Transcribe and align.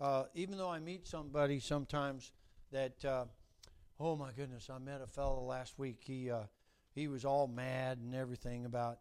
Uh, 0.00 0.24
even 0.34 0.56
though 0.56 0.70
I 0.70 0.78
meet 0.78 1.06
somebody 1.06 1.60
sometimes 1.60 2.32
that, 2.72 3.04
uh, 3.04 3.24
oh 3.98 4.16
my 4.16 4.32
goodness, 4.32 4.70
I 4.70 4.78
met 4.78 5.02
a 5.02 5.06
fellow 5.06 5.42
last 5.42 5.78
week. 5.78 5.98
He 6.00 6.30
uh, 6.30 6.44
he 6.94 7.06
was 7.06 7.24
all 7.24 7.46
mad 7.46 7.98
and 7.98 8.14
everything 8.14 8.64
about 8.64 8.98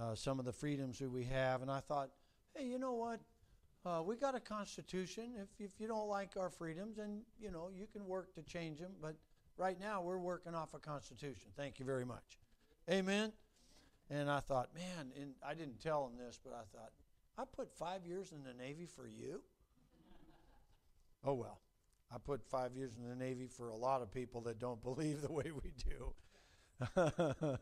uh, 0.00 0.14
some 0.14 0.38
of 0.38 0.44
the 0.44 0.52
freedoms 0.52 0.98
that 0.98 1.10
we 1.10 1.24
have, 1.24 1.62
and 1.62 1.70
I 1.70 1.80
thought, 1.80 2.10
hey, 2.54 2.66
you 2.66 2.78
know 2.78 2.92
what? 2.92 3.20
Uh, 3.86 4.02
we 4.02 4.16
got 4.16 4.34
a 4.34 4.40
constitution. 4.40 5.32
If 5.40 5.48
if 5.58 5.80
you 5.80 5.88
don't 5.88 6.08
like 6.08 6.36
our 6.36 6.50
freedoms, 6.50 6.98
and 6.98 7.22
you 7.40 7.50
know 7.50 7.70
you 7.74 7.86
can 7.90 8.06
work 8.06 8.34
to 8.34 8.42
change 8.42 8.80
them, 8.80 8.92
but 9.00 9.16
right 9.56 9.80
now 9.80 10.02
we're 10.02 10.18
working 10.18 10.54
off 10.54 10.74
a 10.74 10.78
constitution. 10.78 11.50
Thank 11.56 11.78
you 11.78 11.86
very 11.86 12.04
much. 12.04 12.38
Amen. 12.90 13.32
And 14.10 14.30
I 14.30 14.40
thought, 14.40 14.74
man, 14.74 15.10
and 15.18 15.32
I 15.46 15.54
didn't 15.54 15.80
tell 15.80 16.06
him 16.06 16.18
this, 16.18 16.38
but 16.42 16.52
I 16.52 16.64
thought, 16.76 16.92
I 17.38 17.44
put 17.50 17.72
five 17.72 18.04
years 18.04 18.32
in 18.32 18.44
the 18.44 18.52
Navy 18.52 18.84
for 18.84 19.06
you. 19.06 19.40
Oh 21.24 21.34
well, 21.34 21.60
I 22.14 22.18
put 22.18 22.44
five 22.44 22.76
years 22.76 22.96
in 22.96 23.08
the 23.08 23.16
Navy 23.16 23.46
for 23.46 23.68
a 23.68 23.76
lot 23.76 24.02
of 24.02 24.12
people 24.12 24.40
that 24.42 24.58
don't 24.58 24.82
believe 24.82 25.22
the 25.22 25.32
way 25.32 25.50
we 25.62 25.72
do. 25.84 26.14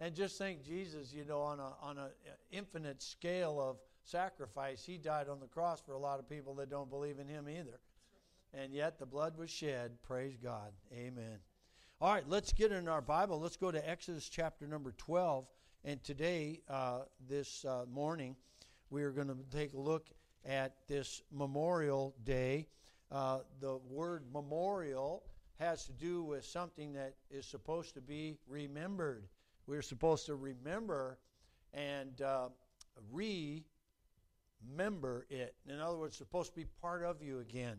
and 0.00 0.14
just 0.14 0.38
think, 0.38 0.64
Jesus, 0.64 1.12
you 1.12 1.24
know, 1.24 1.40
on 1.40 1.58
a 1.58 1.72
on 1.82 1.98
an 1.98 2.10
infinite 2.50 3.02
scale 3.02 3.60
of 3.60 3.76
sacrifice, 4.04 4.84
He 4.84 4.96
died 4.98 5.28
on 5.28 5.40
the 5.40 5.46
cross 5.46 5.80
for 5.80 5.92
a 5.92 5.98
lot 5.98 6.18
of 6.18 6.28
people 6.28 6.54
that 6.56 6.70
don't 6.70 6.90
believe 6.90 7.18
in 7.18 7.26
Him 7.26 7.48
either. 7.48 7.80
And 8.52 8.72
yet 8.72 8.98
the 8.98 9.06
blood 9.06 9.36
was 9.36 9.50
shed. 9.50 9.92
Praise 10.02 10.36
God. 10.42 10.72
Amen. 10.92 11.38
All 12.00 12.12
right, 12.12 12.26
let's 12.26 12.52
get 12.52 12.72
in 12.72 12.88
our 12.88 13.02
Bible. 13.02 13.38
Let's 13.38 13.56
go 13.56 13.70
to 13.70 13.88
Exodus 13.88 14.28
chapter 14.28 14.66
number 14.66 14.92
12. 14.92 15.46
And 15.84 16.02
today, 16.02 16.62
uh, 16.68 17.00
this 17.28 17.64
uh, 17.64 17.84
morning, 17.90 18.36
we 18.88 19.02
are 19.02 19.12
going 19.12 19.28
to 19.28 19.36
take 19.50 19.74
a 19.74 19.78
look 19.78 20.06
at 20.44 20.74
this 20.88 21.22
Memorial 21.30 22.14
Day. 22.24 22.66
Uh, 23.10 23.40
the 23.60 23.78
word 23.88 24.24
memorial 24.32 25.24
has 25.58 25.84
to 25.84 25.92
do 25.92 26.22
with 26.22 26.44
something 26.44 26.92
that 26.92 27.14
is 27.30 27.44
supposed 27.44 27.94
to 27.94 28.00
be 28.00 28.38
remembered. 28.48 29.26
We're 29.66 29.82
supposed 29.82 30.26
to 30.26 30.36
remember 30.36 31.18
and 31.74 32.20
uh, 32.22 32.48
remember 33.12 33.64
it. 35.28 35.54
In 35.68 35.80
other 35.80 35.96
words, 35.96 36.16
supposed 36.16 36.50
to 36.50 36.56
be 36.56 36.66
part 36.80 37.02
of 37.02 37.22
you 37.22 37.40
again. 37.40 37.78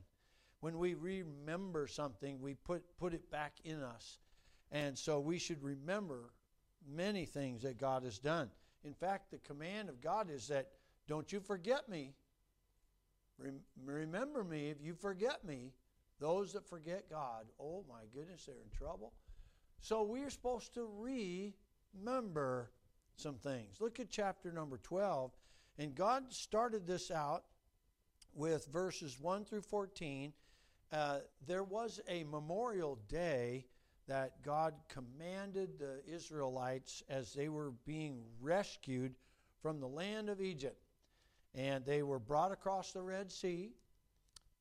When 0.59 0.77
we 0.77 0.93
remember 0.93 1.87
something, 1.87 2.39
we 2.39 2.53
put, 2.53 2.83
put 2.97 3.13
it 3.13 3.31
back 3.31 3.53
in 3.63 3.81
us. 3.81 4.19
And 4.71 4.97
so 4.97 5.19
we 5.19 5.39
should 5.39 5.61
remember 5.63 6.33
many 6.87 7.25
things 7.25 7.63
that 7.63 7.79
God 7.79 8.03
has 8.03 8.19
done. 8.19 8.49
In 8.83 8.93
fact, 8.93 9.31
the 9.31 9.39
command 9.39 9.89
of 9.89 10.01
God 10.01 10.29
is 10.29 10.47
that 10.47 10.69
don't 11.07 11.31
you 11.31 11.39
forget 11.39 11.89
me. 11.89 12.13
Remember 13.83 14.43
me 14.43 14.69
if 14.69 14.77
you 14.81 14.93
forget 14.93 15.43
me. 15.45 15.73
Those 16.19 16.53
that 16.53 16.69
forget 16.69 17.09
God, 17.09 17.47
oh 17.59 17.83
my 17.89 18.03
goodness, 18.13 18.45
they're 18.45 18.55
in 18.55 18.77
trouble. 18.77 19.13
So 19.79 20.03
we're 20.03 20.29
supposed 20.29 20.75
to 20.75 20.87
remember 21.95 22.69
some 23.15 23.35
things. 23.35 23.81
Look 23.81 23.99
at 23.99 24.09
chapter 24.09 24.51
number 24.51 24.77
12. 24.77 25.31
And 25.79 25.95
God 25.95 26.31
started 26.31 26.85
this 26.85 27.09
out 27.09 27.45
with 28.35 28.67
verses 28.67 29.17
1 29.19 29.45
through 29.45 29.61
14. 29.61 30.33
Uh, 30.91 31.19
there 31.47 31.63
was 31.63 31.99
a 32.07 32.23
memorial 32.25 32.99
day 33.07 33.65
that 34.07 34.43
God 34.43 34.73
commanded 34.89 35.79
the 35.79 36.01
Israelites 36.05 37.01
as 37.09 37.33
they 37.33 37.49
were 37.49 37.71
being 37.85 38.21
rescued 38.41 39.15
from 39.61 39.79
the 39.79 39.87
land 39.87 40.29
of 40.29 40.41
Egypt. 40.41 40.80
And 41.53 41.85
they 41.85 42.03
were 42.03 42.19
brought 42.19 42.51
across 42.51 42.93
the 42.93 43.01
Red 43.01 43.31
Sea, 43.31 43.71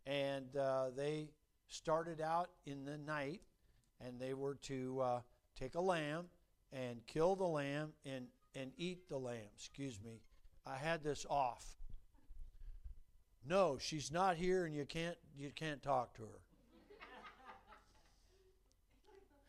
and 0.07 0.57
uh, 0.57 0.87
they 0.97 1.29
started 1.69 2.21
out 2.21 2.51
in 2.67 2.85
the 2.85 2.99
night, 2.99 3.41
and 4.05 4.19
they 4.19 4.35
were 4.35 4.57
to 4.63 5.01
uh, 5.01 5.21
take 5.59 5.77
a 5.77 5.81
lamb 5.81 6.25
and 6.73 7.01
kill 7.07 7.37
the 7.37 7.47
lamb 7.47 7.93
and, 8.05 8.27
and 8.55 8.73
eat 8.77 9.09
the 9.09 9.19
lamb. 9.19 9.51
Excuse 9.57 10.01
me. 10.05 10.21
I 10.67 10.77
had 10.77 11.05
this 11.05 11.27
off. 11.31 11.65
No, 13.49 13.79
she's 13.81 14.13
not 14.13 14.37
here, 14.37 14.67
and 14.67 14.75
you 14.75 14.85
can't 14.85 15.17
you 15.39 15.51
can't 15.55 15.83
talk 15.83 16.15
to 16.17 16.23
her. 16.23 16.41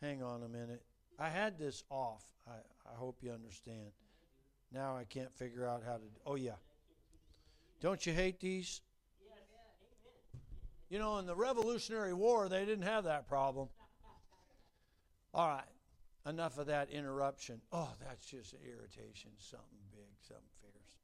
Hang 0.01 0.23
on 0.23 0.43
a 0.43 0.47
minute. 0.47 0.81
I 1.19 1.29
had 1.29 1.59
this 1.59 1.83
off. 1.91 2.23
I, 2.47 2.53
I 2.91 2.95
hope 2.95 3.17
you 3.21 3.31
understand. 3.31 3.91
Now 4.73 4.95
I 4.95 5.03
can't 5.03 5.31
figure 5.31 5.67
out 5.67 5.83
how 5.85 5.97
to. 5.97 6.03
Oh, 6.25 6.35
yeah. 6.35 6.55
Don't 7.81 8.05
you 8.05 8.13
hate 8.13 8.39
these? 8.39 8.81
You 10.89 10.99
know, 10.99 11.17
in 11.17 11.25
the 11.25 11.35
Revolutionary 11.35 12.13
War, 12.13 12.47
they 12.47 12.65
didn't 12.65 12.83
have 12.83 13.05
that 13.05 13.27
problem. 13.27 13.69
All 15.33 15.47
right. 15.47 15.63
Enough 16.27 16.59
of 16.59 16.67
that 16.67 16.89
interruption. 16.91 17.61
Oh, 17.71 17.89
that's 18.05 18.25
just 18.25 18.53
irritation. 18.53 19.31
Something 19.37 19.79
big, 19.91 20.05
something 20.21 20.43
fierce. 20.61 20.97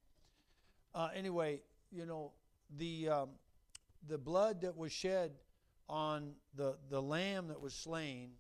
Uh, 0.94 1.10
anyway, 1.16 1.62
you 1.92 2.06
know, 2.06 2.34
the, 2.78 3.10
um, 3.10 3.30
the 4.08 4.18
blood 4.18 4.62
that 4.62 4.78
was 4.78 4.92
shed 4.92 5.32
on 5.90 6.34
the, 6.56 6.78
the 6.90 7.02
lamb 7.02 7.48
that 7.48 7.60
was 7.60 7.74
slain 7.74 8.32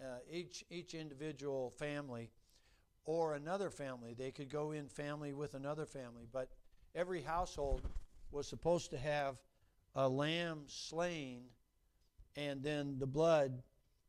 uh, 0.00 0.18
each 0.30 0.64
each 0.70 0.94
individual 0.94 1.70
family 1.70 2.30
or 3.04 3.34
another 3.34 3.70
family. 3.70 4.14
They 4.14 4.30
could 4.30 4.50
go 4.50 4.72
in 4.72 4.88
family 4.88 5.32
with 5.32 5.54
another 5.54 5.86
family, 5.86 6.26
but 6.30 6.50
every 6.94 7.22
household 7.22 7.82
was 8.30 8.46
supposed 8.46 8.90
to 8.90 8.98
have 8.98 9.36
a 9.94 10.08
lamb 10.08 10.62
slain, 10.66 11.42
and 12.36 12.62
then 12.62 12.96
the 12.98 13.06
blood 13.06 13.62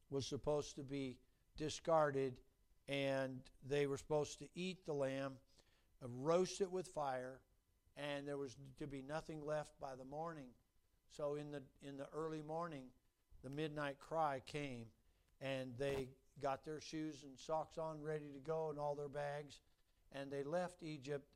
was 0.10 0.26
supposed 0.26 0.76
to 0.76 0.84
be 0.84 1.18
discarded, 1.58 2.36
and 2.88 3.42
they 3.68 3.86
were 3.86 3.98
supposed 3.98 4.40
to 4.40 4.48
eat 4.56 4.86
the 4.86 4.94
lamb, 4.94 5.34
roast 6.02 6.62
it 6.62 6.72
with 6.72 6.88
fire, 6.88 7.40
and 7.98 8.28
there 8.28 8.38
was 8.38 8.56
to 8.80 8.88
be 8.88 9.02
nothing 9.02 9.46
left 9.46 9.80
by 9.80 9.96
the 9.96 10.06
morning. 10.06 10.48
So 11.10 11.36
in 11.36 11.52
the 11.52 11.62
in 11.88 11.98
the 11.98 12.08
early 12.14 12.42
morning, 12.42 12.86
the 13.44 13.50
midnight 13.50 14.00
cry 14.00 14.42
came 14.46 14.86
and 15.42 15.74
they 15.78 16.08
got 16.42 16.66
their 16.66 16.82
shoes 16.82 17.24
and 17.24 17.38
socks 17.38 17.78
on 17.78 18.02
ready 18.02 18.32
to 18.34 18.40
go 18.40 18.70
and 18.70 18.80
all 18.80 18.96
their 18.96 19.10
bags 19.10 19.60
and 20.14 20.32
they 20.32 20.44
left 20.44 20.82
Egypt 20.82 21.28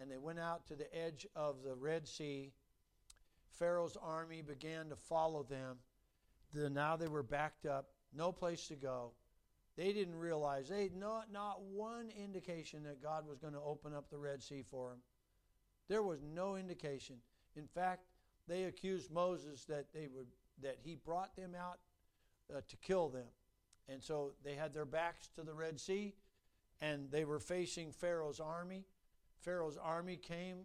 and 0.00 0.10
they 0.10 0.18
went 0.18 0.38
out 0.38 0.66
to 0.66 0.74
the 0.74 0.92
edge 0.96 1.26
of 1.36 1.62
the 1.62 1.74
Red 1.74 2.08
Sea. 2.08 2.52
Pharaoh's 3.58 3.96
army 4.02 4.42
began 4.42 4.88
to 4.88 4.96
follow 4.96 5.42
them. 5.42 5.76
The, 6.54 6.70
now 6.70 6.96
they 6.96 7.08
were 7.08 7.22
backed 7.22 7.66
up, 7.66 7.90
no 8.16 8.32
place 8.32 8.66
to 8.68 8.76
go. 8.76 9.12
They 9.76 9.92
didn't 9.92 10.16
realize, 10.16 10.68
they 10.68 10.84
had 10.84 10.96
not, 10.96 11.32
not 11.32 11.62
one 11.62 12.10
indication 12.10 12.82
that 12.84 13.02
God 13.02 13.26
was 13.26 13.38
going 13.38 13.52
to 13.52 13.60
open 13.60 13.94
up 13.94 14.10
the 14.10 14.18
Red 14.18 14.42
Sea 14.42 14.64
for 14.68 14.90
them. 14.90 14.98
There 15.88 16.02
was 16.02 16.20
no 16.22 16.56
indication. 16.56 17.16
In 17.56 17.66
fact, 17.66 18.04
they 18.48 18.64
accused 18.64 19.10
Moses 19.10 19.64
that, 19.66 19.86
they 19.92 20.08
would, 20.14 20.26
that 20.62 20.78
he 20.82 20.96
brought 20.96 21.36
them 21.36 21.54
out 21.54 21.78
uh, 22.54 22.60
to 22.68 22.76
kill 22.78 23.08
them. 23.08 23.28
And 23.88 24.02
so 24.02 24.32
they 24.44 24.54
had 24.54 24.72
their 24.72 24.84
backs 24.84 25.28
to 25.36 25.42
the 25.42 25.54
Red 25.54 25.80
Sea 25.80 26.14
and 26.80 27.10
they 27.10 27.24
were 27.24 27.38
facing 27.38 27.92
Pharaoh's 27.92 28.40
army. 28.40 28.84
Pharaoh's 29.40 29.76
army 29.76 30.16
came 30.16 30.58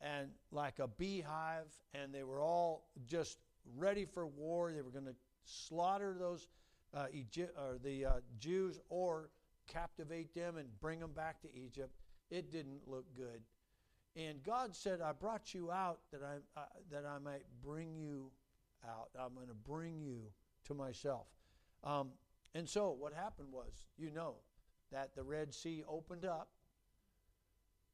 and 0.00 0.28
like 0.50 0.78
a 0.78 0.88
beehive 0.88 1.72
and 1.94 2.12
they 2.14 2.22
were 2.22 2.40
all 2.40 2.88
just 3.06 3.38
ready 3.76 4.04
for 4.04 4.26
war. 4.26 4.72
They 4.72 4.82
were 4.82 4.90
going 4.90 5.06
to 5.06 5.14
slaughter 5.44 6.16
those 6.18 6.48
uh, 6.94 7.06
Egypt, 7.12 7.56
or 7.58 7.78
the 7.82 8.04
uh, 8.04 8.12
Jews 8.38 8.78
or 8.88 9.30
captivate 9.66 10.34
them 10.34 10.56
and 10.56 10.68
bring 10.80 11.00
them 11.00 11.12
back 11.12 11.40
to 11.42 11.48
Egypt. 11.54 11.92
It 12.30 12.50
didn't 12.50 12.80
look 12.86 13.06
good. 13.16 13.42
And 14.14 14.42
God 14.42 14.74
said, 14.74 15.00
I 15.00 15.12
brought 15.12 15.54
you 15.54 15.70
out 15.70 16.00
that 16.12 16.20
I, 16.22 16.60
uh, 16.60 16.64
that 16.90 17.04
I 17.06 17.18
might 17.18 17.44
bring 17.64 17.96
you 17.96 18.30
out. 18.86 19.08
I'm 19.18 19.34
going 19.34 19.48
to 19.48 19.54
bring 19.54 20.00
you 20.02 20.20
to 20.66 20.74
myself. 20.74 21.26
Um, 21.82 22.10
and 22.54 22.68
so 22.68 22.94
what 22.98 23.14
happened 23.14 23.48
was, 23.50 23.86
you 23.96 24.10
know, 24.10 24.34
that 24.90 25.14
the 25.14 25.22
Red 25.22 25.54
Sea 25.54 25.82
opened 25.88 26.26
up, 26.26 26.50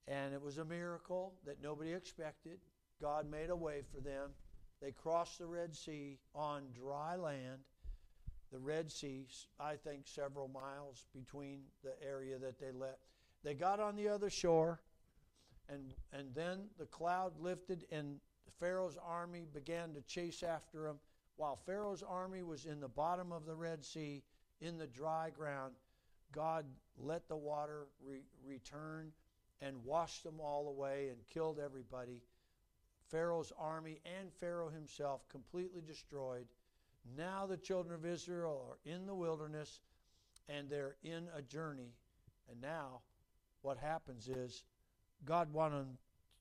and 0.08 0.32
it 0.32 0.42
was 0.42 0.58
a 0.58 0.64
miracle 0.64 1.34
that 1.44 1.62
nobody 1.62 1.92
expected. 1.92 2.58
God 3.00 3.30
made 3.30 3.50
a 3.50 3.56
way 3.56 3.82
for 3.94 4.00
them. 4.00 4.30
They 4.80 4.90
crossed 4.90 5.38
the 5.38 5.46
Red 5.46 5.74
Sea 5.74 6.18
on 6.34 6.62
dry 6.74 7.16
land. 7.16 7.58
The 8.50 8.58
Red 8.58 8.90
Sea, 8.90 9.26
I 9.60 9.76
think, 9.76 10.06
several 10.06 10.48
miles 10.48 11.06
between 11.14 11.60
the 11.84 11.92
area 12.06 12.38
that 12.38 12.58
they 12.58 12.72
left. 12.72 13.00
They 13.44 13.54
got 13.54 13.80
on 13.80 13.94
the 13.94 14.08
other 14.08 14.30
shore, 14.30 14.80
and, 15.68 15.92
and 16.12 16.34
then 16.34 16.60
the 16.78 16.86
cloud 16.86 17.38
lifted, 17.38 17.84
and 17.92 18.18
Pharaoh's 18.58 18.96
army 19.06 19.46
began 19.52 19.92
to 19.94 20.00
chase 20.02 20.42
after 20.42 20.84
them. 20.84 20.98
While 21.36 21.56
Pharaoh's 21.56 22.02
army 22.02 22.42
was 22.42 22.64
in 22.64 22.80
the 22.80 22.88
bottom 22.88 23.30
of 23.30 23.44
the 23.44 23.54
Red 23.54 23.84
Sea, 23.84 24.22
in 24.60 24.78
the 24.78 24.86
dry 24.86 25.30
ground, 25.30 25.74
God 26.32 26.64
let 26.96 27.28
the 27.28 27.36
water 27.36 27.86
re- 28.04 28.22
return 28.44 29.12
and 29.60 29.84
washed 29.84 30.24
them 30.24 30.40
all 30.40 30.68
away 30.68 31.08
and 31.08 31.18
killed 31.28 31.58
everybody. 31.58 32.22
Pharaoh's 33.10 33.52
army 33.58 34.00
and 34.18 34.32
Pharaoh 34.32 34.70
himself 34.70 35.28
completely 35.28 35.80
destroyed. 35.80 36.46
Now 37.16 37.46
the 37.46 37.56
children 37.56 37.94
of 37.94 38.04
Israel 38.04 38.64
are 38.70 38.78
in 38.90 39.06
the 39.06 39.14
wilderness 39.14 39.80
and 40.48 40.68
they're 40.68 40.96
in 41.02 41.28
a 41.34 41.42
journey. 41.42 41.94
And 42.50 42.60
now 42.60 43.00
what 43.62 43.78
happens 43.78 44.28
is 44.28 44.64
God 45.24 45.52
wanted, 45.52 45.86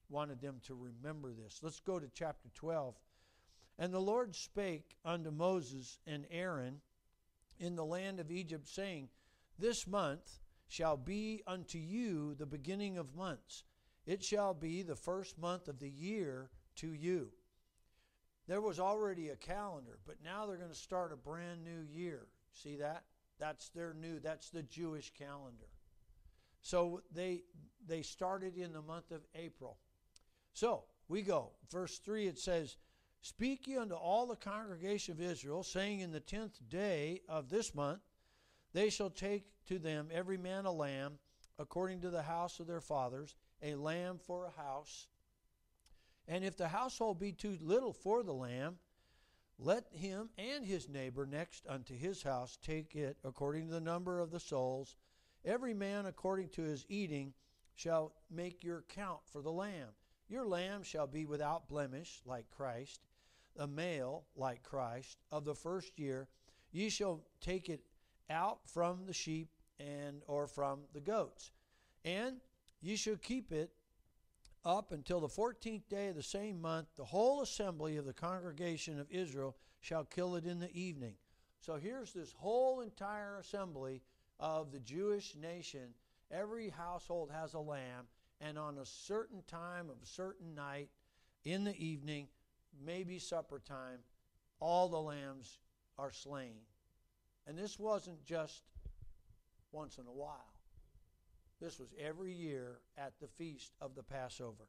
wanted 0.09 0.41
them 0.41 0.59
to 0.65 0.75
remember 0.75 1.31
this. 1.31 1.59
Let's 1.61 1.79
go 1.79 1.99
to 1.99 2.07
chapter 2.13 2.49
12. 2.53 2.95
And 3.79 3.93
the 3.93 3.99
Lord 3.99 4.35
spake 4.35 4.97
unto 5.05 5.31
Moses 5.31 5.99
and 6.07 6.25
Aaron 6.31 6.81
in 7.59 7.75
the 7.75 7.85
land 7.85 8.19
of 8.19 8.31
Egypt, 8.31 8.67
saying, 8.67 9.09
This 9.57 9.87
month 9.87 10.39
shall 10.67 10.97
be 10.97 11.41
unto 11.47 11.77
you 11.77 12.35
the 12.35 12.45
beginning 12.45 12.97
of 12.97 13.15
months. 13.15 13.63
It 14.05 14.23
shall 14.23 14.53
be 14.53 14.83
the 14.83 14.95
first 14.95 15.37
month 15.37 15.67
of 15.67 15.79
the 15.79 15.89
year 15.89 16.49
to 16.77 16.93
you. 16.93 17.29
There 18.47 18.61
was 18.61 18.79
already 18.79 19.29
a 19.29 19.35
calendar, 19.35 19.99
but 20.05 20.15
now 20.23 20.45
they're 20.45 20.57
going 20.57 20.69
to 20.69 20.75
start 20.75 21.11
a 21.11 21.17
brand 21.17 21.63
new 21.63 21.81
year. 21.81 22.27
See 22.51 22.77
that? 22.77 23.03
That's 23.39 23.69
their 23.69 23.93
new, 23.93 24.19
that's 24.19 24.49
the 24.49 24.63
Jewish 24.63 25.11
calendar. 25.17 25.67
So 26.61 27.01
they 27.13 27.43
they 27.85 28.01
started 28.01 28.57
in 28.57 28.73
the 28.73 28.81
month 28.81 29.11
of 29.11 29.21
April. 29.35 29.77
So 30.53 30.83
we 31.07 31.21
go. 31.21 31.51
Verse 31.71 31.99
3 31.99 32.27
it 32.27 32.39
says, 32.39 32.77
Speak 33.21 33.67
ye 33.67 33.77
unto 33.77 33.95
all 33.95 34.25
the 34.25 34.35
congregation 34.35 35.13
of 35.13 35.21
Israel, 35.21 35.63
saying, 35.63 35.99
In 35.99 36.11
the 36.11 36.19
tenth 36.19 36.57
day 36.69 37.21
of 37.27 37.49
this 37.49 37.75
month 37.75 38.01
they 38.77 38.91
shall 38.91 39.09
take 39.09 39.43
to 39.65 39.79
them 39.79 40.07
every 40.13 40.37
man 40.37 40.65
a 40.67 40.71
lamb, 40.71 41.17
according 41.57 41.99
to 41.99 42.11
the 42.11 42.21
house 42.21 42.59
of 42.59 42.67
their 42.67 42.79
fathers, 42.79 43.35
a 43.63 43.73
lamb 43.73 44.19
for 44.19 44.45
a 44.45 44.61
house. 44.61 45.07
And 46.27 46.45
if 46.45 46.55
the 46.55 46.67
household 46.67 47.19
be 47.19 47.31
too 47.31 47.57
little 47.59 47.91
for 47.91 48.21
the 48.21 48.35
lamb, 48.35 48.77
let 49.57 49.87
him 49.91 50.29
and 50.37 50.63
his 50.63 50.87
neighbor 50.87 51.25
next 51.25 51.65
unto 51.67 51.95
his 51.97 52.21
house 52.21 52.59
take 52.61 52.95
it 52.95 53.17
according 53.23 53.65
to 53.65 53.73
the 53.73 53.81
number 53.81 54.19
of 54.19 54.29
the 54.29 54.39
souls. 54.39 54.95
Every 55.43 55.73
man 55.73 56.05
according 56.05 56.49
to 56.49 56.61
his 56.61 56.85
eating 56.87 57.33
shall 57.73 58.13
make 58.29 58.63
your 58.63 58.83
count 58.89 59.21
for 59.25 59.41
the 59.41 59.51
lamb. 59.51 59.89
Your 60.29 60.45
lamb 60.45 60.83
shall 60.83 61.07
be 61.07 61.25
without 61.25 61.67
blemish, 61.67 62.21
like 62.27 62.51
Christ, 62.51 63.01
a 63.57 63.65
male, 63.65 64.25
like 64.35 64.61
Christ, 64.61 65.17
of 65.31 65.45
the 65.45 65.55
first 65.55 65.97
year. 65.97 66.27
Ye 66.71 66.89
shall 66.89 67.23
take 67.41 67.69
it 67.69 67.81
out 68.29 68.59
from 68.65 69.05
the 69.05 69.13
sheep 69.13 69.49
and 69.79 70.21
or 70.27 70.47
from 70.47 70.81
the 70.93 71.01
goats. 71.01 71.51
And 72.03 72.37
ye 72.81 72.95
shall 72.95 73.17
keep 73.17 73.51
it 73.51 73.71
up 74.65 74.91
until 74.91 75.21
the 75.21 75.29
fourteenth 75.29 75.87
day 75.87 76.09
of 76.09 76.15
the 76.15 76.23
same 76.23 76.61
month, 76.61 76.87
the 76.97 77.05
whole 77.05 77.41
assembly 77.41 77.95
of 77.97 78.05
the 78.05 78.13
congregation 78.13 78.99
of 78.99 79.09
Israel 79.09 79.55
shall 79.79 80.03
kill 80.03 80.35
it 80.35 80.45
in 80.45 80.59
the 80.59 80.73
evening. 80.77 81.13
So 81.61 81.75
here's 81.75 82.11
this 82.11 82.33
whole 82.37 82.81
entire 82.81 83.37
assembly 83.37 84.01
of 84.39 84.71
the 84.71 84.79
Jewish 84.79 85.35
nation. 85.35 85.93
Every 86.31 86.69
household 86.69 87.31
has 87.31 87.53
a 87.53 87.59
lamb, 87.59 88.07
and 88.41 88.57
on 88.57 88.77
a 88.77 88.85
certain 88.85 89.41
time 89.47 89.89
of 89.89 90.01
a 90.03 90.05
certain 90.05 90.53
night 90.53 90.89
in 91.45 91.63
the 91.63 91.75
evening, 91.77 92.27
maybe 92.85 93.19
supper 93.19 93.61
time, 93.65 93.99
all 94.59 94.89
the 94.89 95.01
lambs 95.01 95.59
are 95.97 96.11
slain. 96.11 96.59
And 97.47 97.57
this 97.57 97.79
wasn't 97.79 98.23
just 98.25 98.63
once 99.71 99.97
in 99.97 100.05
a 100.05 100.11
while. 100.11 100.53
This 101.61 101.79
was 101.79 101.89
every 101.99 102.33
year 102.33 102.79
at 102.97 103.13
the 103.19 103.27
feast 103.27 103.71
of 103.81 103.95
the 103.95 104.03
Passover. 104.03 104.67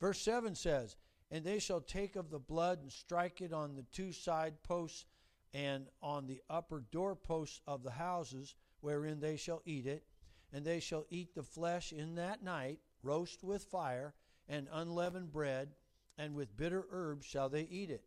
Verse 0.00 0.20
7 0.20 0.54
says, 0.54 0.96
And 1.30 1.44
they 1.44 1.58
shall 1.58 1.80
take 1.80 2.16
of 2.16 2.30
the 2.30 2.38
blood 2.38 2.80
and 2.82 2.92
strike 2.92 3.40
it 3.40 3.52
on 3.52 3.74
the 3.74 3.84
two 3.92 4.12
side 4.12 4.62
posts 4.62 5.04
and 5.52 5.86
on 6.02 6.26
the 6.26 6.40
upper 6.48 6.84
doorposts 6.92 7.60
of 7.66 7.82
the 7.82 7.90
houses 7.90 8.54
wherein 8.80 9.20
they 9.20 9.36
shall 9.36 9.62
eat 9.64 9.86
it. 9.86 10.04
And 10.52 10.64
they 10.64 10.80
shall 10.80 11.04
eat 11.10 11.34
the 11.34 11.42
flesh 11.42 11.92
in 11.92 12.14
that 12.14 12.42
night, 12.42 12.78
roast 13.02 13.42
with 13.42 13.64
fire, 13.64 14.14
and 14.48 14.68
unleavened 14.72 15.32
bread, 15.32 15.74
and 16.16 16.34
with 16.34 16.56
bitter 16.56 16.86
herbs 16.90 17.26
shall 17.26 17.48
they 17.48 17.62
eat 17.62 17.90
it. 17.90 18.04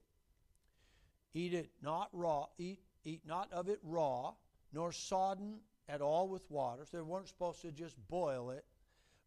Eat 1.34 1.54
it 1.54 1.70
not 1.82 2.10
raw, 2.14 2.48
eat, 2.58 2.80
eat 3.06 3.22
not 3.26 3.52
of 3.52 3.70
it 3.70 3.80
raw, 3.84 4.34
nor 4.74 4.92
sodden 4.92 5.60
at 5.88 6.02
all 6.02 6.28
with 6.28 6.50
water. 6.50 6.86
So 6.86 6.98
they 6.98 7.04
weren't 7.04 7.28
supposed 7.28 7.62
to 7.62 7.72
just 7.72 7.96
boil 8.08 8.52
it, 8.52 8.66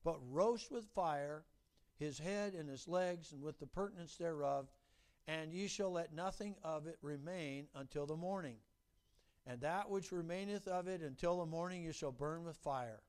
but 0.04 0.19
roast 0.30 0.70
with 0.70 0.84
fire 0.94 1.44
his 2.02 2.19
head 2.19 2.54
and 2.54 2.69
his 2.69 2.88
legs 2.88 3.32
and 3.32 3.42
with 3.42 3.58
the 3.58 3.66
purtenance 3.66 4.16
thereof, 4.16 4.69
and 5.28 5.52
ye 5.52 5.69
shall 5.69 5.92
let 5.92 6.12
nothing 6.12 6.56
of 6.64 6.86
it 6.86 6.98
remain 7.00 7.69
until 7.74 8.06
the 8.06 8.16
morning. 8.16 8.56
And 9.46 9.60
that 9.60 9.88
which 9.88 10.12
remaineth 10.12 10.66
of 10.68 10.88
it 10.88 11.00
until 11.00 11.38
the 11.38 11.46
morning 11.46 11.84
ye 11.84 11.92
shall 11.92 12.12
burn 12.12 12.44
with 12.44 12.56
fire. 12.56 13.00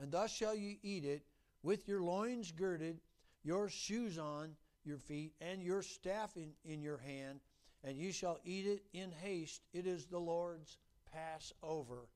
And 0.00 0.12
thus 0.12 0.32
shall 0.32 0.54
ye 0.54 0.78
eat 0.82 1.04
it 1.04 1.22
with 1.62 1.88
your 1.88 2.02
loins 2.02 2.52
girded, 2.52 3.00
your 3.42 3.68
shoes 3.68 4.18
on 4.18 4.56
your 4.84 4.98
feet, 4.98 5.34
and 5.40 5.62
your 5.62 5.82
staff 5.82 6.36
in, 6.36 6.52
in 6.64 6.80
your 6.80 6.98
hand, 6.98 7.40
and 7.88 7.96
ye 7.96 8.12
shall 8.12 8.38
eat 8.44 8.66
it 8.66 8.82
in 8.92 9.10
haste. 9.10 9.62
It 9.72 9.86
is 9.86 10.04
the 10.04 10.18
Lord's 10.18 10.76
pass 11.10 11.54
over. 11.62 12.08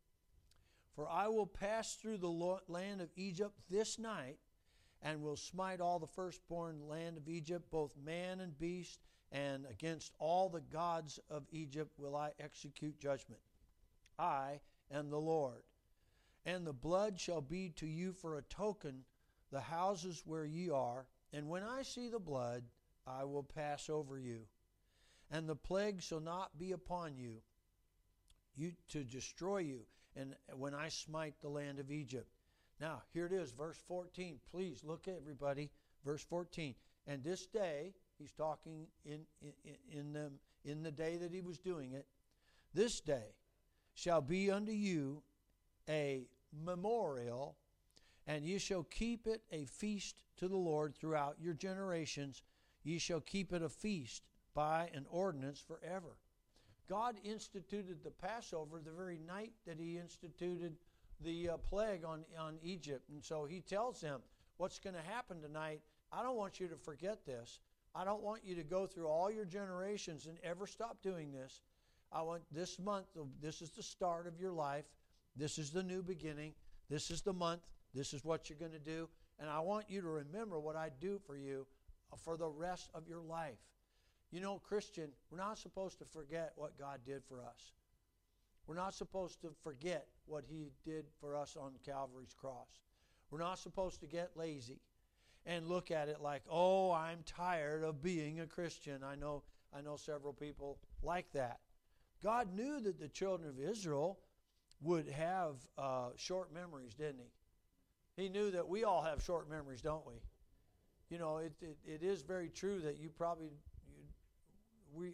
For 0.95 1.09
I 1.09 1.29
will 1.29 1.47
pass 1.47 1.95
through 1.95 2.19
the 2.19 2.59
land 2.69 3.01
of 3.01 3.09
Egypt 3.17 3.59
this 3.71 3.99
night, 3.99 4.37
and 5.01 5.23
will 5.23 5.37
smite 5.37 5.81
all 5.81 5.99
the 5.99 6.07
firstborn 6.07 6.87
land 6.87 7.17
of 7.17 7.27
Egypt, 7.27 7.71
both 7.71 7.97
man 8.05 8.41
and 8.41 8.59
beast, 8.59 9.01
and 9.33 9.65
against 9.65 10.13
all 10.19 10.51
the 10.51 10.61
gods 10.61 11.19
of 11.31 11.47
Egypt 11.51 11.99
will 11.99 12.15
I 12.15 12.33
execute 12.39 13.01
judgment. 13.01 13.41
I 14.19 14.61
am 14.91 15.09
the 15.09 15.19
Lord. 15.19 15.63
And 16.45 16.67
the 16.67 16.75
blood 16.75 17.19
shall 17.19 17.41
be 17.41 17.71
to 17.77 17.87
you 17.87 18.13
for 18.13 18.37
a 18.37 18.43
token, 18.43 19.05
the 19.51 19.61
houses 19.61 20.23
where 20.27 20.45
ye 20.45 20.69
are. 20.69 21.07
And 21.33 21.49
when 21.49 21.63
I 21.63 21.81
see 21.81 22.11
the 22.11 22.19
blood, 22.19 22.65
I 23.07 23.25
will 23.25 23.43
pass 23.43 23.89
over 23.89 24.19
you. 24.19 24.41
And 25.33 25.49
the 25.49 25.57
plague 25.57 26.03
shall 26.03 26.21
not 26.21 26.57
be 26.59 26.73
upon 26.73 27.17
you 27.17 27.39
you 28.55 28.73
to 28.91 29.03
destroy 29.03 29.59
you 29.59 29.81
and 30.15 30.35
when 30.55 30.75
I 30.75 30.89
smite 30.89 31.35
the 31.41 31.49
land 31.49 31.79
of 31.79 31.91
Egypt. 31.91 32.29
Now, 32.81 33.03
here 33.13 33.27
it 33.27 33.33
is, 33.33 33.53
verse 33.53 33.79
14. 33.89 34.39
Please 34.51 34.83
look 34.85 35.09
at 35.09 35.17
everybody. 35.17 35.71
Verse 36.05 36.23
14. 36.23 36.75
And 37.07 37.25
this 37.25 37.47
day, 37.47 37.95
he's 38.19 38.33
talking 38.33 38.87
in, 39.05 39.21
in, 39.41 39.77
in, 39.91 40.13
the, 40.13 40.31
in 40.65 40.83
the 40.83 40.91
day 40.91 41.17
that 41.17 41.33
he 41.33 41.41
was 41.41 41.59
doing 41.59 41.93
it, 41.93 42.07
this 42.75 43.01
day 43.01 43.35
shall 43.95 44.21
be 44.21 44.51
unto 44.51 44.73
you 44.73 45.23
a 45.89 46.27
memorial, 46.65 47.57
and 48.27 48.45
ye 48.45 48.59
shall 48.59 48.85
keep 48.85 49.27
it 49.27 49.43
a 49.51 49.65
feast 49.65 50.23
to 50.37 50.49
the 50.49 50.57
Lord 50.57 50.95
throughout 50.95 51.37
your 51.41 51.55
generations. 51.55 52.43
Ye 52.83 52.99
shall 52.99 53.21
keep 53.21 53.53
it 53.53 53.63
a 53.63 53.69
feast 53.69 54.23
by 54.55 54.91
an 54.95 55.07
ordinance 55.11 55.61
forever. 55.61 56.17
God 56.89 57.17
instituted 57.25 58.03
the 58.03 58.11
Passover 58.11 58.81
the 58.85 58.91
very 58.91 59.19
night 59.27 59.53
that 59.67 59.79
He 59.79 59.99
instituted 59.99 60.77
the 61.25 61.51
uh, 61.51 61.57
plague 61.57 62.05
on, 62.05 62.25
on 62.39 62.59
Egypt. 62.63 63.09
And 63.11 63.23
so 63.23 63.45
He 63.45 63.61
tells 63.61 64.01
them, 64.01 64.21
What's 64.59 64.79
going 64.79 64.95
to 64.95 65.03
happen 65.03 65.41
tonight? 65.41 65.81
I 66.13 66.23
don't 66.23 66.37
want 66.37 66.61
you 66.61 66.69
to 66.69 66.77
forget 66.77 67.25
this. 67.25 67.61
I 67.95 68.05
don't 68.05 68.23
want 68.23 68.43
you 68.45 68.55
to 68.55 68.63
go 68.63 68.87
through 68.87 69.09
all 69.09 69.31
your 69.31 69.45
generations 69.45 70.27
and 70.27 70.39
ever 70.43 70.67
stop 70.67 71.03
doing 71.03 71.33
this. 71.33 71.63
I 72.13 72.23
want 72.23 72.43
this 72.53 72.79
month, 72.79 73.07
this 73.41 73.63
is 73.63 73.71
the 73.71 73.83
start 73.83 74.27
of 74.27 74.39
your 74.39 74.53
life. 74.53 74.85
This 75.35 75.59
is 75.59 75.71
the 75.71 75.83
new 75.83 76.03
beginning. 76.03 76.53
This 76.91 77.11
is 77.11 77.23
the 77.23 77.33
month. 77.33 77.63
This 77.95 78.13
is 78.13 78.25
what 78.25 78.49
you're 78.49 78.59
going 78.59 78.73
to 78.73 78.79
do. 78.79 79.09
And 79.39 79.49
I 79.49 79.61
want 79.61 79.87
you 79.89 80.01
to 80.03 80.09
remember 80.09 80.61
what 80.61 80.77
I 80.77 80.91
do 81.01 81.19
for 81.27 81.37
you 81.37 81.67
for 82.23 82.37
the 82.37 82.49
rest 82.49 82.91
of 82.95 83.09
your 83.09 83.21
life. 83.21 83.59
You 84.33 84.41
know, 84.41 84.59
Christian, 84.67 85.11
we're 85.31 85.39
not 85.39 85.59
supposed 85.59 85.99
to 85.99 86.07
forget 86.07 86.53
what 86.57 86.79
God 86.79 87.01
did 87.05 87.23
for 87.29 87.43
us. 87.43 87.73
We're 88.67 88.77
not 88.77 88.95
supposed 88.95 89.43
to 89.43 89.53
forget 89.63 90.07
what 90.25 90.45
He 90.49 90.73
did 90.87 91.05
for 91.21 91.37
us 91.37 91.55
on 91.55 91.73
Calvary's 91.85 92.35
cross. 92.35 92.81
We're 93.31 93.41
not 93.41 93.59
supposed 93.59 94.01
to 94.01 94.07
get 94.07 94.31
lazy 94.35 94.81
and 95.45 95.67
look 95.67 95.91
at 95.91 96.09
it 96.09 96.23
like, 96.23 96.43
"Oh, 96.49 96.93
I'm 96.93 97.23
tired 97.25 97.85
of 97.85 98.03
being 98.03 98.41
a 98.41 98.47
Christian." 98.47 99.05
I 99.05 99.17
know 99.17 99.43
I 99.71 99.83
know 99.83 99.97
several 99.97 100.33
people 100.33 100.79
like 101.03 101.31
that. 101.33 101.61
God 102.23 102.55
knew 102.55 102.81
that 102.81 102.99
the 102.99 103.09
children 103.09 103.51
of 103.51 103.61
Israel 103.61 104.19
would 104.81 105.09
have 105.09 105.57
uh, 105.77 106.11
short 106.17 106.55
memories, 106.55 106.95
didn't 106.95 107.21
He? 107.21 108.23
He 108.23 108.29
knew 108.31 108.51
that 108.51 108.67
we 108.67 108.85
all 108.85 109.03
have 109.03 109.23
short 109.23 109.51
memories, 109.51 109.83
don't 109.83 110.07
we? 110.07 110.15
You 111.11 111.19
know, 111.19 111.39
it, 111.39 111.53
it, 111.61 111.77
it 111.85 112.03
is 112.03 112.23
very 112.23 112.49
true 112.49 112.81
that 112.81 112.99
you 112.99 113.11
probably 113.11 113.51
we 114.95 115.13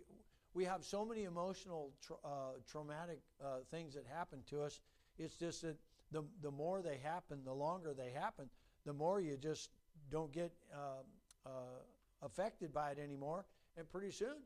we 0.54 0.64
have 0.64 0.84
so 0.84 1.04
many 1.04 1.24
emotional 1.24 1.90
tra- 2.04 2.16
uh, 2.24 2.52
traumatic 2.70 3.20
uh, 3.42 3.58
things 3.70 3.94
that 3.94 4.04
happen 4.06 4.40
to 4.50 4.62
us 4.62 4.80
it's 5.18 5.34
just 5.34 5.62
that 5.62 5.76
the, 6.10 6.22
the 6.42 6.50
more 6.50 6.82
they 6.82 6.98
happen 7.02 7.38
the 7.44 7.52
longer 7.52 7.94
they 7.94 8.10
happen 8.10 8.48
the 8.84 8.92
more 8.92 9.20
you 9.20 9.36
just 9.36 9.70
don't 10.10 10.32
get 10.32 10.52
um, 10.72 11.04
uh, 11.46 11.50
affected 12.22 12.72
by 12.72 12.90
it 12.90 12.98
anymore. 12.98 13.44
And 13.76 13.88
pretty 13.90 14.10
soon, 14.10 14.36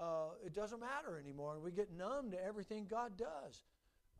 uh, 0.00 0.30
it 0.44 0.54
doesn't 0.54 0.80
matter 0.80 1.18
anymore. 1.18 1.54
And 1.54 1.62
we 1.62 1.70
get 1.70 1.92
numb 1.92 2.30
to 2.30 2.44
everything 2.44 2.86
God 2.88 3.12
does. 3.16 3.64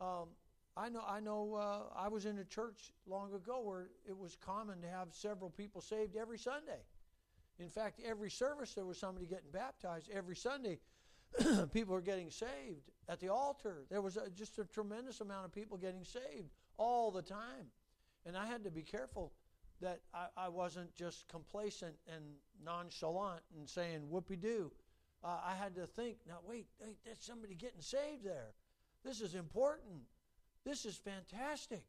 Um, 0.01 0.29
I 0.77 0.89
know. 0.89 1.03
I 1.07 1.21
know. 1.21 1.55
Uh, 1.55 1.99
I 1.99 2.09
was 2.09 2.25
in 2.25 2.39
a 2.39 2.45
church 2.45 2.93
long 3.07 3.35
ago 3.35 3.61
where 3.61 3.89
it 4.09 4.17
was 4.17 4.37
common 4.37 4.81
to 4.81 4.89
have 4.89 5.09
several 5.11 5.51
people 5.51 5.81
saved 5.81 6.17
every 6.17 6.39
Sunday. 6.39 6.81
In 7.59 7.69
fact, 7.69 8.01
every 8.05 8.31
service 8.31 8.75
there 8.75 8.85
was 8.85 8.99
somebody 8.99 9.27
getting 9.27 9.51
baptized. 9.53 10.11
Every 10.13 10.37
Sunday, 10.37 10.79
people 11.73 11.95
were 11.95 12.01
getting 12.01 12.31
saved 12.31 12.91
at 13.09 13.21
the 13.21 13.29
altar. 13.29 13.85
There 13.91 14.01
was 14.01 14.17
a, 14.17 14.31
just 14.31 14.59
a 14.59 14.65
tremendous 14.65 15.21
amount 15.21 15.45
of 15.45 15.53
people 15.53 15.77
getting 15.77 16.05
saved 16.05 16.51
all 16.79 17.11
the 17.11 17.23
time, 17.23 17.71
and 18.27 18.37
I 18.37 18.47
had 18.47 18.65
to 18.65 18.71
be 18.71 18.83
careful 18.83 19.33
that 19.81 20.01
I, 20.15 20.27
I 20.37 20.49
wasn't 20.49 20.95
just 20.95 21.29
complacent 21.29 21.95
and 22.13 22.23
nonchalant 22.65 23.43
and 23.57 23.69
saying 23.69 24.09
"whoopee 24.09 24.37
doo." 24.37 24.71
Uh, 25.25 25.39
I 25.45 25.55
had 25.55 25.75
to 25.77 25.87
think. 25.87 26.17
Now, 26.27 26.39
wait, 26.49 26.67
wait, 26.81 26.97
there's 27.05 27.19
somebody 27.21 27.55
getting 27.55 27.81
saved 27.81 28.25
there. 28.25 28.55
This 29.05 29.21
is 29.21 29.35
important. 29.35 30.03
This 30.65 30.85
is 30.85 30.97
fantastic. 30.97 31.85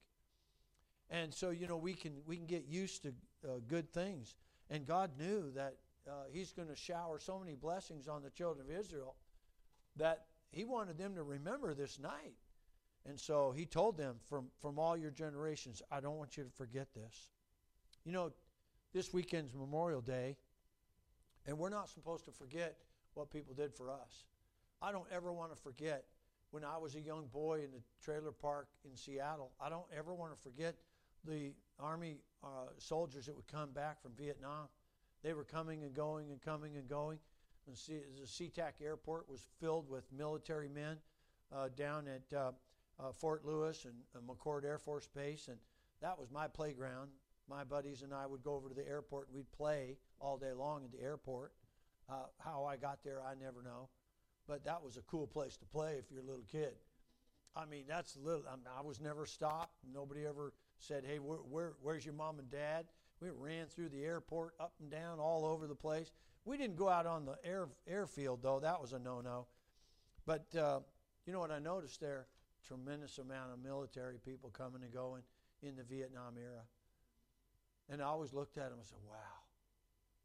And 1.09 1.33
so, 1.33 1.49
you 1.49 1.67
know, 1.67 1.77
we 1.77 1.93
can 1.93 2.13
we 2.25 2.35
can 2.37 2.45
get 2.45 2.65
used 2.65 3.03
to 3.03 3.09
uh, 3.43 3.59
good 3.67 3.91
things. 3.91 4.35
And 4.73 4.87
God 4.87 5.11
knew 5.19 5.51
that 5.51 5.75
uh, 6.09 6.23
He's 6.31 6.51
going 6.51 6.67
to 6.67 6.75
shower 6.75 7.19
so 7.19 7.39
many 7.39 7.53
blessings 7.53 8.07
on 8.07 8.23
the 8.23 8.31
children 8.31 8.65
of 8.67 8.75
Israel 8.75 9.15
that 9.95 10.25
He 10.51 10.65
wanted 10.65 10.97
them 10.97 11.13
to 11.13 11.21
remember 11.21 11.75
this 11.75 11.99
night. 11.99 12.33
And 13.05 13.19
so 13.19 13.51
He 13.51 13.67
told 13.67 13.97
them, 13.97 14.15
from, 14.27 14.47
from 14.59 14.79
all 14.79 14.97
your 14.97 15.11
generations, 15.11 15.83
I 15.91 15.99
don't 15.99 16.17
want 16.17 16.37
you 16.37 16.43
to 16.43 16.49
forget 16.49 16.87
this. 16.95 17.29
You 18.03 18.13
know, 18.13 18.31
this 18.95 19.13
weekend's 19.13 19.53
Memorial 19.53 20.01
Day, 20.01 20.37
and 21.45 21.59
we're 21.59 21.69
not 21.69 21.87
supposed 21.87 22.25
to 22.25 22.31
forget 22.31 22.77
what 23.13 23.29
people 23.29 23.53
did 23.53 23.75
for 23.75 23.91
us. 23.91 24.25
I 24.81 24.91
don't 24.91 25.07
ever 25.11 25.31
want 25.31 25.55
to 25.55 25.61
forget 25.61 26.05
when 26.49 26.63
I 26.63 26.77
was 26.77 26.95
a 26.95 26.99
young 26.99 27.27
boy 27.27 27.61
in 27.63 27.71
the 27.71 27.81
trailer 28.03 28.31
park 28.31 28.69
in 28.89 28.97
Seattle. 28.97 29.51
I 29.61 29.69
don't 29.69 29.85
ever 29.95 30.15
want 30.15 30.35
to 30.35 30.41
forget 30.41 30.75
the 31.25 31.53
Army 31.79 32.17
uh, 32.43 32.67
soldiers 32.77 33.25
that 33.25 33.35
would 33.35 33.47
come 33.47 33.71
back 33.71 34.01
from 34.01 34.11
Vietnam. 34.17 34.67
They 35.23 35.33
were 35.33 35.43
coming 35.43 35.83
and 35.83 35.93
going 35.93 36.31
and 36.31 36.41
coming 36.41 36.77
and 36.77 36.87
going. 36.87 37.19
And 37.67 37.77
see, 37.77 37.99
the 38.19 38.27
SeaTac 38.27 38.73
airport 38.83 39.29
was 39.29 39.45
filled 39.59 39.89
with 39.89 40.03
military 40.11 40.67
men 40.67 40.97
uh, 41.55 41.69
down 41.75 42.07
at 42.07 42.37
uh, 42.37 42.51
uh 42.99 43.11
Fort 43.11 43.45
Lewis 43.45 43.85
and 43.85 44.27
McChord 44.27 44.65
Air 44.65 44.77
Force 44.77 45.07
Base. 45.07 45.47
And 45.47 45.57
that 46.01 46.19
was 46.19 46.29
my 46.29 46.47
playground. 46.47 47.09
My 47.49 47.63
buddies 47.63 48.01
and 48.01 48.13
I 48.13 48.25
would 48.25 48.43
go 48.43 48.55
over 48.55 48.69
to 48.69 48.75
the 48.75 48.87
airport 48.87 49.27
and 49.27 49.35
we'd 49.35 49.51
play 49.51 49.97
all 50.19 50.37
day 50.37 50.51
long 50.53 50.83
at 50.83 50.91
the 50.91 51.01
airport. 51.01 51.53
Uh, 52.09 52.25
how 52.39 52.65
I 52.65 52.75
got 52.75 53.03
there, 53.03 53.21
I 53.21 53.33
never 53.41 53.61
know 53.61 53.89
but 54.47 54.65
that 54.65 54.83
was 54.83 54.97
a 54.97 55.01
cool 55.01 55.27
place 55.27 55.57
to 55.57 55.65
play 55.65 55.95
if 55.97 56.11
you're 56.11 56.21
a 56.21 56.25
little 56.25 56.45
kid. 56.51 56.73
I 57.55 57.65
mean, 57.65 57.85
that's 57.87 58.17
little. 58.17 58.43
I, 58.47 58.55
mean, 58.55 58.65
I 58.77 58.81
was 58.81 58.99
never 58.99 59.25
stopped. 59.25 59.73
Nobody 59.93 60.25
ever 60.25 60.53
said, 60.83 61.03
"Hey, 61.05 61.19
where, 61.19 61.37
where, 61.37 61.73
where's 61.81 62.05
your 62.05 62.13
mom 62.13 62.39
and 62.39 62.49
dad?" 62.49 62.85
We 63.19 63.29
ran 63.29 63.67
through 63.67 63.89
the 63.89 64.03
airport, 64.03 64.53
up 64.59 64.73
and 64.81 64.91
down, 64.91 65.19
all 65.19 65.45
over 65.45 65.65
the 65.65 65.75
place. 65.75 66.11
We 66.45 66.57
didn't 66.57 66.75
go 66.75 66.89
out 66.89 67.05
on 67.05 67.25
the 67.25 67.37
air 67.43 67.69
airfield 67.87 68.41
though. 68.41 68.59
That 68.59 68.81
was 68.81 68.93
a 68.93 68.99
no-no. 68.99 69.47
But 70.25 70.53
uh, 70.55 70.79
you 71.25 71.31
know 71.31 71.39
what 71.39 71.51
I 71.51 71.59
noticed 71.59 72.01
there? 72.01 72.27
Tremendous 72.67 73.17
amount 73.17 73.53
of 73.53 73.63
military 73.63 74.17
people 74.17 74.49
coming 74.49 74.83
and 74.83 74.93
going 74.93 75.21
in 75.61 75.75
the 75.75 75.83
Vietnam 75.83 76.35
era. 76.37 76.63
And 77.89 78.01
I 78.01 78.05
always 78.05 78.33
looked 78.33 78.57
at 78.57 78.69
them 78.69 78.79
and 78.79 78.87
said, 78.87 78.99
"Wow, 79.09 79.15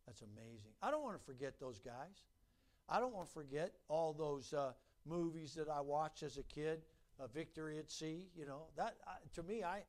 that's 0.06 0.22
amazing." 0.22 0.72
I 0.82 0.90
don't 0.90 1.02
want 1.02 1.18
to 1.18 1.24
forget 1.24 1.60
those 1.60 1.78
guys. 1.78 2.22
I 2.88 3.00
don't 3.00 3.14
want 3.14 3.28
to 3.28 3.32
forget 3.32 3.72
all 3.88 4.12
those 4.12 4.52
uh, 4.52 4.72
movies 5.06 5.54
that 5.54 5.68
I 5.68 5.80
watched 5.80 6.22
as 6.22 6.38
a 6.38 6.42
kid, 6.42 6.82
uh, 7.20 7.26
Victory 7.26 7.78
at 7.78 7.90
Sea. 7.90 8.26
You 8.36 8.46
know 8.46 8.66
that 8.76 8.96
to 9.34 9.42
me, 9.42 9.62
I 9.62 9.82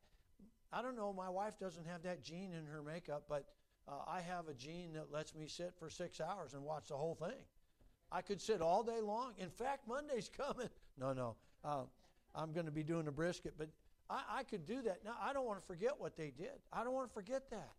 I 0.72 0.82
don't 0.82 0.96
know. 0.96 1.12
My 1.12 1.28
wife 1.28 1.58
doesn't 1.58 1.86
have 1.86 2.02
that 2.02 2.22
gene 2.22 2.52
in 2.52 2.66
her 2.66 2.82
makeup, 2.82 3.24
but 3.28 3.46
uh, 3.88 3.92
I 4.06 4.20
have 4.20 4.48
a 4.48 4.54
gene 4.54 4.92
that 4.94 5.12
lets 5.12 5.34
me 5.34 5.46
sit 5.46 5.72
for 5.78 5.90
six 5.90 6.20
hours 6.20 6.54
and 6.54 6.62
watch 6.62 6.88
the 6.88 6.96
whole 6.96 7.14
thing. 7.14 7.42
I 8.12 8.22
could 8.22 8.40
sit 8.40 8.60
all 8.60 8.82
day 8.82 9.00
long. 9.00 9.32
In 9.38 9.50
fact, 9.50 9.86
Monday's 9.88 10.30
coming. 10.36 10.68
No, 10.98 11.12
no, 11.12 11.36
uh, 11.64 11.82
I'm 12.34 12.52
going 12.52 12.66
to 12.66 12.72
be 12.72 12.82
doing 12.82 13.08
a 13.08 13.12
brisket, 13.12 13.54
but 13.58 13.68
I, 14.08 14.22
I 14.38 14.42
could 14.44 14.66
do 14.66 14.82
that. 14.82 15.04
Now 15.04 15.16
I 15.20 15.32
don't 15.32 15.46
want 15.46 15.60
to 15.60 15.66
forget 15.66 15.94
what 15.98 16.16
they 16.16 16.32
did. 16.36 16.58
I 16.72 16.84
don't 16.84 16.92
want 16.92 17.08
to 17.08 17.14
forget 17.14 17.50
that. 17.50 17.72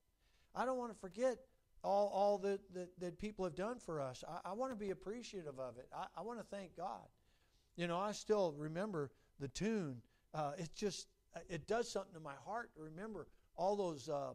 I 0.55 0.65
don't 0.65 0.77
want 0.77 0.91
to 0.91 0.99
forget 0.99 1.37
all, 1.83 2.11
all 2.13 2.37
that, 2.39 2.59
that, 2.73 2.99
that 2.99 3.19
people 3.19 3.45
have 3.45 3.55
done 3.55 3.79
for 3.79 4.01
us. 4.01 4.23
I, 4.27 4.49
I 4.49 4.53
want 4.53 4.71
to 4.71 4.75
be 4.75 4.91
appreciative 4.91 5.59
of 5.59 5.77
it. 5.77 5.87
I, 5.95 6.05
I 6.17 6.21
want 6.21 6.39
to 6.39 6.45
thank 6.55 6.75
God. 6.75 7.07
You 7.75 7.87
know, 7.87 7.97
I 7.97 8.11
still 8.11 8.53
remember 8.57 9.11
the 9.39 9.47
tune. 9.47 10.01
Uh, 10.33 10.51
it 10.57 10.69
just, 10.75 11.07
it 11.49 11.67
does 11.67 11.89
something 11.89 12.13
to 12.13 12.19
my 12.19 12.35
heart 12.45 12.73
to 12.75 12.81
remember 12.81 13.27
all 13.55 13.75
those 13.75 14.09
uh, 14.09 14.33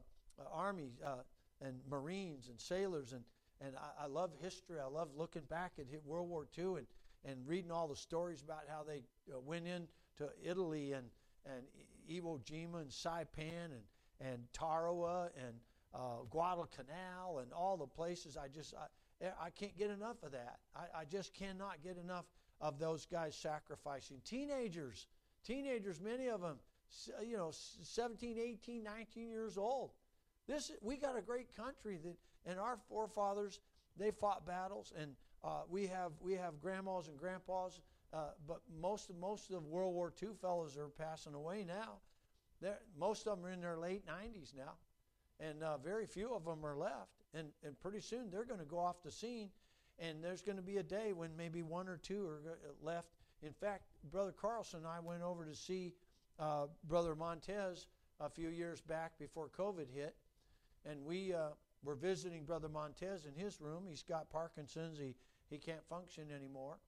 armies 0.53 0.93
uh, 1.05 1.17
and 1.61 1.79
Marines 1.89 2.49
and 2.49 2.61
sailors. 2.61 3.13
And, 3.13 3.23
and 3.61 3.77
I, 3.77 4.05
I, 4.05 4.07
love 4.07 4.31
history. 4.41 4.79
I 4.81 4.89
love 4.89 5.09
looking 5.17 5.43
back 5.43 5.73
at 5.79 5.87
World 6.05 6.29
War 6.29 6.47
II 6.57 6.79
and, 6.79 6.87
and 7.25 7.47
reading 7.47 7.71
all 7.71 7.89
the 7.89 7.97
stories 7.97 8.43
about 8.43 8.65
how 8.69 8.83
they 8.83 9.03
uh, 9.33 9.41
went 9.41 9.67
into 9.67 10.33
Italy 10.43 10.93
and, 10.93 11.07
and 11.45 11.65
Iwo 12.11 12.41
Jima 12.45 12.83
and 12.83 12.91
Saipan 12.91 13.73
and, 13.73 13.83
and 14.21 14.43
Tarawa 14.53 15.31
and 15.37 15.55
uh, 15.95 16.23
Guadalcanal 16.31 17.39
and 17.41 17.53
all 17.53 17.77
the 17.77 17.87
places. 17.87 18.37
I 18.37 18.49
just 18.49 18.75
I, 18.75 19.27
I 19.41 19.51
can't 19.51 19.77
get 19.77 19.91
enough 19.91 20.23
of 20.23 20.33
that. 20.33 20.59
I, 20.75 21.01
I 21.01 21.05
just 21.05 21.35
cannot 21.35 21.83
get 21.83 21.97
enough 21.97 22.27
of 22.61 22.79
those 22.79 23.07
guys 23.07 23.35
sacrificing. 23.37 24.19
Teenagers, 24.25 25.07
teenagers, 25.45 26.01
many 26.01 26.29
of 26.29 26.41
them, 26.41 26.59
you 27.25 27.37
know, 27.37 27.51
17, 27.53 28.39
18, 28.39 28.83
19 28.83 29.31
years 29.31 29.59
old. 29.59 29.91
This 30.47 30.73
we 30.81 30.97
got 30.97 31.17
a 31.17 31.23
great 31.23 31.55
country 31.57 31.99
that, 32.05 32.17
and 32.49 32.59
our 32.61 32.79
forefathers 32.89 33.61
they 33.97 34.11
fought 34.11 34.47
battles, 34.47 34.93
and 34.99 35.13
uh, 35.43 35.63
we 35.69 35.87
have 35.87 36.13
we 36.21 36.35
have 36.35 36.61
grandmas 36.61 37.09
and 37.09 37.19
grandpas, 37.19 37.81
uh, 38.13 38.31
but 38.47 38.61
most 38.81 39.11
of 39.11 39.17
most 39.17 39.51
of 39.51 39.67
World 39.67 39.95
War 39.95 40.13
II 40.23 40.31
fellows 40.41 40.77
are 40.77 40.89
passing 40.89 41.35
away 41.35 41.65
now. 41.67 41.99
They're, 42.61 42.79
most 42.99 43.27
of 43.27 43.37
them 43.37 43.47
are 43.47 43.53
in 43.53 43.61
their 43.61 43.77
late 43.77 44.07
90s 44.07 44.57
now 44.57 44.75
and 45.41 45.63
uh, 45.63 45.79
very 45.79 46.07
few 46.07 46.35
of 46.35 46.45
them 46.45 46.65
are 46.65 46.77
left. 46.77 47.23
And, 47.35 47.49
and 47.65 47.79
pretty 47.81 48.01
soon 48.01 48.31
they're 48.31 48.45
going 48.45 48.61
to 48.61 48.67
go 48.67 48.79
off 48.79 49.03
the 49.05 49.11
scene, 49.11 49.51
and 49.99 50.23
there's 50.23 50.43
going 50.43 50.57
to 50.57 50.63
be 50.63 50.79
a 50.79 50.83
day 50.83 51.13
when 51.13 51.37
maybe 51.37 51.63
one 51.63 51.89
or 51.89 51.99
two 51.99 52.27
are 52.27 52.41
left. 52.83 53.09
In 53.43 53.53
fact, 53.53 53.83
Brother 54.11 54.33
Carlson 54.33 54.81
and 54.81 54.89
I 54.89 55.01
went 55.01 55.23
over 55.23 55.45
to 55.45 55.55
see 55.55 55.93
uh, 56.39 56.67
Brother 56.85 57.15
Montez 57.15 57.87
a 58.21 58.29
few 58.29 58.49
years 58.49 58.81
back 58.81 59.19
before 59.19 59.49
COVID 59.49 59.87
hit, 59.95 60.15
and 60.89 61.05
we 61.05 61.33
uh, 61.35 61.49
were 61.85 61.95
visiting 61.95 62.45
Brother 62.45 62.69
Montez 62.69 63.27
in 63.27 63.35
his 63.35 63.61
room. 63.61 63.85
He's 63.89 64.03
got 64.03 64.31
Parkinson's, 64.31 64.99
he, 64.99 65.15
he 65.51 65.59
can't 65.59 65.85
function 65.89 66.25
anymore. 66.35 66.79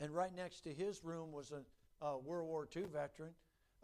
And 0.00 0.10
right 0.10 0.34
next 0.34 0.60
to 0.62 0.72
his 0.72 1.04
room 1.04 1.32
was 1.32 1.52
a, 1.52 2.04
a 2.04 2.18
World 2.18 2.48
War 2.48 2.68
II 2.74 2.84
veteran 2.92 3.32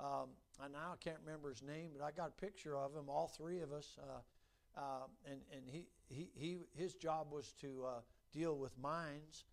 um, 0.00 0.30
I 0.60 0.68
now 0.68 0.94
can't 1.00 1.16
remember 1.24 1.50
his 1.50 1.62
name, 1.62 1.90
but 1.96 2.04
I 2.04 2.12
got 2.12 2.28
a 2.28 2.40
picture 2.40 2.76
of 2.76 2.94
him. 2.94 3.08
All 3.08 3.26
three 3.26 3.60
of 3.60 3.72
us, 3.72 3.96
uh, 4.00 4.80
uh, 4.80 5.06
and 5.28 5.40
and 5.52 5.62
he, 5.66 5.86
he 6.08 6.30
he 6.34 6.58
his 6.76 6.94
job 6.94 7.32
was 7.32 7.52
to 7.60 7.84
uh, 7.84 8.00
deal 8.32 8.56
with 8.56 8.78
mines, 8.78 9.44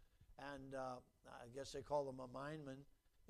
and 0.53 0.75
uh, 0.75 0.97
I 1.27 1.47
guess 1.55 1.71
they 1.71 1.81
call 1.81 2.07
him 2.07 2.19
a 2.19 2.27
mineman. 2.27 2.77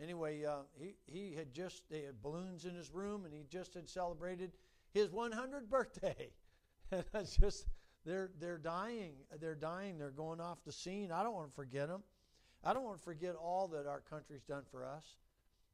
Anyway, 0.01 0.43
uh, 0.43 0.63
he 0.77 0.95
he 1.05 1.33
had 1.35 1.53
just 1.53 1.83
they 1.89 2.01
had 2.01 2.21
balloons 2.21 2.65
in 2.65 2.75
his 2.75 2.91
room, 2.91 3.25
and 3.25 3.33
he 3.33 3.45
just 3.49 3.73
had 3.73 3.89
celebrated 3.89 4.51
his 4.93 5.09
100th 5.09 5.69
birthday. 5.69 6.31
and 6.91 7.03
that's 7.11 7.37
just 7.37 7.67
they're 8.05 8.31
they're 8.39 8.57
dying. 8.57 9.13
They're 9.39 9.55
dying. 9.55 9.97
They're 9.97 10.09
going 10.11 10.41
off 10.41 10.59
the 10.65 10.71
scene. 10.71 11.11
I 11.11 11.23
don't 11.23 11.33
want 11.33 11.49
to 11.49 11.55
forget 11.55 11.87
them. 11.87 12.03
I 12.63 12.73
don't 12.73 12.83
want 12.83 12.97
to 12.97 13.03
forget 13.03 13.35
all 13.35 13.67
that 13.69 13.87
our 13.87 14.01
country's 14.01 14.43
done 14.43 14.63
for 14.71 14.85
us. 14.85 15.15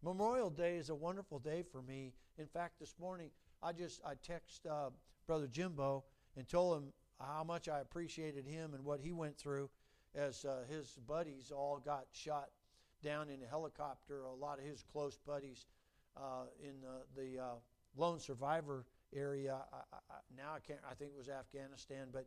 Memorial 0.04 0.50
Day 0.50 0.78
is 0.78 0.90
a 0.90 0.96
wonderful 0.96 1.40
day 1.40 1.64
for 1.72 1.82
me. 1.82 2.14
In 2.38 2.48
fact, 2.48 2.80
this 2.80 2.96
morning 3.00 3.30
I 3.64 3.72
just 3.74 4.02
I 4.06 4.14
text 4.24 4.66
uh, 4.66 4.90
Brother 5.28 5.48
Jimbo 5.48 6.04
and 6.38 6.48
told 6.48 6.78
him 6.78 6.94
how 7.20 7.44
much 7.44 7.70
I 7.70 7.80
appreciated 7.80 8.46
him 8.46 8.74
and 8.74 8.84
what 8.84 9.00
he 9.00 9.12
went 9.12 9.38
through 9.38 9.70
as 10.16 10.46
uh, 10.46 10.64
his 10.70 10.98
buddies 11.08 11.52
all 11.52 11.82
got 11.84 12.06
shot 12.12 12.50
down 13.02 13.30
in 13.30 13.42
a 13.44 13.48
helicopter. 13.48 14.24
A 14.24 14.34
lot 14.34 14.60
of 14.60 14.66
his 14.66 14.84
close 14.92 15.18
buddies 15.26 15.66
uh, 16.18 16.46
in 16.62 16.74
the, 16.82 17.22
the 17.22 17.42
uh, 17.42 17.46
lone 17.98 18.20
survivor 18.20 18.86
area. 19.16 19.58
I, 19.74 19.78
I, 19.94 20.16
now 20.36 20.54
I 20.56 20.60
can't. 20.60 20.80
I 20.90 20.94
think 20.94 21.12
it 21.12 21.18
was 21.18 21.30
Afghanistan, 21.30 22.08
but 22.12 22.26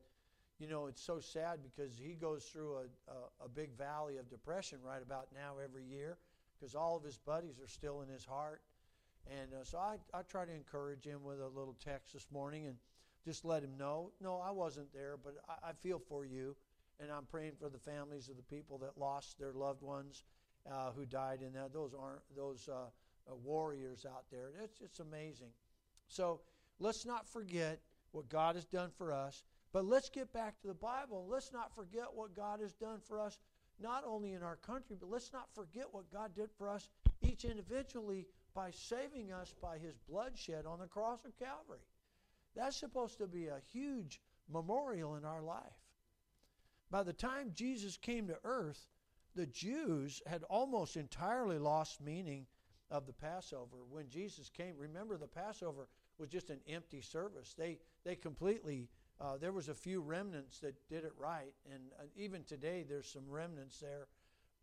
you 0.59 0.69
know 0.69 0.87
it's 0.87 1.03
so 1.03 1.19
sad 1.21 1.61
because 1.63 1.99
he 1.99 2.15
goes 2.15 2.45
through 2.45 2.77
a, 2.77 3.11
a, 3.11 3.47
a 3.47 3.49
big 3.49 3.77
valley 3.77 4.19
of 4.19 4.29
depression 4.31 4.79
right 4.85 5.03
about 5.03 5.29
now 5.35 5.55
every 5.63 5.85
year 5.85 6.19
because 6.59 6.75
all 6.75 6.97
of 6.97 7.03
his 7.03 7.19
buddies 7.19 7.59
are 7.61 7.69
still 7.69 8.03
in 8.03 8.09
his 8.09 8.25
heart. 8.25 8.63
And 9.27 9.55
uh, 9.55 9.65
so 9.65 9.79
I, 9.79 9.97
I 10.13 10.23
try 10.23 10.45
to 10.45 10.53
encourage 10.53 11.05
him 11.05 11.23
with 11.25 11.41
a 11.41 11.49
little 11.49 11.77
text 11.83 12.13
this 12.13 12.27
morning 12.31 12.67
and 12.67 12.77
just 13.25 13.45
let 13.45 13.63
him 13.63 13.77
know. 13.79 14.11
No, 14.21 14.41
I 14.45 14.51
wasn't 14.51 14.93
there, 14.93 15.17
but 15.23 15.37
I, 15.49 15.71
I 15.71 15.73
feel 15.73 15.99
for 15.99 16.27
you, 16.27 16.55
and 17.01 17.11
I'm 17.11 17.25
praying 17.25 17.53
for 17.59 17.71
the 17.71 17.79
families 17.79 18.29
of 18.29 18.37
the 18.37 18.43
people 18.43 18.79
that 18.79 18.99
lost 18.99 19.39
their 19.39 19.53
loved 19.53 19.83
ones 19.83 20.25
uh, 20.71 20.91
who 20.93 21.05
died 21.05 21.41
in 21.43 21.53
that. 21.55 21.73
Those 21.73 21.95
aren't 21.99 22.23
those 22.37 22.69
uh, 22.69 22.87
uh, 23.31 23.35
warriors 23.43 24.07
out 24.07 24.25
there. 24.31 24.51
It's 24.63 24.81
it's 24.81 25.01
amazing. 25.01 25.51
So 26.09 26.41
let's 26.79 27.07
not 27.07 27.29
forget 27.29 27.81
what 28.13 28.29
God 28.29 28.55
has 28.55 28.65
done 28.65 28.91
for 28.97 29.13
us, 29.13 29.43
but 29.73 29.85
let's 29.85 30.09
get 30.09 30.33
back 30.33 30.61
to 30.61 30.69
the 30.69 30.75
Bible. 30.75 31.27
Let's 31.29 31.53
not 31.53 31.75
forget 31.75 32.07
what 32.15 32.37
God 32.37 32.61
has 32.61 32.73
done 32.75 33.01
for 33.01 33.21
us, 33.21 33.39
not 33.81 34.05
only 34.07 34.33
in 34.33 34.43
our 34.43 34.57
country, 34.57 34.97
but 34.99 35.11
let's 35.11 35.33
not 35.33 35.53
forget 35.55 35.87
what 35.91 36.13
God 36.13 36.35
did 36.35 36.51
for 36.57 36.69
us 36.69 36.89
each 37.23 37.45
individually 37.45 38.27
by 38.55 38.71
saving 38.71 39.33
us 39.33 39.53
by 39.61 39.79
His 39.79 39.97
bloodshed 40.09 40.67
on 40.67 40.79
the 40.79 40.87
cross 40.87 41.25
of 41.25 41.37
Calvary. 41.39 41.81
That's 42.55 42.79
supposed 42.79 43.19
to 43.19 43.27
be 43.27 43.49
a 43.49 43.61
huge 43.73 44.21
memorial 44.53 45.17
in 45.17 45.25
our 45.25 45.43
life. 45.43 45.63
By 46.91 47.03
the 47.03 47.13
time 47.13 47.51
Jesus 47.53 47.97
came 47.97 48.29
to 48.29 48.39
earth, 48.45 48.87
the 49.35 49.47
Jews 49.47 50.23
had 50.27 50.43
almost 50.45 50.97
entirely 50.97 51.59
lost 51.59 52.01
meaning 52.01 52.47
of 52.91 53.07
the 53.07 53.13
Passover. 53.13 53.79
When 53.91 54.09
Jesus 54.09 54.49
came, 54.49 54.75
remember 54.79 55.17
the 55.17 55.27
Passover 55.27 55.89
was 56.19 56.29
just 56.29 56.51
an 56.51 56.61
empty 56.69 57.01
service. 57.01 57.55
They 57.57 57.79
they 58.05 58.15
completely 58.15 58.89
uh, 59.21 59.37
there 59.37 59.53
was 59.53 59.69
a 59.69 59.75
few 59.75 60.01
remnants 60.01 60.59
that 60.61 60.75
did 60.89 61.05
it 61.05 61.13
right, 61.19 61.55
and 61.73 61.83
uh, 61.99 62.05
even 62.17 62.43
today 62.45 62.85
there's 62.89 63.07
some 63.07 63.29
remnants 63.29 63.79
there, 63.79 64.09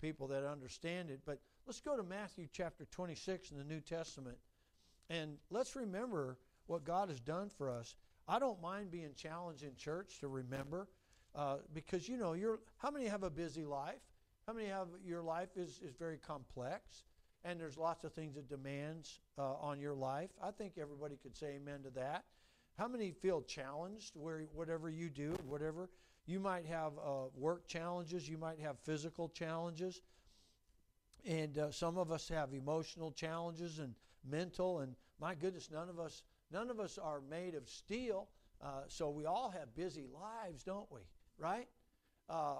people 0.02 0.28
that 0.28 0.46
understand 0.46 1.10
it. 1.10 1.22
But 1.26 1.40
let's 1.66 1.80
go 1.80 1.96
to 1.96 2.04
Matthew 2.04 2.48
chapter 2.52 2.86
26 2.92 3.52
in 3.52 3.58
the 3.58 3.64
New 3.64 3.80
Testament, 3.80 4.38
and 5.10 5.38
let's 5.50 5.76
remember 5.76 6.38
what 6.68 6.84
God 6.84 7.10
has 7.10 7.20
done 7.20 7.50
for 7.50 7.70
us. 7.70 7.96
I 8.28 8.40
don't 8.40 8.62
mind 8.62 8.92
being 8.92 9.14
challenged 9.16 9.64
in 9.64 9.76
church 9.76 10.20
to 10.20 10.28
remember, 10.28 10.88
uh, 11.34 11.58
because 11.74 12.08
you 12.08 12.18
know, 12.18 12.34
you're 12.34 12.60
how 12.78 12.92
many 12.92 13.08
have 13.08 13.24
a 13.24 13.30
busy 13.30 13.66
life? 13.66 14.02
How 14.48 14.54
many 14.54 14.68
have 14.68 14.88
your 15.06 15.22
life 15.22 15.56
is, 15.56 15.80
is 15.84 15.96
very 15.96 16.18
complex 16.18 17.04
and 17.44 17.60
there's 17.60 17.78
lots 17.78 18.04
of 18.04 18.14
things 18.14 18.38
it 18.38 18.50
demands 18.50 19.20
uh, 19.38 19.54
on 19.56 19.80
your 19.80 19.94
life? 19.94 20.32
I 20.42 20.52
think 20.52 20.74
everybody 20.80 21.18
could 21.22 21.36
say 21.36 21.60
amen 21.62 21.84
to 21.84 21.90
that. 21.92 22.26
How 22.78 22.88
many 22.88 23.12
feel 23.12 23.42
challenged 23.42 24.16
where 24.16 24.42
whatever 24.54 24.90
you 24.90 25.10
do, 25.10 25.36
whatever 25.48 25.90
you 26.26 26.40
might 26.40 26.66
have 26.66 26.94
uh, 26.98 27.26
work 27.36 27.68
challenges, 27.68 28.28
you 28.28 28.38
might 28.38 28.60
have 28.60 28.80
physical 28.80 29.30
challenges, 29.30 30.02
and 31.26 31.58
uh, 31.58 31.72
some 31.72 31.98
of 31.98 32.12
us 32.12 32.28
have 32.30 32.54
emotional 32.54 33.12
challenges 33.12 33.80
and 33.80 33.94
mental. 34.28 34.80
And 34.80 34.96
my 35.20 35.36
goodness, 35.36 35.70
none 35.72 35.90
of 35.90 36.00
us 36.00 36.24
none 36.52 36.70
of 36.70 36.80
us 36.80 36.98
are 36.98 37.22
made 37.30 37.56
of 37.56 37.68
steel. 37.70 38.30
Uh, 38.62 38.82
so 38.88 39.10
we 39.10 39.26
all 39.26 39.50
have 39.50 39.74
busy 39.76 40.06
lives, 40.14 40.64
don't 40.64 40.92
we? 40.92 41.02
Right? 41.38 41.68
Uh, 42.30 42.58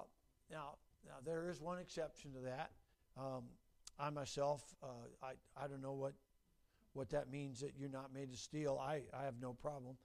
now, 0.50 0.74
now, 1.06 1.14
there 1.24 1.48
is 1.48 1.60
one 1.60 1.78
exception 1.78 2.32
to 2.32 2.40
that. 2.40 2.70
Um, 3.18 3.44
I 3.98 4.10
myself, 4.10 4.62
uh, 4.82 4.86
I, 5.22 5.32
I 5.62 5.68
don't 5.68 5.82
know 5.82 5.92
what, 5.92 6.14
what 6.94 7.10
that 7.10 7.30
means 7.30 7.60
that 7.60 7.72
you're 7.78 7.90
not 7.90 8.12
made 8.14 8.30
of 8.30 8.38
steel. 8.38 8.80
I, 8.80 9.02
I 9.12 9.24
have 9.24 9.34
no 9.40 9.52
problem. 9.52 9.96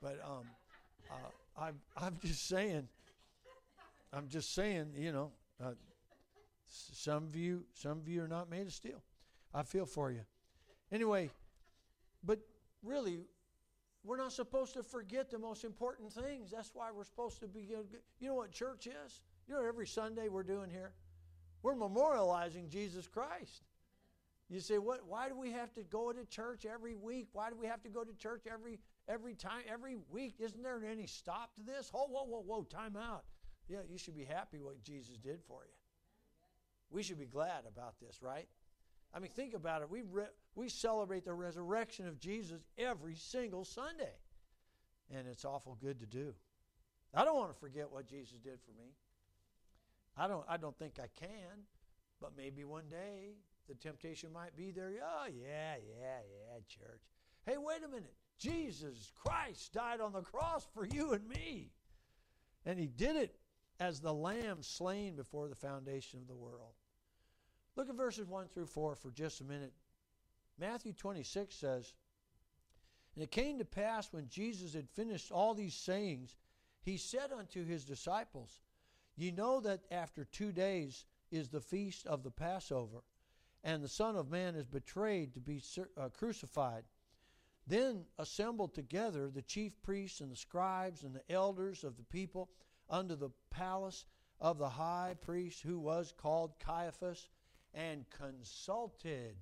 But 0.00 0.20
um, 0.24 0.46
uh, 1.10 1.60
I'm, 1.60 1.80
I'm 1.96 2.16
just 2.24 2.48
saying, 2.48 2.88
I'm 4.12 4.28
just 4.28 4.54
saying, 4.54 4.92
you 4.96 5.12
know, 5.12 5.32
uh, 5.62 5.72
some 6.68 7.24
of 7.24 7.36
you, 7.36 7.64
some 7.74 7.98
of 7.98 8.08
you 8.08 8.22
are 8.22 8.28
not 8.28 8.50
made 8.50 8.66
of 8.66 8.72
steel. 8.72 9.02
I 9.54 9.62
feel 9.62 9.86
for 9.86 10.10
you. 10.10 10.20
Anyway, 10.92 11.30
but 12.24 12.38
really, 12.82 13.20
we're 14.04 14.16
not 14.16 14.32
supposed 14.32 14.74
to 14.74 14.82
forget 14.82 15.30
the 15.30 15.38
most 15.38 15.64
important 15.64 16.12
things. 16.12 16.50
That's 16.50 16.70
why 16.74 16.90
we're 16.94 17.04
supposed 17.04 17.40
to 17.40 17.48
be. 17.48 17.68
You 18.20 18.28
know 18.28 18.34
what 18.34 18.52
church 18.52 18.86
is? 18.86 19.22
You 19.48 19.54
know, 19.54 19.66
every 19.66 19.86
Sunday 19.86 20.28
we're 20.28 20.42
doing 20.42 20.70
here? 20.70 20.92
We're 21.62 21.74
memorializing 21.74 22.68
Jesus 22.68 23.08
Christ. 23.08 23.64
You 24.50 24.60
say, 24.60 24.78
what? 24.78 25.06
Why 25.06 25.28
do 25.28 25.36
we 25.36 25.50
have 25.52 25.74
to 25.74 25.82
go 25.82 26.12
to 26.12 26.24
church 26.26 26.66
every 26.66 26.94
week? 26.94 27.28
Why 27.32 27.50
do 27.50 27.56
we 27.56 27.66
have 27.66 27.82
to 27.82 27.88
go 27.88 28.04
to 28.04 28.14
church 28.14 28.44
every 28.50 28.78
every 29.08 29.34
time, 29.34 29.62
every 29.70 29.96
week? 30.10 30.36
Isn't 30.38 30.62
there 30.62 30.82
any 30.84 31.06
stop 31.06 31.54
to 31.56 31.62
this? 31.62 31.90
Oh, 31.94 32.06
whoa, 32.08 32.24
whoa, 32.24 32.42
whoa, 32.42 32.62
time 32.64 32.96
out. 32.96 33.24
Yeah, 33.68 33.80
you 33.90 33.98
should 33.98 34.16
be 34.16 34.24
happy 34.24 34.58
what 34.58 34.82
Jesus 34.82 35.16
did 35.16 35.40
for 35.46 35.64
you. 35.64 35.74
We 36.90 37.02
should 37.02 37.18
be 37.18 37.26
glad 37.26 37.64
about 37.66 38.00
this, 38.00 38.22
right? 38.22 38.48
I 39.12 39.18
mean, 39.18 39.30
think 39.30 39.52
about 39.54 39.82
it. 39.82 39.90
We 39.90 40.02
re- 40.10 40.32
we 40.54 40.68
celebrate 40.68 41.24
the 41.24 41.34
resurrection 41.34 42.06
of 42.06 42.18
Jesus 42.18 42.60
every 42.78 43.16
single 43.16 43.64
Sunday, 43.64 44.14
and 45.10 45.26
it's 45.26 45.44
awful 45.44 45.76
good 45.80 46.00
to 46.00 46.06
do. 46.06 46.34
I 47.14 47.24
don't 47.24 47.36
want 47.36 47.52
to 47.52 47.58
forget 47.58 47.90
what 47.90 48.06
Jesus 48.06 48.38
did 48.38 48.58
for 48.64 48.72
me. 48.78 48.92
I 50.18 50.26
don't, 50.26 50.44
I 50.48 50.56
don't 50.56 50.76
think 50.78 50.94
I 50.98 51.08
can, 51.18 51.64
but 52.20 52.32
maybe 52.36 52.64
one 52.64 52.88
day 52.90 53.36
the 53.68 53.74
temptation 53.74 54.32
might 54.32 54.56
be 54.56 54.70
there. 54.70 54.92
Oh, 55.02 55.26
yeah, 55.26 55.76
yeah, 55.76 56.20
yeah, 56.20 56.58
church. 56.68 57.02
Hey, 57.46 57.56
wait 57.56 57.84
a 57.84 57.88
minute. 57.88 58.14
Jesus 58.38 59.12
Christ 59.14 59.72
died 59.72 60.00
on 60.00 60.12
the 60.12 60.22
cross 60.22 60.66
for 60.74 60.86
you 60.86 61.12
and 61.12 61.28
me. 61.28 61.70
And 62.66 62.78
he 62.78 62.86
did 62.86 63.16
it 63.16 63.36
as 63.80 64.00
the 64.00 64.12
lamb 64.12 64.58
slain 64.62 65.14
before 65.14 65.48
the 65.48 65.54
foundation 65.54 66.20
of 66.20 66.28
the 66.28 66.34
world. 66.34 66.74
Look 67.76 67.88
at 67.88 67.96
verses 67.96 68.26
1 68.26 68.48
through 68.48 68.66
4 68.66 68.96
for 68.96 69.10
just 69.10 69.40
a 69.40 69.44
minute. 69.44 69.72
Matthew 70.58 70.92
26 70.92 71.54
says, 71.54 71.94
And 73.14 73.22
it 73.22 73.30
came 73.30 73.58
to 73.58 73.64
pass 73.64 74.12
when 74.12 74.28
Jesus 74.28 74.74
had 74.74 74.88
finished 74.90 75.30
all 75.30 75.54
these 75.54 75.74
sayings, 75.74 76.36
he 76.82 76.96
said 76.96 77.30
unto 77.32 77.64
his 77.64 77.84
disciples, 77.84 78.60
Ye 79.18 79.32
know 79.32 79.58
that 79.58 79.80
after 79.90 80.24
two 80.24 80.52
days 80.52 81.04
is 81.32 81.48
the 81.48 81.60
feast 81.60 82.06
of 82.06 82.22
the 82.22 82.30
Passover, 82.30 83.02
and 83.64 83.82
the 83.82 83.88
Son 83.88 84.14
of 84.14 84.30
Man 84.30 84.54
is 84.54 84.68
betrayed 84.68 85.34
to 85.34 85.40
be 85.40 85.60
uh, 85.96 86.08
crucified. 86.10 86.84
Then 87.66 88.04
assembled 88.20 88.74
together 88.74 89.28
the 89.28 89.42
chief 89.42 89.72
priests 89.82 90.20
and 90.20 90.30
the 90.30 90.36
scribes 90.36 91.02
and 91.02 91.16
the 91.16 91.32
elders 91.32 91.82
of 91.82 91.96
the 91.96 92.04
people 92.04 92.48
unto 92.88 93.16
the 93.16 93.30
palace 93.50 94.04
of 94.40 94.56
the 94.56 94.68
high 94.68 95.16
priest, 95.20 95.62
who 95.62 95.80
was 95.80 96.14
called 96.16 96.52
Caiaphas, 96.60 97.28
and 97.74 98.08
consulted 98.10 99.34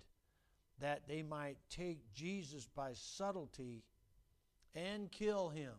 that 0.81 1.07
they 1.07 1.23
might 1.23 1.59
take 1.69 2.15
Jesus 2.15 2.67
by 2.67 2.93
subtlety 2.95 3.85
and 4.75 5.13
kill 5.13 5.51
him. 5.51 5.75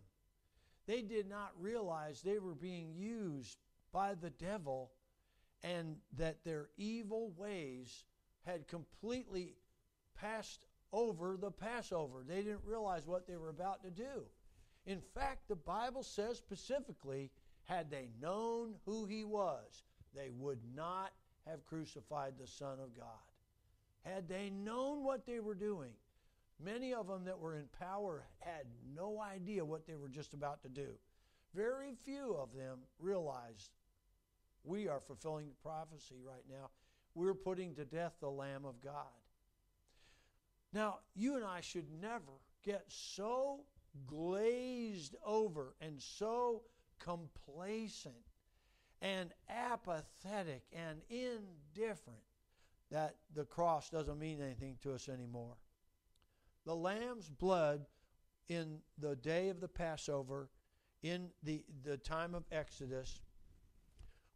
They 0.86 1.02
did 1.02 1.28
not 1.28 1.52
realize 1.60 2.22
they 2.22 2.38
were 2.38 2.56
being 2.56 2.94
used 2.96 3.58
by 3.98 4.14
the 4.14 4.30
devil 4.30 4.92
and 5.64 5.96
that 6.16 6.44
their 6.46 6.70
evil 6.78 7.34
ways 7.36 8.04
had 8.46 8.68
completely 8.68 9.56
passed 10.16 10.68
over 10.94 11.36
the 11.36 11.50
Passover. 11.50 12.24
They 12.24 12.44
didn't 12.44 12.62
realize 12.64 13.08
what 13.08 13.28
they 13.28 13.38
were 13.38 13.50
about 13.50 13.82
to 13.84 13.90
do. 13.90 14.28
In 14.86 15.02
fact, 15.16 15.48
the 15.48 15.56
Bible 15.56 16.04
says 16.04 16.38
specifically, 16.38 17.32
had 17.64 17.90
they 17.90 18.10
known 18.22 18.76
who 18.86 19.08
he 19.08 19.24
was, 19.24 19.82
they 20.16 20.30
would 20.30 20.60
not 20.76 21.14
have 21.48 21.66
crucified 21.66 22.34
the 22.40 22.46
Son 22.46 22.78
of 22.80 22.96
God. 22.96 23.08
Had 24.04 24.30
they 24.30 24.52
known 24.52 25.04
what 25.04 25.26
they 25.26 25.40
were 25.40 25.56
doing, 25.56 25.94
many 26.64 26.94
of 26.94 27.08
them 27.08 27.26
that 27.26 27.40
were 27.40 27.56
in 27.56 27.66
power 27.80 28.28
had 28.42 28.68
no 28.96 29.20
idea 29.20 29.66
what 29.66 29.88
they 29.88 29.96
were 29.96 30.08
just 30.08 30.36
about 30.36 30.62
to 30.62 30.70
do. 30.70 30.90
Very 31.56 31.96
few 32.06 32.36
of 32.36 32.54
them 32.56 32.78
realized 33.00 33.72
we 34.64 34.88
are 34.88 35.00
fulfilling 35.00 35.50
prophecy 35.62 36.18
right 36.24 36.44
now. 36.50 36.70
We're 37.16 37.34
putting 37.34 37.76
to 37.76 37.86
death 37.86 38.14
the 38.20 38.30
Lamb 38.30 38.66
of 38.66 38.82
God. 38.82 38.94
Now, 40.74 41.00
you 41.16 41.36
and 41.36 41.46
I 41.46 41.62
should 41.62 41.88
never 42.02 42.34
get 42.64 42.84
so 42.88 43.62
glazed 44.06 45.16
over 45.26 45.74
and 45.82 46.02
so 46.02 46.64
complacent 47.00 48.16
and 49.02 49.32
apathetic 49.50 50.64
and 50.74 51.02
indifferent 51.10 52.20
that 52.92 53.16
the 53.34 53.46
cross 53.46 53.90
doesn't 53.90 54.20
mean 54.20 54.42
anything 54.42 54.78
to 54.82 54.94
us 54.94 55.10
anymore. 55.10 55.56
The 56.66 56.76
lamb's 56.76 57.30
blood 57.30 57.86
in 58.50 58.80
the 58.98 59.16
day 59.16 59.50
of 59.50 59.60
the 59.60 59.68
Passover, 59.68 60.50
in 61.04 61.30
the, 61.44 61.64
the 61.84 61.98
time 61.98 62.34
of 62.34 62.44
Exodus, 62.52 63.22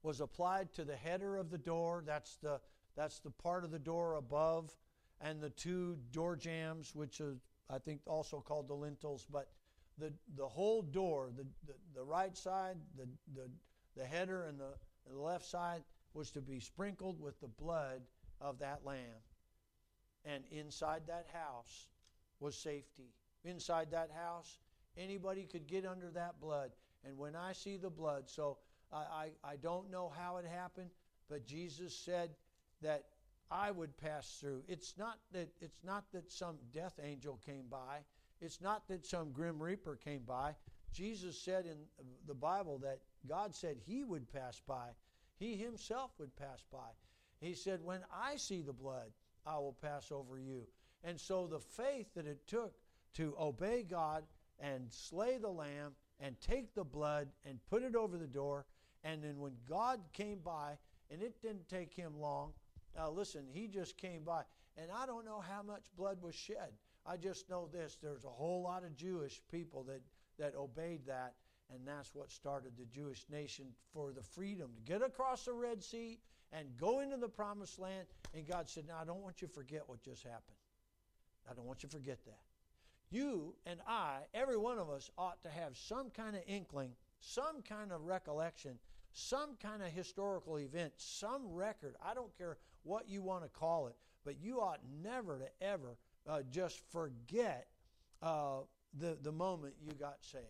was 0.04 0.22
applied 0.22 0.74
to 0.74 0.84
the 0.84 0.96
header 0.96 1.38
of 1.38 1.50
the 1.50 1.58
door. 1.58 2.04
That's 2.06 2.38
the, 2.38 2.60
that's 2.96 3.20
the 3.20 3.32
part 3.32 3.64
of 3.64 3.72
the 3.72 3.80
door 3.80 4.16
above, 4.16 4.76
and 5.20 5.42
the 5.42 5.50
two 5.50 5.98
door 6.12 6.36
jambs, 6.36 6.96
which 6.96 7.22
are, 7.22 7.38
I 7.70 7.78
think, 7.78 8.02
also 8.06 8.40
called 8.40 8.68
the 8.68 8.74
lintels. 8.74 9.28
But 9.32 9.50
the, 9.98 10.12
the 10.36 10.48
whole 10.48 10.82
door, 10.82 11.30
the, 11.36 11.46
the, 11.66 11.74
the 11.96 12.04
right 12.04 12.36
side, 12.36 12.78
the, 12.98 13.08
the, 13.34 13.50
the 13.96 14.06
header, 14.06 14.46
and 14.46 14.60
the, 14.60 14.74
and 15.08 15.16
the 15.16 15.22
left 15.22 15.46
side 15.46 15.84
was 16.14 16.32
to 16.32 16.42
be 16.42 16.60
sprinkled 16.60 17.20
with 17.20 17.40
the 17.40 17.48
blood 17.48 18.02
of 18.40 18.60
that 18.60 18.82
lamb. 18.86 19.22
And 20.26 20.44
inside 20.52 21.04
that 21.08 21.28
house 21.34 21.88
was 22.40 22.56
safety. 22.56 23.14
Inside 23.44 23.92
that 23.92 24.12
house 24.12 24.60
Anybody 24.98 25.44
could 25.44 25.68
get 25.68 25.86
under 25.86 26.10
that 26.12 26.40
blood. 26.42 26.72
And 27.06 27.18
when 27.18 27.36
I 27.36 27.54
see 27.54 27.78
the 27.78 27.90
blood, 27.90 28.30
so 28.30 28.58
I, 28.94 29.30
I, 29.44 29.56
don't 29.56 29.90
know 29.90 30.12
how 30.18 30.38
it 30.38 30.46
happened, 30.46 30.90
but 31.30 31.46
Jesus 31.46 31.96
said 31.96 32.32
that 32.82 33.06
I 33.50 33.72
would 33.72 33.96
pass 33.98 34.38
through. 34.40 34.64
It's 34.68 34.96
not 34.98 35.20
that 35.32 35.50
it's 35.62 35.84
not 35.84 36.06
that 36.14 36.32
some 36.32 36.58
death 36.74 37.00
angel 37.02 37.40
came 37.46 37.66
by. 37.70 38.00
It's 38.42 38.60
not 38.60 38.88
that 38.88 39.06
some 39.06 39.32
grim 39.32 39.62
reaper 39.62 39.96
came 39.96 40.24
by. 40.24 40.56
Jesus 40.92 41.40
said 41.40 41.66
in 41.66 41.78
the 42.28 42.34
Bible 42.34 42.80
that 42.80 43.00
God 43.28 43.56
said 43.56 43.78
he 43.86 44.04
would 44.04 44.32
pass 44.32 44.62
by. 44.68 44.90
He 45.38 45.56
himself 45.56 46.12
would 46.20 46.36
pass 46.36 46.64
by. 46.72 46.90
He 47.40 47.54
said, 47.54 47.84
When 47.84 48.02
I 48.14 48.36
see 48.36 48.62
the 48.62 48.74
blood, 48.74 49.12
I 49.46 49.58
will 49.58 49.76
pass 49.82 50.12
over 50.12 50.38
you. 50.38 50.68
And 51.04 51.20
so 51.20 51.48
the 51.48 51.60
faith 51.60 52.08
that 52.16 52.28
it 52.28 52.46
took 52.48 52.74
to 53.16 53.36
obey 53.40 53.84
God 53.84 54.24
and 54.60 54.92
slay 54.92 55.38
the 55.38 55.50
lamb 55.50 55.94
and 56.20 56.40
take 56.40 56.74
the 56.76 56.84
blood 56.84 57.28
and 57.46 57.60
put 57.70 57.84
it 57.84 57.96
over 57.96 58.18
the 58.18 58.28
door. 58.28 58.66
And 59.04 59.24
then 59.24 59.40
when 59.40 59.54
God 59.68 60.00
came 60.14 60.40
by, 60.40 60.78
and 61.10 61.22
it 61.22 61.42
didn't 61.42 61.68
take 61.68 61.94
him 61.94 62.20
long, 62.20 62.54
now 62.96 63.10
listen, 63.10 63.46
he 63.52 63.68
just 63.68 63.98
came 63.98 64.24
by. 64.24 64.44
And 64.78 64.90
I 64.92 65.06
don't 65.06 65.26
know 65.26 65.42
how 65.42 65.62
much 65.62 65.86
blood 65.98 66.22
was 66.22 66.36
shed. 66.36 66.72
I 67.06 67.18
just 67.18 67.50
know 67.50 67.68
this 67.72 67.98
there's 68.02 68.26
a 68.26 68.30
whole 68.30 68.62
lot 68.62 68.84
of 68.84 68.96
Jewish 68.96 69.42
people 69.52 69.84
that, 69.84 70.02
that 70.38 70.56
obeyed 70.56 71.06
that. 71.08 71.34
And 71.74 71.88
that's 71.88 72.14
what 72.14 72.30
started 72.32 72.74
the 72.78 72.86
Jewish 72.86 73.26
nation 73.32 73.68
for 73.94 74.12
the 74.12 74.22
freedom 74.22 74.72
to 74.76 74.82
get 74.82 75.02
across 75.02 75.46
the 75.46 75.54
Red 75.54 75.82
Sea 75.82 76.20
and 76.52 76.68
go 76.78 77.00
into 77.00 77.16
the 77.16 77.30
promised 77.30 77.80
land. 77.80 78.08
And 78.36 78.46
God 78.46 78.70
said, 78.70 78.86
Now, 78.88 78.98
I 79.02 79.06
don't 79.06 79.22
want 79.22 79.42
you 79.42 79.48
to 79.48 79.54
forget 79.54 79.84
what 79.88 80.02
just 80.04 80.24
happened. 80.24 80.58
I 81.50 81.54
don't 81.54 81.66
want 81.66 81.82
you 81.82 81.90
to 81.90 81.96
forget 81.96 82.20
that 82.26 82.40
you 83.12 83.54
and 83.66 83.80
I, 83.86 84.20
every 84.34 84.58
one 84.58 84.80
of 84.80 84.90
us, 84.90 85.12
ought 85.18 85.42
to 85.44 85.50
have 85.50 85.78
some 85.78 86.10
kind 86.10 86.36
of 86.36 86.42
inkling, 86.48 86.92
some 87.22 87.62
kind 87.62 87.92
of 87.92 88.02
recollection, 88.02 88.78
some 89.14 89.56
kind 89.62 89.82
of 89.82 89.90
historical 89.90 90.58
event, 90.60 90.94
some 90.98 91.48
record. 91.48 91.96
I 92.04 92.14
don't 92.14 92.36
care 92.38 92.58
what 92.84 93.08
you 93.08 93.22
want 93.22 93.44
to 93.44 93.50
call 93.50 93.88
it, 93.88 93.96
but 94.26 94.42
you 94.42 94.60
ought 94.60 94.82
never 95.02 95.40
to 95.40 95.66
ever 95.66 95.98
uh, 96.28 96.42
just 96.50 96.82
forget 96.92 97.68
uh, 98.22 98.60
the, 99.00 99.18
the 99.22 99.32
moment 99.32 99.76
you 99.82 99.94
got 99.94 100.18
saved. 100.22 100.46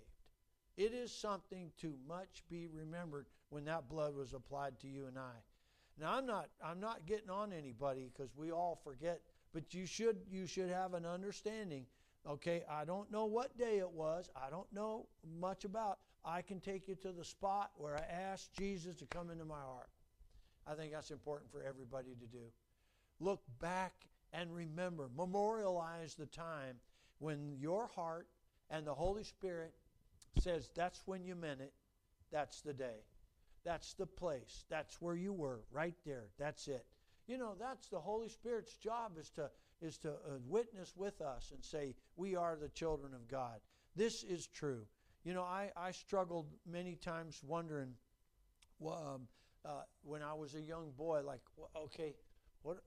It 0.77 0.93
is 0.93 1.11
something 1.11 1.71
to 1.81 1.93
much 2.07 2.43
be 2.49 2.67
remembered 2.67 3.27
when 3.49 3.65
that 3.65 3.89
blood 3.89 4.15
was 4.15 4.33
applied 4.33 4.79
to 4.79 4.87
you 4.87 5.07
and 5.07 5.17
I. 5.17 5.35
Now 5.99 6.15
I'm 6.15 6.25
not 6.25 6.49
I'm 6.63 6.79
not 6.79 7.05
getting 7.05 7.29
on 7.29 7.51
anybody 7.51 8.09
because 8.11 8.31
we 8.35 8.51
all 8.51 8.79
forget, 8.83 9.21
but 9.53 9.73
you 9.73 9.85
should 9.85 10.17
you 10.31 10.47
should 10.47 10.69
have 10.69 10.93
an 10.93 11.05
understanding 11.05 11.85
Okay, 12.27 12.63
I 12.69 12.85
don't 12.85 13.11
know 13.11 13.25
what 13.25 13.57
day 13.57 13.79
it 13.79 13.89
was. 13.89 14.29
I 14.35 14.49
don't 14.49 14.71
know 14.71 15.07
much 15.39 15.65
about. 15.65 15.99
I 16.23 16.41
can 16.41 16.59
take 16.59 16.87
you 16.87 16.95
to 16.95 17.11
the 17.11 17.23
spot 17.23 17.71
where 17.77 17.95
I 17.95 18.31
asked 18.31 18.53
Jesus 18.53 18.97
to 18.97 19.05
come 19.05 19.29
into 19.29 19.45
my 19.45 19.59
heart. 19.59 19.89
I 20.67 20.75
think 20.75 20.91
that's 20.93 21.11
important 21.11 21.51
for 21.51 21.63
everybody 21.63 22.11
to 22.19 22.25
do. 22.27 22.45
Look 23.19 23.41
back 23.59 23.93
and 24.33 24.53
remember, 24.53 25.09
memorialize 25.15 26.15
the 26.15 26.27
time 26.27 26.77
when 27.19 27.55
your 27.59 27.87
heart 27.87 28.27
and 28.69 28.85
the 28.85 28.93
Holy 28.93 29.23
Spirit 29.23 29.73
says 30.39 30.69
that's 30.75 31.01
when 31.05 31.23
you 31.23 31.35
meant 31.35 31.61
it. 31.61 31.73
That's 32.31 32.61
the 32.61 32.73
day. 32.73 33.03
That's 33.65 33.93
the 33.93 34.05
place. 34.05 34.65
That's 34.69 35.01
where 35.01 35.15
you 35.15 35.33
were, 35.33 35.61
right 35.71 35.95
there. 36.05 36.29
That's 36.39 36.67
it. 36.67 36.85
You 37.27 37.37
know, 37.37 37.55
that's 37.59 37.87
the 37.89 37.99
Holy 37.99 38.29
Spirit's 38.29 38.75
job 38.75 39.11
is 39.19 39.29
to 39.31 39.49
is 39.81 39.97
to 39.97 40.11
uh, 40.11 40.37
witness 40.47 40.93
with 40.95 41.21
us 41.21 41.51
and 41.53 41.63
say, 41.63 41.95
We 42.15 42.35
are 42.35 42.55
the 42.55 42.69
children 42.69 43.13
of 43.13 43.27
God. 43.27 43.59
This 43.95 44.23
is 44.23 44.47
true. 44.47 44.85
You 45.23 45.33
know, 45.33 45.43
I, 45.43 45.69
I 45.77 45.91
struggled 45.91 46.47
many 46.65 46.95
times 46.95 47.41
wondering 47.45 47.93
um, 48.85 49.27
uh, 49.63 49.83
when 50.03 50.23
I 50.23 50.33
was 50.33 50.55
a 50.55 50.61
young 50.61 50.91
boy, 50.97 51.21
like, 51.25 51.41
okay, 51.75 52.15
what? 52.63 52.77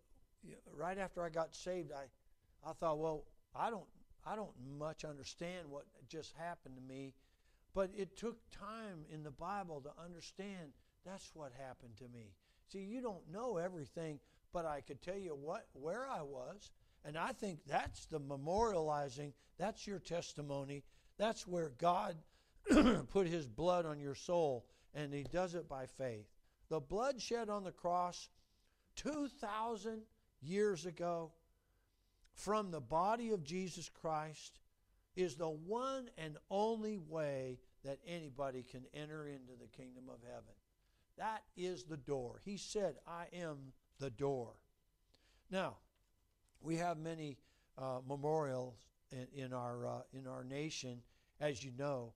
Right 0.76 0.98
after 0.98 1.22
I 1.22 1.28
got 1.28 1.54
saved, 1.54 1.92
I, 1.92 2.04
I 2.68 2.72
thought, 2.72 2.98
well, 2.98 3.24
I 3.54 3.70
don't, 3.70 3.86
I 4.26 4.36
don't 4.36 4.52
much 4.78 5.04
understand 5.04 5.68
what 5.68 5.84
just 6.08 6.34
happened 6.36 6.76
to 6.76 6.82
me, 6.82 7.14
but 7.74 7.90
it 7.96 8.16
took 8.16 8.36
time 8.50 9.04
in 9.12 9.22
the 9.22 9.30
Bible 9.30 9.80
to 9.82 9.90
understand 10.02 10.72
that's 11.06 11.30
what 11.34 11.52
happened 11.58 11.96
to 11.98 12.04
me. 12.04 12.32
See, 12.72 12.80
you 12.80 13.00
don't 13.00 13.30
know 13.30 13.58
everything, 13.58 14.18
but 14.52 14.66
I 14.66 14.80
could 14.80 15.02
tell 15.02 15.18
you 15.18 15.36
what 15.40 15.66
where 15.72 16.06
I 16.08 16.22
was, 16.22 16.72
and 17.04 17.16
I 17.16 17.32
think 17.32 17.60
that's 17.66 18.06
the 18.06 18.20
memorializing, 18.20 19.32
that's 19.58 19.86
your 19.86 19.98
testimony. 19.98 20.82
That's 21.18 21.46
where 21.46 21.72
God 21.78 22.16
put 23.10 23.26
his 23.26 23.46
blood 23.46 23.86
on 23.86 24.00
your 24.00 24.14
soul, 24.14 24.66
and 24.94 25.12
he 25.12 25.24
does 25.24 25.54
it 25.54 25.68
by 25.68 25.86
faith. 25.86 26.26
The 26.68 26.80
blood 26.80 27.20
shed 27.20 27.48
on 27.48 27.64
the 27.64 27.72
cross 27.72 28.28
2,000 28.96 30.02
years 30.40 30.86
ago 30.86 31.32
from 32.34 32.70
the 32.70 32.80
body 32.80 33.30
of 33.30 33.44
Jesus 33.44 33.88
Christ 33.88 34.58
is 35.14 35.36
the 35.36 35.48
one 35.48 36.08
and 36.18 36.36
only 36.50 36.98
way 36.98 37.58
that 37.84 37.98
anybody 38.06 38.62
can 38.62 38.84
enter 38.92 39.26
into 39.26 39.52
the 39.60 39.68
kingdom 39.68 40.04
of 40.08 40.18
heaven. 40.22 40.54
That 41.16 41.42
is 41.56 41.84
the 41.84 41.96
door. 41.96 42.40
He 42.44 42.56
said, 42.56 42.96
I 43.06 43.26
am 43.32 43.72
the 44.00 44.10
door. 44.10 44.54
Now, 45.50 45.76
we 46.60 46.76
have 46.76 46.98
many 46.98 47.38
uh, 47.78 48.00
memorials 48.08 48.78
in, 49.14 49.44
in 49.44 49.52
our 49.52 49.86
uh, 49.86 50.00
in 50.12 50.26
our 50.26 50.44
nation, 50.44 50.98
as 51.40 51.64
you 51.64 51.72
know, 51.78 52.12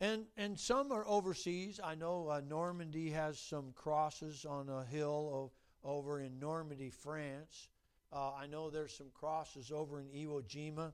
and 0.00 0.24
and 0.36 0.58
some 0.58 0.92
are 0.92 1.06
overseas. 1.06 1.80
I 1.82 1.94
know 1.94 2.28
uh, 2.28 2.40
Normandy 2.48 3.10
has 3.10 3.38
some 3.38 3.72
crosses 3.74 4.44
on 4.44 4.68
a 4.68 4.84
hill 4.84 5.52
over 5.84 6.20
in 6.20 6.38
Normandy, 6.38 6.90
France. 6.90 7.68
Uh, 8.12 8.32
I 8.32 8.46
know 8.46 8.70
there's 8.70 8.96
some 8.96 9.10
crosses 9.12 9.72
over 9.72 10.00
in 10.00 10.06
Iwo 10.06 10.42
Jima 10.42 10.92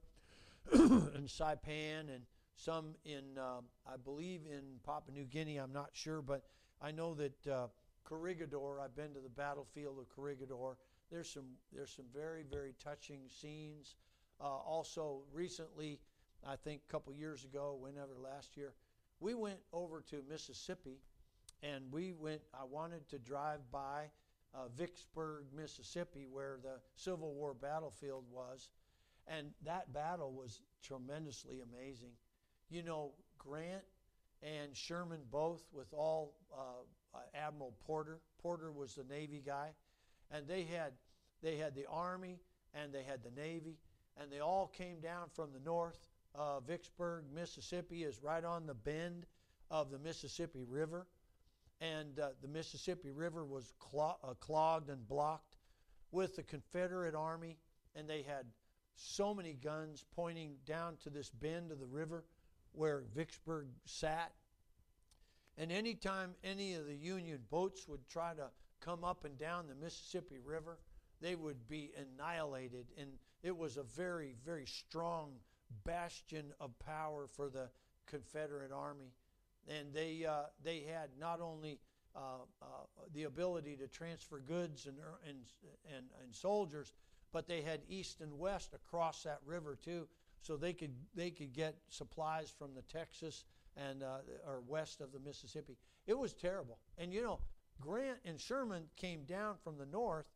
and 0.72 1.28
Saipan, 1.28 2.08
and 2.14 2.24
some 2.56 2.94
in 3.04 3.38
um, 3.38 3.64
I 3.86 3.96
believe 3.96 4.42
in 4.50 4.62
Papua 4.84 5.14
New 5.14 5.24
Guinea. 5.24 5.58
I'm 5.58 5.72
not 5.72 5.90
sure, 5.92 6.22
but 6.22 6.44
I 6.82 6.90
know 6.90 7.14
that 7.14 7.46
uh, 7.46 7.66
Corregidor. 8.04 8.80
I've 8.80 8.96
been 8.96 9.14
to 9.14 9.20
the 9.20 9.28
battlefield 9.28 9.98
of 9.98 10.08
Corregidor 10.08 10.76
there's 11.10 11.28
some 11.28 11.56
there's 11.72 11.90
some 11.90 12.06
very 12.14 12.44
very 12.48 12.74
touching 12.82 13.22
scenes. 13.28 13.96
Uh, 14.40 14.44
also, 14.46 15.22
recently, 15.32 16.00
I 16.46 16.56
think 16.56 16.82
a 16.88 16.92
couple 16.92 17.12
years 17.12 17.44
ago, 17.44 17.76
whenever 17.78 18.12
last 18.22 18.56
year, 18.56 18.72
we 19.20 19.34
went 19.34 19.58
over 19.72 20.02
to 20.10 20.22
Mississippi, 20.28 20.98
and 21.62 21.84
we 21.92 22.12
went. 22.12 22.40
I 22.54 22.64
wanted 22.64 23.08
to 23.10 23.18
drive 23.18 23.60
by 23.70 24.10
uh, 24.54 24.68
Vicksburg, 24.76 25.44
Mississippi, 25.54 26.26
where 26.30 26.58
the 26.62 26.80
Civil 26.96 27.34
War 27.34 27.54
battlefield 27.54 28.24
was, 28.30 28.70
and 29.26 29.48
that 29.64 29.92
battle 29.92 30.32
was 30.32 30.62
tremendously 30.82 31.60
amazing. 31.60 32.12
You 32.70 32.82
know, 32.82 33.12
Grant 33.36 33.84
and 34.42 34.74
Sherman 34.74 35.20
both, 35.30 35.62
with 35.72 35.92
all 35.92 36.34
uh, 36.56 37.18
Admiral 37.34 37.74
Porter. 37.86 38.20
Porter 38.40 38.72
was 38.72 38.94
the 38.94 39.04
Navy 39.04 39.42
guy 39.44 39.72
and 40.30 40.46
they 40.46 40.62
had 40.62 40.92
they 41.42 41.56
had 41.56 41.74
the 41.74 41.86
army 41.90 42.38
and 42.74 42.92
they 42.92 43.02
had 43.02 43.22
the 43.22 43.30
navy 43.30 43.76
and 44.20 44.30
they 44.30 44.40
all 44.40 44.66
came 44.66 45.00
down 45.00 45.28
from 45.34 45.50
the 45.52 45.60
north 45.60 45.98
uh, 46.34 46.60
vicksburg 46.60 47.24
mississippi 47.34 48.04
is 48.04 48.22
right 48.22 48.44
on 48.44 48.66
the 48.66 48.74
bend 48.74 49.26
of 49.70 49.90
the 49.90 49.98
mississippi 49.98 50.64
river 50.68 51.06
and 51.80 52.18
uh, 52.20 52.28
the 52.42 52.48
mississippi 52.48 53.10
river 53.10 53.44
was 53.44 53.72
uh, 53.98 54.34
clogged 54.40 54.90
and 54.90 55.08
blocked 55.08 55.56
with 56.12 56.36
the 56.36 56.42
confederate 56.42 57.14
army 57.14 57.56
and 57.96 58.08
they 58.08 58.22
had 58.22 58.44
so 58.94 59.34
many 59.34 59.54
guns 59.54 60.04
pointing 60.14 60.54
down 60.66 60.96
to 61.02 61.10
this 61.10 61.30
bend 61.30 61.72
of 61.72 61.80
the 61.80 61.86
river 61.86 62.24
where 62.72 63.02
vicksburg 63.14 63.66
sat 63.84 64.32
and 65.58 65.70
anytime 65.70 66.34
any 66.42 66.74
of 66.74 66.86
the 66.86 66.94
union 66.94 67.38
boats 67.50 67.86
would 67.88 68.08
try 68.08 68.32
to 68.34 68.48
come 68.80 69.04
up 69.04 69.24
and 69.24 69.38
down 69.38 69.66
the 69.68 69.74
Mississippi 69.74 70.38
River, 70.42 70.78
they 71.20 71.34
would 71.34 71.68
be 71.68 71.90
annihilated. 71.96 72.86
And 72.98 73.10
it 73.42 73.56
was 73.56 73.76
a 73.76 73.82
very, 73.82 74.34
very 74.44 74.66
strong 74.66 75.32
bastion 75.84 76.52
of 76.60 76.78
power 76.78 77.26
for 77.26 77.48
the 77.48 77.68
Confederate 78.06 78.72
Army. 78.72 79.12
And 79.68 79.92
they, 79.92 80.26
uh, 80.26 80.44
they 80.62 80.80
had 80.80 81.10
not 81.18 81.40
only 81.40 81.78
uh, 82.16 82.44
uh, 82.60 82.66
the 83.14 83.24
ability 83.24 83.76
to 83.76 83.86
transfer 83.86 84.40
goods 84.40 84.86
and, 84.86 84.96
and, 85.28 85.38
and, 85.94 86.06
and 86.22 86.34
soldiers, 86.34 86.92
but 87.32 87.46
they 87.46 87.62
had 87.62 87.80
east 87.88 88.20
and 88.20 88.38
west 88.38 88.74
across 88.74 89.22
that 89.22 89.38
river 89.46 89.78
too, 89.82 90.08
so 90.42 90.56
they 90.56 90.72
could, 90.72 90.94
they 91.14 91.30
could 91.30 91.52
get 91.52 91.76
supplies 91.88 92.52
from 92.58 92.74
the 92.74 92.82
Texas 92.82 93.44
and 93.76 94.02
uh, 94.02 94.18
or 94.46 94.62
west 94.66 95.00
of 95.00 95.12
the 95.12 95.20
Mississippi. 95.20 95.76
It 96.06 96.18
was 96.18 96.32
terrible. 96.32 96.78
And 96.98 97.12
you 97.12 97.22
know, 97.22 97.38
Grant 97.80 98.18
and 98.24 98.40
Sherman 98.40 98.84
came 98.96 99.24
down 99.24 99.54
from 99.62 99.78
the 99.78 99.86
north 99.86 100.26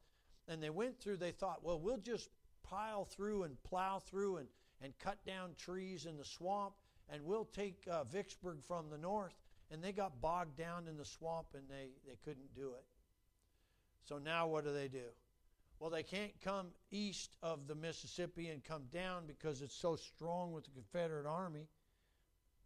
and 0.46 0.62
they 0.62 0.70
went 0.70 1.00
through, 1.00 1.16
they 1.16 1.32
thought, 1.32 1.64
well, 1.64 1.80
we'll 1.80 1.96
just 1.96 2.28
pile 2.64 3.04
through 3.04 3.44
and 3.44 3.62
plow 3.62 3.98
through 3.98 4.38
and, 4.38 4.48
and 4.82 4.92
cut 4.98 5.24
down 5.24 5.50
trees 5.56 6.06
in 6.06 6.16
the 6.16 6.24
swamp 6.24 6.74
and 7.10 7.24
we'll 7.24 7.44
take 7.44 7.86
uh, 7.90 8.04
Vicksburg 8.04 8.62
from 8.66 8.90
the 8.90 8.98
north. 8.98 9.34
And 9.70 9.82
they 9.82 9.92
got 9.92 10.20
bogged 10.20 10.56
down 10.56 10.86
in 10.88 10.96
the 10.96 11.04
swamp 11.04 11.48
and 11.54 11.64
they, 11.68 11.88
they 12.06 12.16
couldn't 12.24 12.54
do 12.54 12.72
it. 12.74 12.84
So 14.04 14.18
now 14.18 14.46
what 14.46 14.64
do 14.64 14.72
they 14.72 14.88
do? 14.88 15.06
Well, 15.80 15.90
they 15.90 16.02
can't 16.02 16.32
come 16.42 16.68
east 16.90 17.36
of 17.42 17.66
the 17.66 17.74
Mississippi 17.74 18.48
and 18.48 18.62
come 18.62 18.84
down 18.92 19.24
because 19.26 19.62
it's 19.62 19.74
so 19.74 19.96
strong 19.96 20.52
with 20.52 20.64
the 20.64 20.70
Confederate 20.70 21.26
Army. 21.26 21.66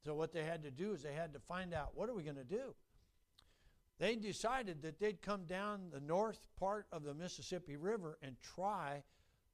So 0.04 0.14
what 0.14 0.32
they 0.32 0.44
had 0.44 0.62
to 0.64 0.70
do 0.70 0.92
is 0.92 1.02
they 1.02 1.14
had 1.14 1.32
to 1.32 1.40
find 1.40 1.72
out 1.72 1.92
what 1.94 2.08
are 2.08 2.14
we 2.14 2.22
going 2.22 2.36
to 2.36 2.44
do? 2.44 2.74
They 3.98 4.14
decided 4.14 4.82
that 4.82 5.00
they'd 5.00 5.20
come 5.20 5.44
down 5.44 5.90
the 5.92 6.00
north 6.00 6.46
part 6.58 6.86
of 6.92 7.02
the 7.02 7.14
Mississippi 7.14 7.76
River 7.76 8.18
and 8.22 8.36
try 8.54 9.02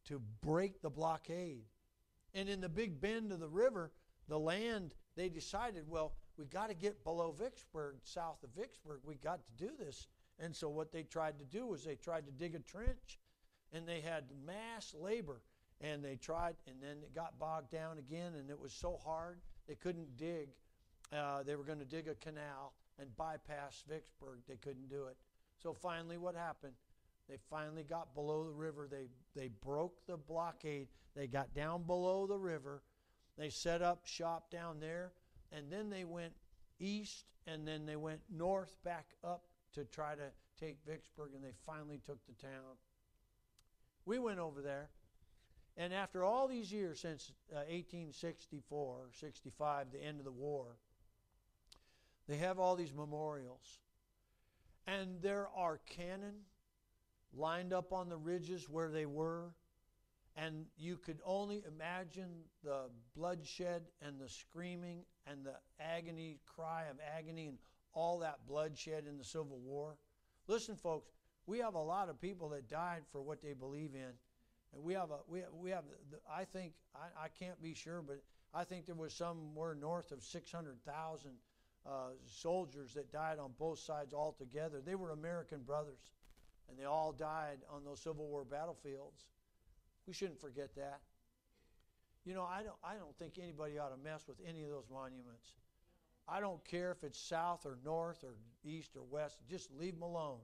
to 0.06 0.20
break 0.40 0.82
the 0.82 0.90
blockade. 0.90 1.64
And 2.34 2.48
in 2.48 2.60
the 2.60 2.68
big 2.68 3.00
bend 3.00 3.32
of 3.32 3.40
the 3.40 3.48
river, 3.48 3.92
the 4.28 4.38
land, 4.38 4.94
they 5.16 5.28
decided, 5.28 5.88
well, 5.88 6.14
we 6.36 6.46
got 6.46 6.68
to 6.68 6.74
get 6.74 7.04
below 7.04 7.32
Vicksburg, 7.32 7.96
south 8.02 8.42
of 8.42 8.50
Vicksburg. 8.50 9.00
We 9.04 9.14
got 9.16 9.40
to 9.46 9.64
do 9.64 9.70
this. 9.78 10.08
And 10.38 10.54
so 10.54 10.68
what 10.68 10.90
they 10.90 11.04
tried 11.04 11.38
to 11.38 11.44
do 11.44 11.66
was 11.66 11.84
they 11.84 11.94
tried 11.94 12.26
to 12.26 12.32
dig 12.32 12.54
a 12.54 12.58
trench 12.58 13.20
and 13.72 13.86
they 13.86 14.00
had 14.00 14.24
mass 14.44 14.94
labor 14.98 15.42
and 15.80 16.04
they 16.04 16.16
tried 16.16 16.56
and 16.66 16.76
then 16.82 16.98
it 17.02 17.14
got 17.14 17.38
bogged 17.38 17.70
down 17.70 17.98
again 17.98 18.32
and 18.38 18.50
it 18.50 18.58
was 18.58 18.72
so 18.72 18.98
hard 19.04 19.38
they 19.68 19.74
couldn't 19.74 20.16
dig. 20.16 20.48
Uh, 21.12 21.42
they 21.44 21.54
were 21.54 21.64
going 21.64 21.78
to 21.78 21.84
dig 21.84 22.08
a 22.08 22.14
canal 22.14 22.74
and 22.98 23.14
bypass 23.16 23.84
Vicksburg. 23.88 24.40
They 24.48 24.56
couldn't 24.56 24.88
do 24.88 25.06
it. 25.06 25.16
So 25.62 25.72
finally, 25.72 26.18
what 26.18 26.34
happened? 26.34 26.74
They 27.28 27.37
finally 27.50 27.84
got 27.84 28.14
below 28.14 28.44
the 28.44 28.52
river. 28.52 28.88
They, 28.90 29.08
they 29.34 29.48
broke 29.48 30.06
the 30.06 30.16
blockade. 30.16 30.88
They 31.16 31.26
got 31.26 31.54
down 31.54 31.84
below 31.84 32.26
the 32.26 32.38
river. 32.38 32.82
They 33.38 33.48
set 33.48 33.82
up 33.82 34.06
shop 34.06 34.50
down 34.50 34.80
there. 34.80 35.12
And 35.52 35.70
then 35.70 35.90
they 35.90 36.04
went 36.04 36.32
east 36.78 37.24
and 37.46 37.66
then 37.66 37.87
they 37.87 37.96
went 37.96 38.20
north 38.30 38.74
back 38.84 39.06
up 39.22 39.44
to 39.74 39.84
try 39.84 40.14
to 40.14 40.30
take 40.58 40.78
Vicksburg. 40.87 41.30
And 41.34 41.42
they 41.42 41.54
finally 41.64 42.00
took 42.04 42.18
the 42.26 42.34
town. 42.34 42.76
We 44.04 44.18
went 44.18 44.38
over 44.38 44.60
there. 44.60 44.90
And 45.76 45.92
after 45.92 46.22
all 46.22 46.46
these 46.46 46.72
years, 46.72 47.00
since 47.00 47.32
uh, 47.50 47.66
1864, 47.66 49.10
65, 49.12 49.87
the 49.92 50.02
end 50.02 50.18
of 50.20 50.24
the 50.24 50.30
war, 50.30 50.76
they 52.28 52.37
have 52.37 52.58
all 52.58 52.76
these 52.76 52.94
memorials. 52.94 53.80
And 54.87 55.20
there 55.20 55.48
are 55.56 55.80
cannon 55.87 56.34
lined 57.36 57.72
up 57.72 57.92
on 57.92 58.08
the 58.08 58.16
ridges 58.16 58.68
where 58.68 58.90
they 58.90 59.06
were. 59.06 59.54
And 60.36 60.66
you 60.76 60.96
could 60.96 61.20
only 61.24 61.62
imagine 61.68 62.30
the 62.64 62.90
bloodshed 63.16 63.82
and 64.02 64.20
the 64.20 64.28
screaming 64.28 65.04
and 65.26 65.44
the 65.44 65.54
agony, 65.78 66.38
cry 66.44 66.84
of 66.90 66.96
agony, 67.16 67.46
and 67.46 67.58
all 67.92 68.18
that 68.18 68.40
bloodshed 68.48 69.04
in 69.08 69.16
the 69.16 69.24
Civil 69.24 69.58
War. 69.64 69.96
Listen, 70.48 70.74
folks, 70.74 71.08
we 71.46 71.58
have 71.58 71.74
a 71.74 71.82
lot 71.82 72.08
of 72.08 72.20
people 72.20 72.48
that 72.50 72.68
died 72.68 73.02
for 73.12 73.22
what 73.22 73.42
they 73.42 73.52
believe 73.52 73.94
in. 73.94 74.12
And 74.72 74.82
we 74.82 74.94
have 74.94 75.10
a 75.10 75.18
we 75.28 75.40
have, 75.40 75.50
we 75.52 75.70
have 75.70 75.84
I 76.30 76.44
think 76.44 76.72
I, 76.94 77.24
I 77.24 77.28
can't 77.28 77.60
be 77.62 77.74
sure, 77.74 78.02
but 78.02 78.20
I 78.52 78.64
think 78.64 78.86
there 78.86 78.94
was 78.94 79.14
somewhere 79.14 79.74
north 79.74 80.10
of 80.10 80.22
600,000 80.22 81.30
uh, 81.86 81.90
soldiers 82.26 82.94
that 82.94 83.12
died 83.12 83.38
on 83.38 83.52
both 83.58 83.78
sides 83.78 84.14
altogether. 84.14 84.80
They 84.84 84.94
were 84.94 85.10
American 85.10 85.60
brothers, 85.62 85.98
and 86.68 86.79
they 86.79 86.85
all 86.85 87.12
died 87.12 87.59
on 87.70 87.85
those 87.85 88.00
Civil 88.00 88.27
War 88.27 88.44
battlefields. 88.44 89.24
We 90.07 90.12
shouldn't 90.12 90.40
forget 90.40 90.74
that. 90.77 91.00
You 92.24 92.35
know, 92.35 92.44
I 92.44 92.62
don't 92.62 92.77
I 92.83 92.94
don't 92.94 93.16
think 93.18 93.38
anybody 93.38 93.79
ought 93.79 93.90
to 93.90 94.03
mess 94.03 94.27
with 94.27 94.38
any 94.46 94.64
of 94.64 94.70
those 94.70 94.87
monuments. 94.90 95.53
I 96.27 96.40
don't 96.40 96.64
care 96.64 96.90
if 96.90 97.05
it's 97.05 97.18
south 97.18 97.66
or 97.66 97.79
north 97.85 98.24
or 98.24 98.35
east 98.64 98.96
or 98.96 99.03
west. 99.03 99.40
Just 99.48 99.70
leave 99.79 99.94
them 99.94 100.03
alone. 100.03 100.38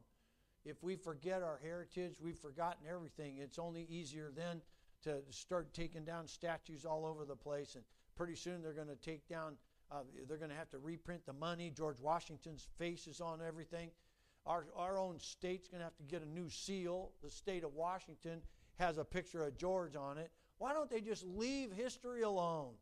If 0.64 0.82
we 0.82 0.94
forget 0.96 1.42
our 1.42 1.58
heritage, 1.62 2.16
we've 2.20 2.38
forgotten 2.38 2.86
everything. 2.88 3.38
It's 3.38 3.58
only 3.58 3.86
easier 3.88 4.30
then 4.34 4.60
to 5.04 5.22
start 5.30 5.72
taking 5.72 6.04
down 6.04 6.26
statues 6.28 6.84
all 6.84 7.06
over 7.06 7.24
the 7.24 7.36
place. 7.36 7.76
And 7.76 7.84
pretty 8.14 8.34
soon 8.34 8.60
they're 8.60 8.74
going 8.74 8.88
to 8.88 8.96
take 8.96 9.26
down, 9.26 9.54
uh, 9.90 10.02
they're 10.28 10.36
going 10.36 10.50
to 10.50 10.56
have 10.56 10.68
to 10.70 10.78
reprint 10.78 11.24
the 11.24 11.32
money. 11.32 11.72
George 11.74 11.98
Washington's 11.98 12.68
face 12.78 13.06
is 13.06 13.22
on 13.22 13.40
everything. 13.46 13.90
Our, 14.46 14.66
our 14.76 14.98
own 14.98 15.18
state's 15.18 15.68
going 15.68 15.80
to 15.80 15.84
have 15.84 15.96
to 15.96 16.02
get 16.04 16.22
a 16.22 16.28
new 16.28 16.48
seal. 16.48 17.12
The 17.22 17.30
state 17.30 17.64
of 17.64 17.74
Washington 17.74 18.40
has 18.78 18.98
a 18.98 19.04
picture 19.04 19.44
of 19.44 19.56
George 19.56 19.96
on 19.96 20.18
it. 20.18 20.30
Why 20.58 20.72
don't 20.72 20.90
they 20.90 21.00
just 21.00 21.24
leave 21.24 21.72
history 21.72 22.22
alone? 22.22 22.72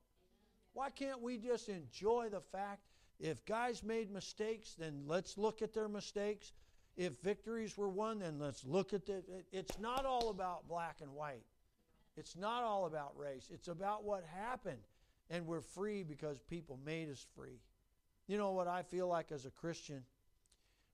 Why 0.73 0.91
can't 0.91 1.21
we 1.21 1.39
just 1.39 1.69
enjoy 1.69 2.29
the 2.31 2.41
fact 2.41 2.83
if 3.19 3.45
guys 3.45 3.83
made 3.83 4.13
mistakes, 4.13 4.77
then 4.79 5.03
let's 5.07 5.37
look 5.37 5.61
at 5.61 5.75
their 5.75 5.89
mistakes 5.89 6.53
if 6.99 7.13
victories 7.23 7.79
were 7.79 7.89
won, 7.89 8.19
then 8.19 8.41
let's 8.41 8.65
look 8.65 8.93
at 8.93 9.09
it. 9.09 9.25
It's 9.53 9.79
not 9.79 10.05
all 10.05 10.31
about 10.31 10.69
black 10.69 10.97
and 11.01 11.13
white. 11.13 11.45
It's 12.17 12.35
not 12.35 12.65
all 12.65 12.87
about 12.87 13.17
race. 13.17 13.51
It's 13.55 13.69
about 13.69 14.03
what 14.03 14.25
happened. 14.25 14.83
And 15.31 15.47
we're 15.47 15.61
free 15.61 16.03
because 16.03 16.41
people 16.41 16.77
made 16.85 17.09
us 17.09 17.25
free. 17.37 17.61
You 18.27 18.37
know 18.37 18.51
what 18.51 18.67
I 18.67 18.83
feel 18.83 19.07
like 19.07 19.31
as 19.31 19.47
a 19.47 19.51
Christian? 19.51 20.03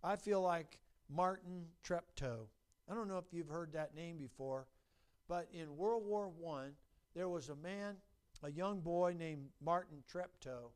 I 0.04 0.16
feel 0.16 0.42
like 0.42 0.78
Martin 1.08 1.64
Treptow. 1.82 2.46
I 2.90 2.94
don't 2.94 3.08
know 3.08 3.16
if 3.16 3.32
you've 3.32 3.48
heard 3.48 3.72
that 3.72 3.94
name 3.94 4.18
before, 4.18 4.66
but 5.28 5.48
in 5.50 5.78
World 5.78 6.04
War 6.06 6.30
I, 6.46 6.66
there 7.14 7.30
was 7.30 7.48
a 7.48 7.56
man, 7.56 7.96
a 8.42 8.50
young 8.50 8.80
boy 8.80 9.16
named 9.18 9.48
Martin 9.64 10.04
Treptow, 10.12 10.72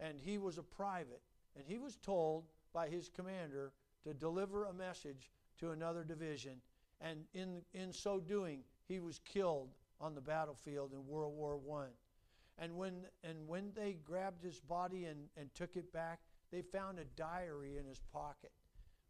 and 0.00 0.18
he 0.18 0.38
was 0.38 0.56
a 0.56 0.62
private. 0.62 1.20
And 1.56 1.64
he 1.68 1.76
was 1.76 1.96
told 1.96 2.44
by 2.72 2.88
his 2.88 3.10
commander 3.10 3.72
to 4.02 4.14
deliver 4.14 4.64
a 4.64 4.72
message 4.72 5.30
to 5.58 5.72
another 5.72 6.02
division. 6.02 6.54
And 7.02 7.24
in, 7.34 7.60
in 7.74 7.92
so 7.92 8.18
doing, 8.18 8.60
he 8.88 8.98
was 8.98 9.20
killed 9.26 9.74
on 10.00 10.14
the 10.14 10.22
battlefield 10.22 10.92
in 10.94 11.06
World 11.06 11.34
War 11.36 11.60
I. 11.78 11.88
And 12.56 12.74
when, 12.76 13.04
and 13.22 13.46
when 13.46 13.72
they 13.74 13.98
grabbed 14.04 14.42
his 14.42 14.58
body 14.58 15.04
and, 15.04 15.28
and 15.36 15.54
took 15.54 15.76
it 15.76 15.92
back, 15.92 16.20
they 16.54 16.62
found 16.62 17.00
a 17.00 17.04
diary 17.16 17.78
in 17.78 17.84
his 17.84 18.00
pocket. 18.12 18.52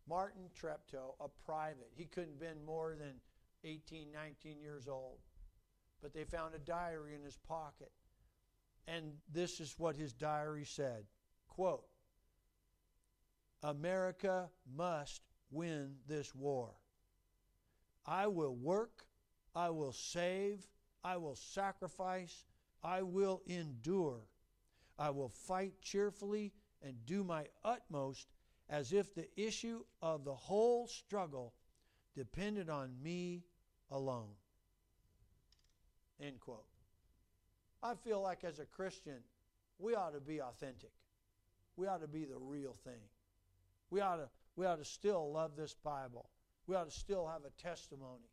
Martin 0.09 0.45
Treptow, 0.59 1.15
a 1.21 1.29
private. 1.45 1.91
He 1.95 2.07
couldn't 2.07 2.31
have 2.31 2.41
been 2.41 2.65
more 2.65 2.95
than 2.99 3.21
18, 3.65 4.11
19 4.11 4.61
years 4.63 4.89
old. 4.89 5.19
But 6.01 6.15
they 6.15 6.25
found 6.25 6.55
a 6.55 6.59
diary 6.59 7.15
in 7.15 7.23
his 7.23 7.37
pocket. 7.37 7.93
And 8.89 9.13
this 9.31 9.61
is 9.61 9.75
what 9.77 9.95
his 9.95 10.15
diary 10.15 10.65
said 10.65 11.05
quote 11.49 11.85
America 13.63 14.49
must 14.75 15.21
win 15.51 15.97
this 16.09 16.35
war. 16.35 16.71
I 18.07 18.27
will 18.27 18.57
work, 18.57 19.05
I 19.55 19.69
will 19.69 19.93
save, 19.93 20.67
I 21.03 21.19
will 21.19 21.37
sacrifice, 21.37 22.47
I 22.83 23.03
will 23.03 23.43
endure. 23.47 24.29
I 24.99 25.11
will 25.11 25.29
fight 25.29 25.75
cheerfully 25.83 26.53
and 26.85 26.95
do 27.07 27.25
my 27.25 27.47
utmost 27.65 28.29
as 28.69 28.93
if 28.93 29.15
the 29.15 29.29
issue 29.37 29.83
of 30.03 30.25
the 30.25 30.35
whole 30.35 30.87
struggle 30.87 31.55
depended 32.15 32.69
on 32.71 32.91
me 33.03 33.43
alone. 33.91 34.31
End 36.21 36.39
quote. 36.41 36.67
I 37.83 37.95
feel 37.95 38.21
like 38.23 38.45
as 38.45 38.59
a 38.61 38.65
Christian, 38.65 39.19
we 39.79 39.95
ought 39.95 40.15
to 40.15 40.21
be 40.21 40.41
authentic. 40.41 40.93
We 41.77 41.87
ought 41.87 42.01
to 42.01 42.09
be 42.09 42.25
the 42.25 42.39
real 42.39 42.75
thing. 42.85 43.03
We 43.91 44.01
ought 44.01 44.17
to, 44.17 44.29
we 44.57 44.67
ought 44.67 44.79
to 44.79 44.85
still 44.85 45.33
love 45.33 45.53
this 45.57 45.75
Bible. 45.75 46.31
We 46.67 46.77
ought 46.77 46.89
to 46.89 46.97
still 46.97 47.27
have 47.27 47.43
a 47.45 47.63
testimony. 47.63 48.31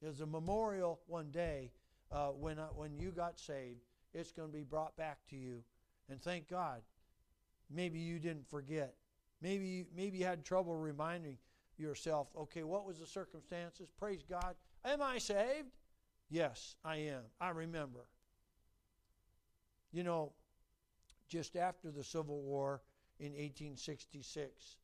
There's 0.00 0.20
a 0.20 0.26
memorial 0.26 1.00
one 1.06 1.30
day 1.30 1.72
uh, 2.10 2.28
when, 2.28 2.58
uh, 2.58 2.68
when 2.68 2.96
you 2.96 3.10
got 3.10 3.38
saved. 3.38 3.80
It's 4.14 4.32
going 4.32 4.48
to 4.48 4.56
be 4.56 4.62
brought 4.62 4.96
back 4.96 5.18
to 5.30 5.36
you. 5.36 5.62
And 6.08 6.20
thank 6.20 6.48
God, 6.48 6.82
maybe 7.70 7.98
you 7.98 8.18
didn't 8.18 8.48
forget. 8.48 8.94
Maybe 9.40 9.66
you, 9.66 9.86
maybe 9.94 10.18
you 10.18 10.24
had 10.24 10.44
trouble 10.44 10.74
reminding 10.76 11.38
yourself, 11.76 12.28
okay, 12.36 12.62
what 12.62 12.86
was 12.86 12.98
the 12.98 13.06
circumstances? 13.06 13.88
Praise 13.98 14.24
God. 14.28 14.54
Am 14.84 15.02
I 15.02 15.18
saved? 15.18 15.68
Yes, 16.30 16.76
I 16.84 16.96
am. 16.96 17.22
I 17.40 17.50
remember. 17.50 18.06
You 19.92 20.02
know, 20.02 20.32
just 21.28 21.56
after 21.56 21.90
the 21.90 22.04
Civil 22.04 22.40
War 22.42 22.82
in 23.18 23.32
1866, 23.32 24.76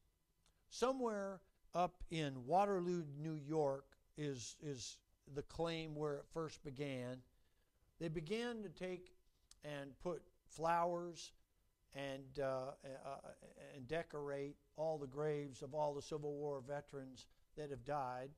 Somewhere 0.70 1.40
up 1.74 1.96
in 2.10 2.46
Waterloo, 2.46 3.02
New 3.20 3.34
York, 3.34 3.84
is, 4.16 4.56
is 4.62 4.98
the 5.34 5.42
claim 5.42 5.94
where 5.96 6.14
it 6.14 6.24
first 6.32 6.62
began. 6.62 7.18
They 7.98 8.08
began 8.08 8.62
to 8.62 8.68
take 8.68 9.12
and 9.64 9.90
put 10.00 10.22
flowers 10.48 11.32
and, 11.94 12.40
uh, 12.40 12.72
uh, 13.06 13.16
and 13.76 13.86
decorate 13.88 14.56
all 14.76 14.98
the 14.98 15.06
graves 15.06 15.62
of 15.62 15.74
all 15.74 15.94
the 15.94 16.02
Civil 16.02 16.34
War 16.34 16.60
veterans 16.66 17.26
that 17.56 17.70
have 17.70 17.84
died. 17.84 18.30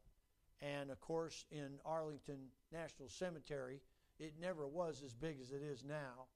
And 0.60 0.90
of 0.90 1.00
course, 1.00 1.44
in 1.50 1.80
Arlington 1.84 2.38
National 2.72 3.08
Cemetery, 3.08 3.80
it 4.18 4.34
never 4.40 4.66
was 4.68 5.02
as 5.04 5.14
big 5.14 5.40
as 5.40 5.52
it 5.52 5.62
is 5.62 5.84
now. 5.84 6.26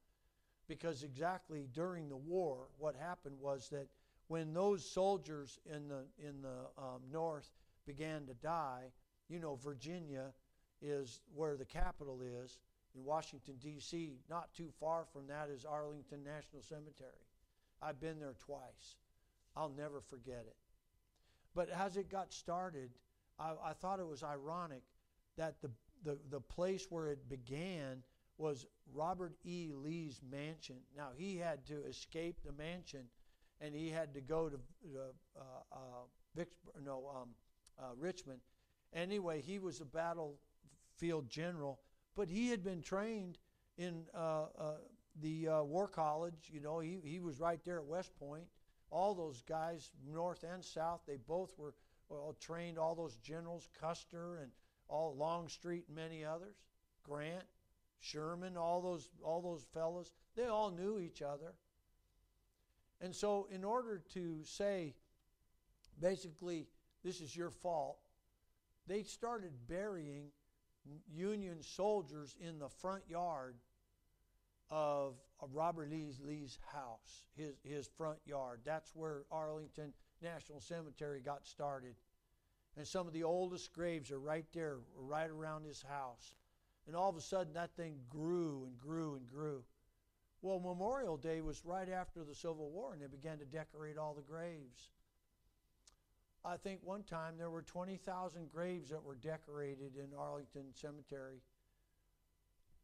because 0.68 1.02
exactly 1.02 1.68
during 1.72 2.08
the 2.08 2.16
war, 2.16 2.68
what 2.78 2.94
happened 2.96 3.36
was 3.40 3.68
that 3.70 3.88
when 4.28 4.52
those 4.52 4.84
soldiers 4.88 5.58
in 5.66 5.88
the 5.88 6.04
in 6.18 6.42
the 6.42 6.66
um, 6.78 7.00
north 7.12 7.50
began 7.86 8.26
to 8.26 8.34
die, 8.34 8.90
you 9.28 9.38
know, 9.38 9.56
Virginia 9.56 10.32
is 10.82 11.20
where 11.34 11.56
the 11.56 11.64
capital 11.64 12.20
is 12.22 12.58
in 12.96 13.04
Washington 13.04 13.54
D.C. 13.60 14.18
Not 14.28 14.52
too 14.54 14.70
far 14.80 15.04
from 15.12 15.26
that 15.28 15.48
is 15.50 15.64
Arlington 15.64 16.24
National 16.24 16.62
Cemetery. 16.62 17.26
I've 17.82 18.00
been 18.00 18.18
there 18.18 18.34
twice. 18.44 18.96
I'll 19.56 19.72
never 19.76 20.00
forget 20.00 20.44
it. 20.46 20.56
But 21.54 21.70
as 21.70 21.96
it 21.96 22.10
got 22.10 22.32
started, 22.32 22.90
I, 23.38 23.52
I 23.64 23.72
thought 23.72 24.00
it 24.00 24.06
was 24.06 24.22
ironic 24.22 24.82
that 25.36 25.60
the, 25.60 25.70
the, 26.04 26.18
the 26.30 26.40
place 26.40 26.86
where 26.90 27.08
it 27.08 27.28
began 27.28 28.02
was 28.38 28.66
Robert 28.94 29.34
E. 29.44 29.70
Lee's 29.74 30.20
mansion. 30.30 30.76
Now, 30.96 31.08
he 31.16 31.36
had 31.36 31.64
to 31.66 31.84
escape 31.84 32.36
the 32.44 32.52
mansion 32.52 33.04
and 33.60 33.74
he 33.74 33.88
had 33.88 34.12
to 34.14 34.20
go 34.20 34.50
to 34.50 34.56
uh, 34.98 35.40
uh, 35.72 35.76
Vicksburg, 36.34 36.74
no, 36.84 37.10
um, 37.14 37.28
uh, 37.78 37.94
Richmond. 37.98 38.40
Anyway, 38.92 39.40
he 39.40 39.58
was 39.58 39.80
a 39.80 39.84
battlefield 39.84 41.28
general, 41.30 41.80
but 42.16 42.28
he 42.28 42.48
had 42.48 42.64
been 42.64 42.82
trained 42.82 43.38
in 43.76 44.04
uh, 44.14 44.46
uh, 44.58 44.72
the 45.20 45.48
uh, 45.48 45.62
War 45.62 45.86
College. 45.86 46.50
You 46.50 46.60
know, 46.60 46.80
he, 46.80 46.98
he 47.04 47.20
was 47.20 47.38
right 47.38 47.60
there 47.64 47.78
at 47.78 47.84
West 47.84 48.16
Point. 48.18 48.44
All 48.90 49.14
those 49.14 49.42
guys, 49.42 49.90
North 50.12 50.44
and 50.44 50.64
South, 50.64 51.00
they 51.06 51.16
both 51.16 51.52
were 51.58 51.74
well, 52.08 52.36
trained, 52.40 52.78
all 52.78 52.94
those 52.94 53.16
generals, 53.16 53.68
Custer 53.80 54.36
and 54.36 54.50
all 54.88 55.16
Longstreet 55.16 55.84
and 55.88 55.96
many 55.96 56.24
others, 56.24 56.56
Grant, 57.02 57.44
Sherman, 57.98 58.56
all 58.56 58.80
those, 58.80 59.08
all 59.22 59.42
those 59.42 59.64
fellows, 59.74 60.12
they 60.36 60.46
all 60.46 60.70
knew 60.70 61.00
each 61.00 61.22
other. 61.22 61.54
And 63.00 63.14
so, 63.14 63.48
in 63.50 63.64
order 63.64 64.00
to 64.14 64.42
say, 64.44 64.94
basically, 66.00 66.68
this 67.04 67.20
is 67.20 67.36
your 67.36 67.50
fault, 67.50 67.98
they 68.86 69.02
started 69.02 69.52
burying 69.68 70.28
Union 71.12 71.62
soldiers 71.62 72.34
in 72.40 72.58
the 72.58 72.68
front 72.68 73.02
yard 73.08 73.56
of, 74.70 75.14
Robert 75.52 75.90
Lee's, 75.90 76.18
Lee's 76.24 76.58
house, 76.72 77.24
his, 77.36 77.54
his 77.62 77.86
front 77.86 78.18
yard. 78.24 78.60
That's 78.64 78.94
where 78.94 79.24
Arlington 79.30 79.92
National 80.22 80.60
Cemetery 80.60 81.20
got 81.20 81.46
started. 81.46 81.94
And 82.76 82.86
some 82.86 83.06
of 83.06 83.12
the 83.12 83.22
oldest 83.22 83.72
graves 83.72 84.10
are 84.10 84.18
right 84.18 84.46
there, 84.52 84.78
right 84.96 85.30
around 85.30 85.64
his 85.64 85.82
house. 85.82 86.34
And 86.86 86.96
all 86.96 87.10
of 87.10 87.16
a 87.16 87.20
sudden, 87.20 87.54
that 87.54 87.76
thing 87.76 87.96
grew 88.08 88.64
and 88.66 88.78
grew 88.78 89.16
and 89.16 89.26
grew. 89.26 89.62
Well, 90.42 90.60
Memorial 90.60 91.16
Day 91.16 91.40
was 91.40 91.64
right 91.64 91.88
after 91.88 92.22
the 92.22 92.34
Civil 92.34 92.70
War, 92.70 92.92
and 92.92 93.02
they 93.02 93.06
began 93.06 93.38
to 93.38 93.44
decorate 93.44 93.98
all 93.98 94.14
the 94.14 94.22
graves. 94.22 94.90
I 96.46 96.56
think 96.56 96.78
one 96.84 97.02
time 97.02 97.34
there 97.36 97.50
were 97.50 97.62
20,000 97.62 98.52
graves 98.52 98.90
that 98.90 99.02
were 99.02 99.16
decorated 99.16 99.96
in 99.96 100.16
Arlington 100.16 100.66
Cemetery. 100.72 101.40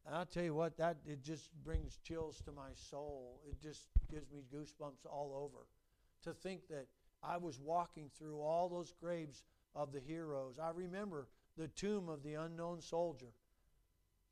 And 0.05 0.13
I'll 0.13 0.25
tell 0.25 0.43
you 0.43 0.53
what, 0.53 0.75
that 0.77 0.97
it 1.07 1.23
just 1.23 1.49
brings 1.63 1.97
chills 2.03 2.41
to 2.41 2.51
my 2.51 2.71
soul. 2.73 3.39
It 3.49 3.61
just 3.61 3.87
gives 4.11 4.29
me 4.31 4.43
goosebumps 4.53 5.05
all 5.09 5.33
over 5.45 5.65
to 6.23 6.33
think 6.33 6.67
that 6.67 6.87
I 7.23 7.37
was 7.37 7.57
walking 7.57 8.09
through 8.17 8.41
all 8.41 8.67
those 8.67 8.93
graves 8.99 9.43
of 9.75 9.93
the 9.93 10.01
heroes. 10.01 10.59
I 10.61 10.71
remember 10.71 11.29
the 11.57 11.69
tomb 11.69 12.09
of 12.09 12.21
the 12.21 12.33
unknown 12.33 12.81
soldier. 12.81 13.31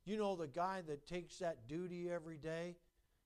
You 0.03 0.17
know, 0.17 0.35
the 0.35 0.47
guy 0.47 0.81
that 0.87 1.07
takes 1.07 1.37
that 1.37 1.69
duty 1.69 2.09
every 2.09 2.37
day, 2.37 2.75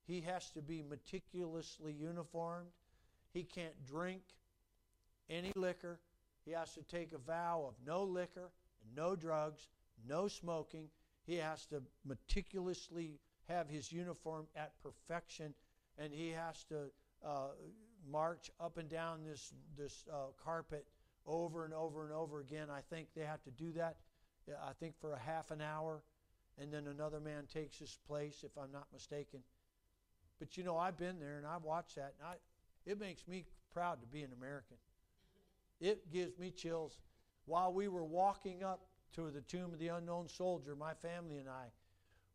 he 0.06 0.22
has 0.22 0.52
to 0.52 0.62
be 0.62 0.84
meticulously 0.84 1.94
uniformed. 1.94 2.70
He 3.34 3.44
can't 3.44 3.86
drink 3.88 4.22
any 5.30 5.52
liquor. 5.56 6.00
He 6.46 6.52
has 6.52 6.74
to 6.74 6.84
take 6.84 7.14
a 7.14 7.18
vow 7.18 7.66
of 7.68 7.76
no 7.86 8.04
liquor, 8.04 8.52
no 8.96 9.16
drugs, 9.16 9.68
no 10.08 10.28
smoking. 10.28 10.90
He 11.26 11.36
has 11.38 11.66
to 11.68 11.82
meticulously 12.06 13.20
have 13.48 13.68
his 13.70 13.92
uniform 13.92 14.48
at 14.56 14.74
perfection, 14.82 15.54
and 15.98 16.14
he 16.14 16.30
has 16.30 16.64
to 16.66 16.92
uh, 17.26 17.48
march 18.10 18.52
up 18.60 18.78
and 18.78 18.90
down 18.90 19.24
this 19.24 19.54
this 19.78 20.06
uh, 20.12 20.28
carpet 20.44 20.86
over 21.26 21.66
and 21.66 21.74
over 21.74 22.04
and 22.06 22.14
over 22.14 22.40
again. 22.42 22.68
I 22.70 22.82
think 22.82 23.08
they 23.16 23.24
have 23.24 23.44
to 23.44 23.52
do 23.52 23.72
that. 23.74 23.98
I 24.48 24.74
think 24.80 24.94
for 25.00 25.14
a 25.14 25.20
half 25.20 25.50
an 25.50 25.62
hour, 25.62 26.04
and 26.60 26.72
then 26.72 26.88
another 26.88 27.20
man 27.20 27.46
takes 27.52 27.78
his 27.80 27.98
place, 28.08 28.44
if 28.44 28.52
I'm 28.58 28.72
not 28.72 28.86
mistaken. 28.94 29.40
But 30.40 30.58
you 30.58 30.64
know, 30.64 30.78
I've 30.78 30.98
been 30.98 31.20
there 31.20 31.38
and 31.38 31.48
I've 31.48 31.64
watched 31.64 31.96
that, 31.96 32.14
and 32.20 32.28
I, 32.28 32.36
it 32.90 33.00
makes 33.00 33.28
me 33.28 33.46
proud 33.74 34.02
to 34.02 34.08
be 34.08 34.22
an 34.22 34.32
American. 34.38 34.78
It 35.80 36.12
gives 36.12 36.38
me 36.38 36.52
chills. 36.52 37.00
While 37.46 37.74
we 37.74 37.88
were 37.88 38.04
walking 38.04 38.64
up 38.64 38.88
to 39.14 39.30
the 39.30 39.42
tomb 39.42 39.74
of 39.74 39.80
the 39.80 39.90
unknown 39.90 40.28
soldier, 40.28 40.76
my 40.76 40.94
family 40.94 41.38
and 41.38 41.50
I, 41.50 41.68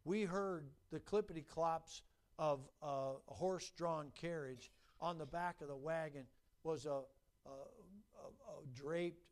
we 0.05 0.23
heard 0.23 0.71
the 0.91 1.01
clippity 1.01 1.47
clops 1.47 2.03
of 2.39 2.61
a 2.83 3.13
horse 3.27 3.71
drawn 3.77 4.11
carriage. 4.15 4.71
On 5.01 5.19
the 5.19 5.27
back 5.27 5.61
of 5.63 5.69
the 5.69 5.77
wagon 5.77 6.25
was 6.63 6.87
a, 6.87 6.91
a, 6.91 6.93
a, 7.47 8.27
a 8.51 8.67
draped 8.75 9.31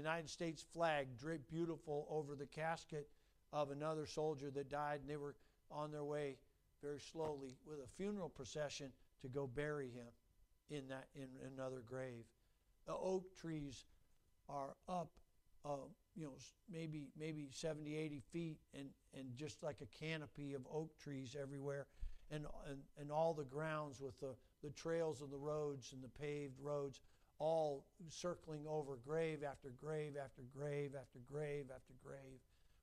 United 0.00 0.30
States 0.30 0.64
flag 0.72 1.08
draped 1.18 1.48
beautiful 1.50 2.06
over 2.10 2.34
the 2.34 2.46
casket 2.46 3.08
of 3.52 3.70
another 3.70 4.06
soldier 4.06 4.50
that 4.50 4.70
died, 4.70 5.00
and 5.00 5.10
they 5.10 5.16
were 5.16 5.34
on 5.70 5.90
their 5.90 6.04
way 6.04 6.36
very 6.82 7.00
slowly 7.00 7.56
with 7.66 7.78
a 7.78 7.88
funeral 7.96 8.28
procession 8.28 8.90
to 9.20 9.28
go 9.28 9.46
bury 9.46 9.90
him 9.90 10.06
in 10.70 10.88
that 10.88 11.08
in 11.14 11.28
another 11.54 11.82
grave. 11.86 12.24
The 12.86 12.94
oak 12.94 13.36
trees 13.36 13.84
are 14.48 14.74
up, 14.88 15.10
uh, 15.64 15.86
you 16.16 16.24
know, 16.24 16.34
maybe 16.72 17.08
maybe 17.18 17.48
70, 17.52 17.96
80 17.96 18.22
feet, 18.32 18.58
and 18.74 18.88
and 19.16 19.34
just 19.36 19.62
like 19.62 19.76
a 19.82 20.04
canopy 20.04 20.54
of 20.54 20.62
oak 20.72 20.96
trees 20.98 21.36
everywhere, 21.40 21.86
and 22.30 22.46
and, 22.68 22.78
and 22.98 23.12
all 23.12 23.34
the 23.34 23.44
grounds 23.44 24.00
with 24.00 24.18
the 24.20 24.34
the 24.62 24.70
trails 24.70 25.20
and 25.20 25.30
the 25.30 25.38
roads 25.38 25.92
and 25.92 26.02
the 26.02 26.08
paved 26.08 26.58
roads, 26.60 27.00
all 27.38 27.86
circling 28.08 28.64
over 28.68 28.98
grave 29.06 29.42
after 29.42 29.70
grave 29.80 30.14
after 30.22 30.42
grave 30.54 30.92
after 30.98 31.18
grave 31.30 31.66
after 31.74 31.94
grave. 32.04 32.40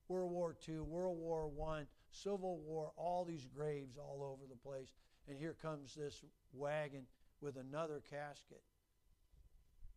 World 0.07 0.31
War 0.31 0.55
II, 0.67 0.79
World 0.79 1.17
War 1.17 1.51
I, 1.69 1.81
Civil 2.11 2.59
War, 2.59 2.91
all 2.95 3.25
these 3.25 3.45
graves 3.45 3.97
all 3.97 4.23
over 4.23 4.47
the 4.49 4.55
place. 4.55 4.93
And 5.27 5.37
here 5.37 5.55
comes 5.61 5.93
this 5.93 6.23
wagon 6.53 7.03
with 7.41 7.57
another 7.57 8.01
casket. 8.09 8.61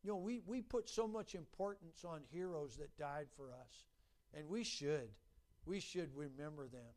You 0.02 0.10
know, 0.10 0.16
we, 0.16 0.40
we 0.46 0.62
put 0.62 0.88
so 0.88 1.06
much 1.06 1.34
importance 1.34 2.04
on 2.04 2.20
heroes 2.30 2.76
that 2.76 2.96
died 2.96 3.26
for 3.36 3.52
us, 3.52 3.86
and 4.34 4.48
we 4.48 4.64
should. 4.64 5.10
We 5.66 5.80
should 5.80 6.10
remember 6.14 6.68
them. 6.68 6.94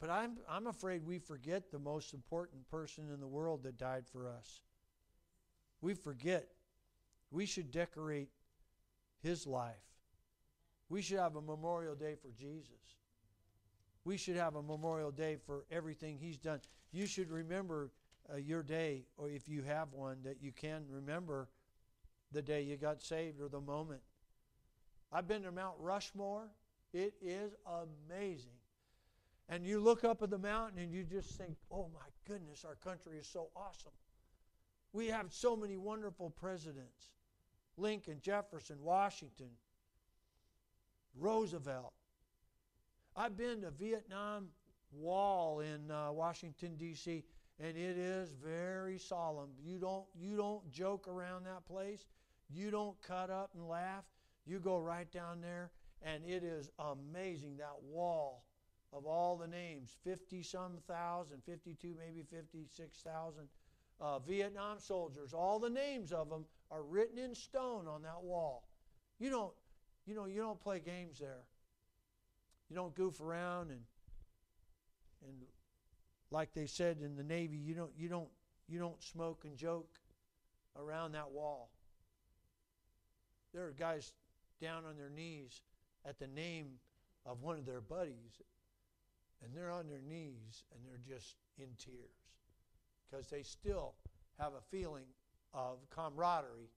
But 0.00 0.10
I'm, 0.10 0.38
I'm 0.48 0.66
afraid 0.66 1.04
we 1.04 1.18
forget 1.18 1.70
the 1.70 1.78
most 1.78 2.14
important 2.14 2.68
person 2.70 3.10
in 3.12 3.20
the 3.20 3.26
world 3.26 3.64
that 3.64 3.76
died 3.76 4.04
for 4.10 4.28
us. 4.28 4.62
We 5.80 5.94
forget. 5.94 6.48
We 7.30 7.44
should 7.46 7.70
decorate 7.70 8.30
his 9.22 9.46
life. 9.46 9.74
We 10.88 11.02
should 11.02 11.18
have 11.18 11.36
a 11.36 11.42
memorial 11.42 11.94
day 11.94 12.14
for 12.20 12.30
Jesus. 12.30 12.70
We 14.04 14.16
should 14.16 14.36
have 14.36 14.56
a 14.56 14.62
memorial 14.62 15.10
day 15.10 15.36
for 15.44 15.64
everything 15.70 16.18
he's 16.18 16.38
done. 16.38 16.60
You 16.92 17.06
should 17.06 17.30
remember 17.30 17.90
uh, 18.32 18.36
your 18.36 18.62
day, 18.62 19.04
or 19.16 19.28
if 19.28 19.48
you 19.48 19.62
have 19.62 19.92
one, 19.92 20.18
that 20.24 20.36
you 20.40 20.52
can 20.52 20.84
remember 20.88 21.48
the 22.32 22.42
day 22.42 22.62
you 22.62 22.76
got 22.76 23.02
saved 23.02 23.40
or 23.40 23.48
the 23.48 23.60
moment. 23.60 24.00
I've 25.12 25.26
been 25.26 25.42
to 25.42 25.52
Mount 25.52 25.74
Rushmore. 25.78 26.48
It 26.92 27.14
is 27.20 27.52
amazing. 27.66 28.58
And 29.48 29.66
you 29.66 29.80
look 29.80 30.04
up 30.04 30.22
at 30.22 30.30
the 30.30 30.38
mountain 30.38 30.78
and 30.78 30.92
you 30.92 31.02
just 31.02 31.30
think, 31.30 31.56
oh 31.72 31.90
my 31.92 32.06
goodness, 32.28 32.64
our 32.64 32.76
country 32.76 33.18
is 33.18 33.26
so 33.26 33.48
awesome. 33.56 33.92
We 34.92 35.08
have 35.08 35.32
so 35.32 35.56
many 35.56 35.76
wonderful 35.76 36.30
presidents 36.30 37.10
Lincoln, 37.76 38.18
Jefferson, 38.20 38.76
Washington, 38.82 39.48
Roosevelt. 41.18 41.94
I've 43.16 43.36
been 43.36 43.62
to 43.62 43.70
Vietnam 43.70 44.48
Wall 44.92 45.60
in 45.60 45.90
uh, 45.90 46.12
Washington, 46.12 46.76
D.C 46.76 47.24
and 47.60 47.76
it 47.76 47.98
is 47.98 48.30
very 48.42 48.98
solemn. 48.98 49.50
You 49.62 49.78
don't 49.78 50.06
you 50.18 50.36
don't 50.36 50.70
joke 50.72 51.06
around 51.08 51.44
that 51.44 51.66
place. 51.66 52.06
You 52.48 52.70
don't 52.70 53.00
cut 53.02 53.30
up 53.30 53.50
and 53.54 53.68
laugh. 53.68 54.04
You 54.46 54.58
go 54.58 54.78
right 54.78 55.10
down 55.12 55.40
there, 55.40 55.70
and 56.02 56.24
it 56.24 56.42
is 56.42 56.70
amazing 56.78 57.58
that 57.58 57.76
wall 57.82 58.44
of 58.92 59.06
all 59.06 59.36
the 59.36 59.46
names 59.46 59.96
50 60.04 60.42
some 60.42 60.78
thousand, 60.88 61.42
52, 61.44 61.94
maybe 61.96 62.24
56,000 62.28 63.48
uh, 64.00 64.18
Vietnam 64.20 64.78
soldiers. 64.80 65.32
All 65.32 65.60
the 65.60 65.70
names 65.70 66.10
of 66.12 66.28
them 66.28 66.44
are 66.70 66.82
written 66.82 67.18
in 67.18 67.34
stone 67.34 67.86
on 67.86 68.02
that 68.02 68.22
wall. 68.22 68.64
You 69.20 69.30
don't, 69.30 69.52
you 70.06 70.14
know, 70.14 70.26
you 70.26 70.40
don't 70.40 70.60
play 70.60 70.80
games 70.80 71.18
there. 71.18 71.44
You 72.68 72.76
don't 72.76 72.94
goof 72.94 73.20
around 73.20 73.70
and 73.70 73.80
and 75.22 75.36
like 76.30 76.52
they 76.54 76.66
said 76.66 76.98
in 77.02 77.16
the 77.16 77.24
Navy, 77.24 77.56
you 77.56 77.74
don't, 77.74 77.90
you 77.96 78.08
don't, 78.08 78.28
you 78.68 78.78
don't 78.78 79.02
smoke 79.02 79.44
and 79.44 79.56
joke 79.56 79.88
around 80.76 81.12
that 81.12 81.30
wall. 81.30 81.70
There 83.52 83.66
are 83.66 83.72
guys 83.72 84.12
down 84.60 84.84
on 84.84 84.96
their 84.96 85.10
knees 85.10 85.62
at 86.06 86.18
the 86.18 86.28
name 86.28 86.78
of 87.26 87.42
one 87.42 87.58
of 87.58 87.66
their 87.66 87.80
buddies, 87.80 88.40
and 89.42 89.52
they're 89.54 89.70
on 89.70 89.88
their 89.88 90.02
knees 90.02 90.64
and 90.72 90.82
they're 90.86 91.16
just 91.16 91.36
in 91.58 91.68
tears 91.78 92.20
because 93.10 93.26
they 93.28 93.42
still 93.42 93.94
have 94.38 94.52
a 94.52 94.60
feeling 94.70 95.06
of 95.52 95.78
camaraderie 95.90 96.70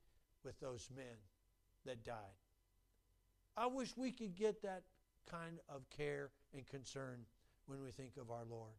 with 0.43 0.60
those 0.60 0.89
men 0.95 1.16
that 1.86 2.04
died. 2.04 2.16
I 3.56 3.68
wish 3.68 3.95
we 3.95 4.12
could 4.12 4.36
get 4.36 4.62
that 4.64 4.84
kind 5.30 5.60
of 5.70 5.88
care 5.89 6.32
and 6.56 6.66
concern 6.66 7.20
when 7.68 7.84
we 7.84 7.91
think 7.91 8.18
of 8.20 8.32
our 8.32 8.45
Lord. 8.49 8.74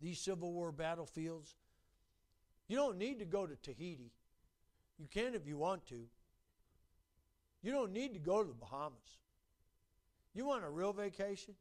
These 0.00 0.20
Civil 0.20 0.52
War 0.52 0.72
battlefields, 0.72 1.56
you 2.68 2.76
don't 2.76 2.98
need 2.98 3.18
to 3.18 3.24
go 3.24 3.46
to 3.46 3.56
Tahiti. 3.56 4.12
You 4.98 5.06
can 5.06 5.34
if 5.34 5.46
you 5.46 5.56
want 5.56 5.86
to. 5.88 6.06
You 7.62 7.72
don't 7.72 7.92
need 7.92 8.14
to 8.14 8.20
go 8.20 8.42
to 8.42 8.48
the 8.48 8.54
Bahamas. 8.54 9.18
You 10.34 10.46
want 10.46 10.64
a 10.64 10.70
real 10.70 10.92
vacation? 10.92 11.54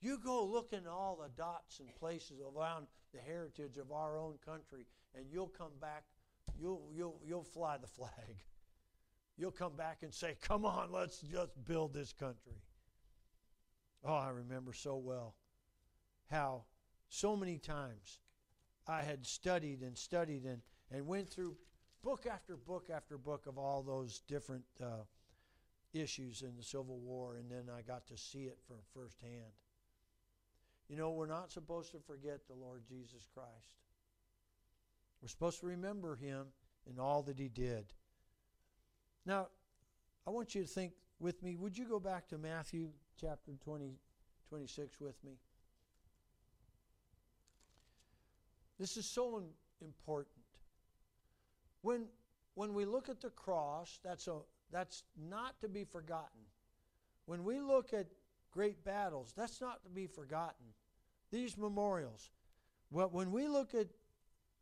You 0.00 0.18
go 0.18 0.44
look 0.44 0.72
in 0.72 0.86
all 0.86 1.18
the 1.20 1.30
dots 1.36 1.80
and 1.80 1.88
places 1.96 2.40
around 2.40 2.86
the 3.12 3.20
heritage 3.20 3.78
of 3.78 3.90
our 3.90 4.18
own 4.18 4.34
country, 4.44 4.86
and 5.14 5.24
you'll 5.30 5.48
come 5.48 5.72
back. 5.80 6.04
You'll, 6.60 6.90
you'll, 6.94 7.20
you'll 7.26 7.44
fly 7.44 7.78
the 7.78 7.86
flag. 7.86 8.42
You'll 9.36 9.52
come 9.52 9.76
back 9.76 10.02
and 10.02 10.12
say, 10.12 10.36
Come 10.42 10.64
on, 10.64 10.90
let's 10.92 11.20
just 11.20 11.52
build 11.64 11.94
this 11.94 12.12
country. 12.12 12.60
Oh, 14.04 14.14
I 14.14 14.30
remember 14.30 14.72
so 14.72 14.96
well 14.96 15.34
how 16.30 16.64
so 17.08 17.36
many 17.36 17.58
times 17.58 18.20
I 18.86 19.02
had 19.02 19.26
studied 19.26 19.82
and 19.82 19.96
studied 19.96 20.44
and, 20.44 20.62
and 20.90 21.06
went 21.06 21.30
through 21.30 21.56
book 22.02 22.26
after 22.30 22.56
book 22.56 22.90
after 22.94 23.18
book 23.18 23.46
of 23.46 23.58
all 23.58 23.82
those 23.82 24.20
different 24.20 24.64
uh, 24.82 25.04
issues 25.92 26.42
in 26.42 26.56
the 26.56 26.62
Civil 26.62 26.98
War, 26.98 27.36
and 27.36 27.50
then 27.50 27.64
I 27.74 27.82
got 27.82 28.06
to 28.08 28.16
see 28.16 28.44
it 28.44 28.58
for 28.66 28.76
firsthand. 28.94 29.52
You 30.88 30.96
know, 30.96 31.10
we're 31.10 31.26
not 31.26 31.50
supposed 31.50 31.92
to 31.92 31.98
forget 31.98 32.46
the 32.46 32.54
Lord 32.54 32.82
Jesus 32.88 33.26
Christ. 33.34 33.82
We're 35.20 35.28
supposed 35.28 35.60
to 35.60 35.66
remember 35.66 36.16
him 36.16 36.46
and 36.88 36.98
all 36.98 37.22
that 37.24 37.38
he 37.38 37.48
did. 37.48 37.92
Now, 39.26 39.48
I 40.26 40.30
want 40.30 40.54
you 40.54 40.62
to 40.62 40.68
think 40.68 40.92
with 41.18 41.42
me. 41.42 41.56
Would 41.56 41.76
you 41.76 41.86
go 41.86 41.98
back 41.98 42.28
to 42.28 42.38
Matthew 42.38 42.90
chapter 43.20 43.52
20, 43.62 43.98
26 44.48 45.00
with 45.00 45.22
me? 45.24 45.32
This 48.78 48.96
is 48.96 49.06
so 49.06 49.42
important. 49.82 50.44
When, 51.82 52.06
when 52.54 52.74
we 52.74 52.84
look 52.84 53.08
at 53.08 53.20
the 53.20 53.30
cross, 53.30 53.98
that's, 54.04 54.28
a, 54.28 54.38
that's 54.70 55.04
not 55.16 55.60
to 55.60 55.68
be 55.68 55.84
forgotten. 55.84 56.40
When 57.26 57.44
we 57.44 57.60
look 57.60 57.92
at 57.92 58.06
great 58.50 58.84
battles, 58.84 59.32
that's 59.36 59.60
not 59.60 59.82
to 59.82 59.90
be 59.90 60.06
forgotten. 60.06 60.66
These 61.30 61.58
memorials, 61.58 62.30
well, 62.90 63.08
when 63.10 63.30
we 63.32 63.48
look 63.48 63.74
at 63.74 63.88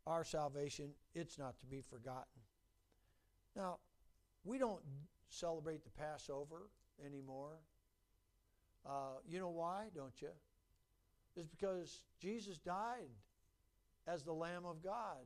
our 0.05 0.23
salvation, 0.23 0.89
it's 1.13 1.37
not 1.37 1.59
to 1.59 1.65
be 1.65 1.81
forgotten. 1.81 2.41
Now, 3.55 3.77
we 4.43 4.57
don't 4.57 4.81
celebrate 5.29 5.83
the 5.83 5.89
Passover 5.91 6.69
anymore. 7.05 7.59
Uh, 8.85 9.19
you 9.27 9.39
know 9.39 9.49
why, 9.49 9.87
don't 9.95 10.21
you? 10.21 10.29
It's 11.35 11.47
because 11.47 12.03
Jesus 12.19 12.57
died 12.57 13.09
as 14.07 14.23
the 14.23 14.33
Lamb 14.33 14.65
of 14.65 14.83
God 14.83 15.25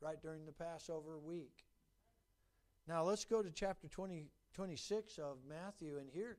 right 0.00 0.20
during 0.20 0.44
the 0.44 0.52
Passover 0.52 1.18
week. 1.18 1.64
Now 2.88 3.04
let's 3.04 3.24
go 3.24 3.42
to 3.42 3.50
chapter 3.50 3.88
20, 3.88 4.26
26 4.54 5.18
of 5.18 5.38
Matthew, 5.48 5.98
and 5.98 6.08
here, 6.12 6.38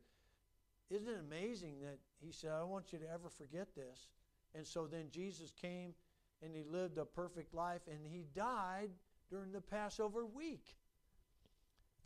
isn't 0.89 1.08
it 1.08 1.20
amazing 1.20 1.80
that 1.82 1.97
he 2.20 2.32
said, 2.32 2.51
I 2.51 2.60
don't 2.60 2.70
want 2.70 2.93
you 2.93 2.99
to 2.99 3.12
ever 3.12 3.30
forget 3.30 3.76
this. 3.76 4.08
And 4.55 4.66
so 4.66 4.88
then 4.88 5.08
Jesus 5.12 5.51
came 5.51 5.93
and 6.41 6.55
he 6.55 6.64
lived 6.64 6.97
a 6.97 7.05
perfect 7.05 7.53
life 7.53 7.82
and 7.89 7.99
he 8.08 8.26
died 8.36 8.91
during 9.30 9.51
the 9.51 9.62
Passover 9.62 10.26
week. 10.26 10.76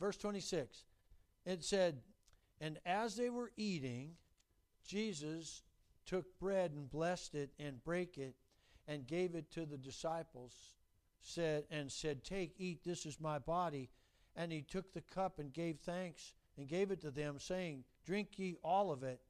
Verse 0.00 0.16
26, 0.16 0.84
it 1.46 1.62
said, 1.62 2.00
And 2.60 2.78
as 2.84 3.14
they 3.14 3.30
were 3.30 3.52
eating, 3.56 4.14
Jesus 4.84 5.62
took 6.04 6.38
bread 6.40 6.72
and 6.72 6.90
blessed 6.90 7.36
it 7.36 7.50
and 7.60 7.82
brake 7.84 8.18
it 8.18 8.34
and 8.92 9.06
gave 9.06 9.34
it 9.34 9.50
to 9.50 9.64
the 9.64 9.78
disciples 9.78 10.52
said 11.22 11.64
and 11.70 11.90
said 11.90 12.22
take 12.22 12.52
eat 12.58 12.84
this 12.84 13.06
is 13.06 13.18
my 13.20 13.38
body. 13.38 13.88
And 14.36 14.52
he 14.52 14.60
took 14.62 14.92
the 14.92 15.00
cup 15.00 15.38
and 15.38 15.52
gave 15.52 15.78
thanks 15.78 16.34
and 16.58 16.68
gave 16.68 16.90
it 16.90 17.00
to 17.00 17.10
them 17.10 17.38
saying 17.38 17.84
drink 18.04 18.38
ye 18.38 18.56
all 18.62 18.92
of 18.92 19.02
it 19.02 19.20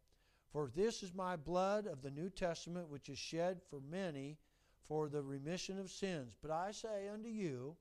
for 0.52 0.70
this 0.74 1.02
is 1.02 1.14
my 1.14 1.36
blood 1.36 1.86
of 1.86 2.02
the 2.02 2.10
new 2.10 2.28
testament 2.28 2.88
which 2.88 3.08
is 3.08 3.18
shed 3.18 3.60
for 3.70 3.80
many 3.80 4.36
for 4.88 5.08
the 5.08 5.22
remission 5.22 5.78
of 5.78 5.90
sins. 5.90 6.34
But 6.40 6.50
i 6.50 6.72
say 6.72 7.08
unto 7.12 7.28
you 7.28 7.76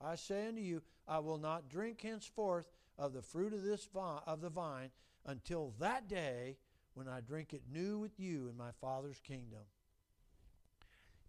i 0.00 0.16
say 0.16 0.48
unto 0.48 0.60
you 0.60 0.82
i 1.06 1.18
will 1.18 1.38
not 1.38 1.68
drink 1.68 2.00
henceforth 2.00 2.66
of 2.98 3.12
the 3.12 3.22
fruit 3.22 3.52
of 3.52 3.62
this 3.62 3.88
of 3.94 4.40
the 4.40 4.50
vine 4.50 4.90
until 5.26 5.74
that 5.78 6.08
day 6.08 6.56
when 6.94 7.08
i 7.08 7.20
drink 7.20 7.52
it 7.52 7.62
new 7.72 7.98
with 7.98 8.18
you 8.18 8.48
in 8.48 8.56
my 8.56 8.70
father's 8.80 9.20
kingdom 9.20 9.62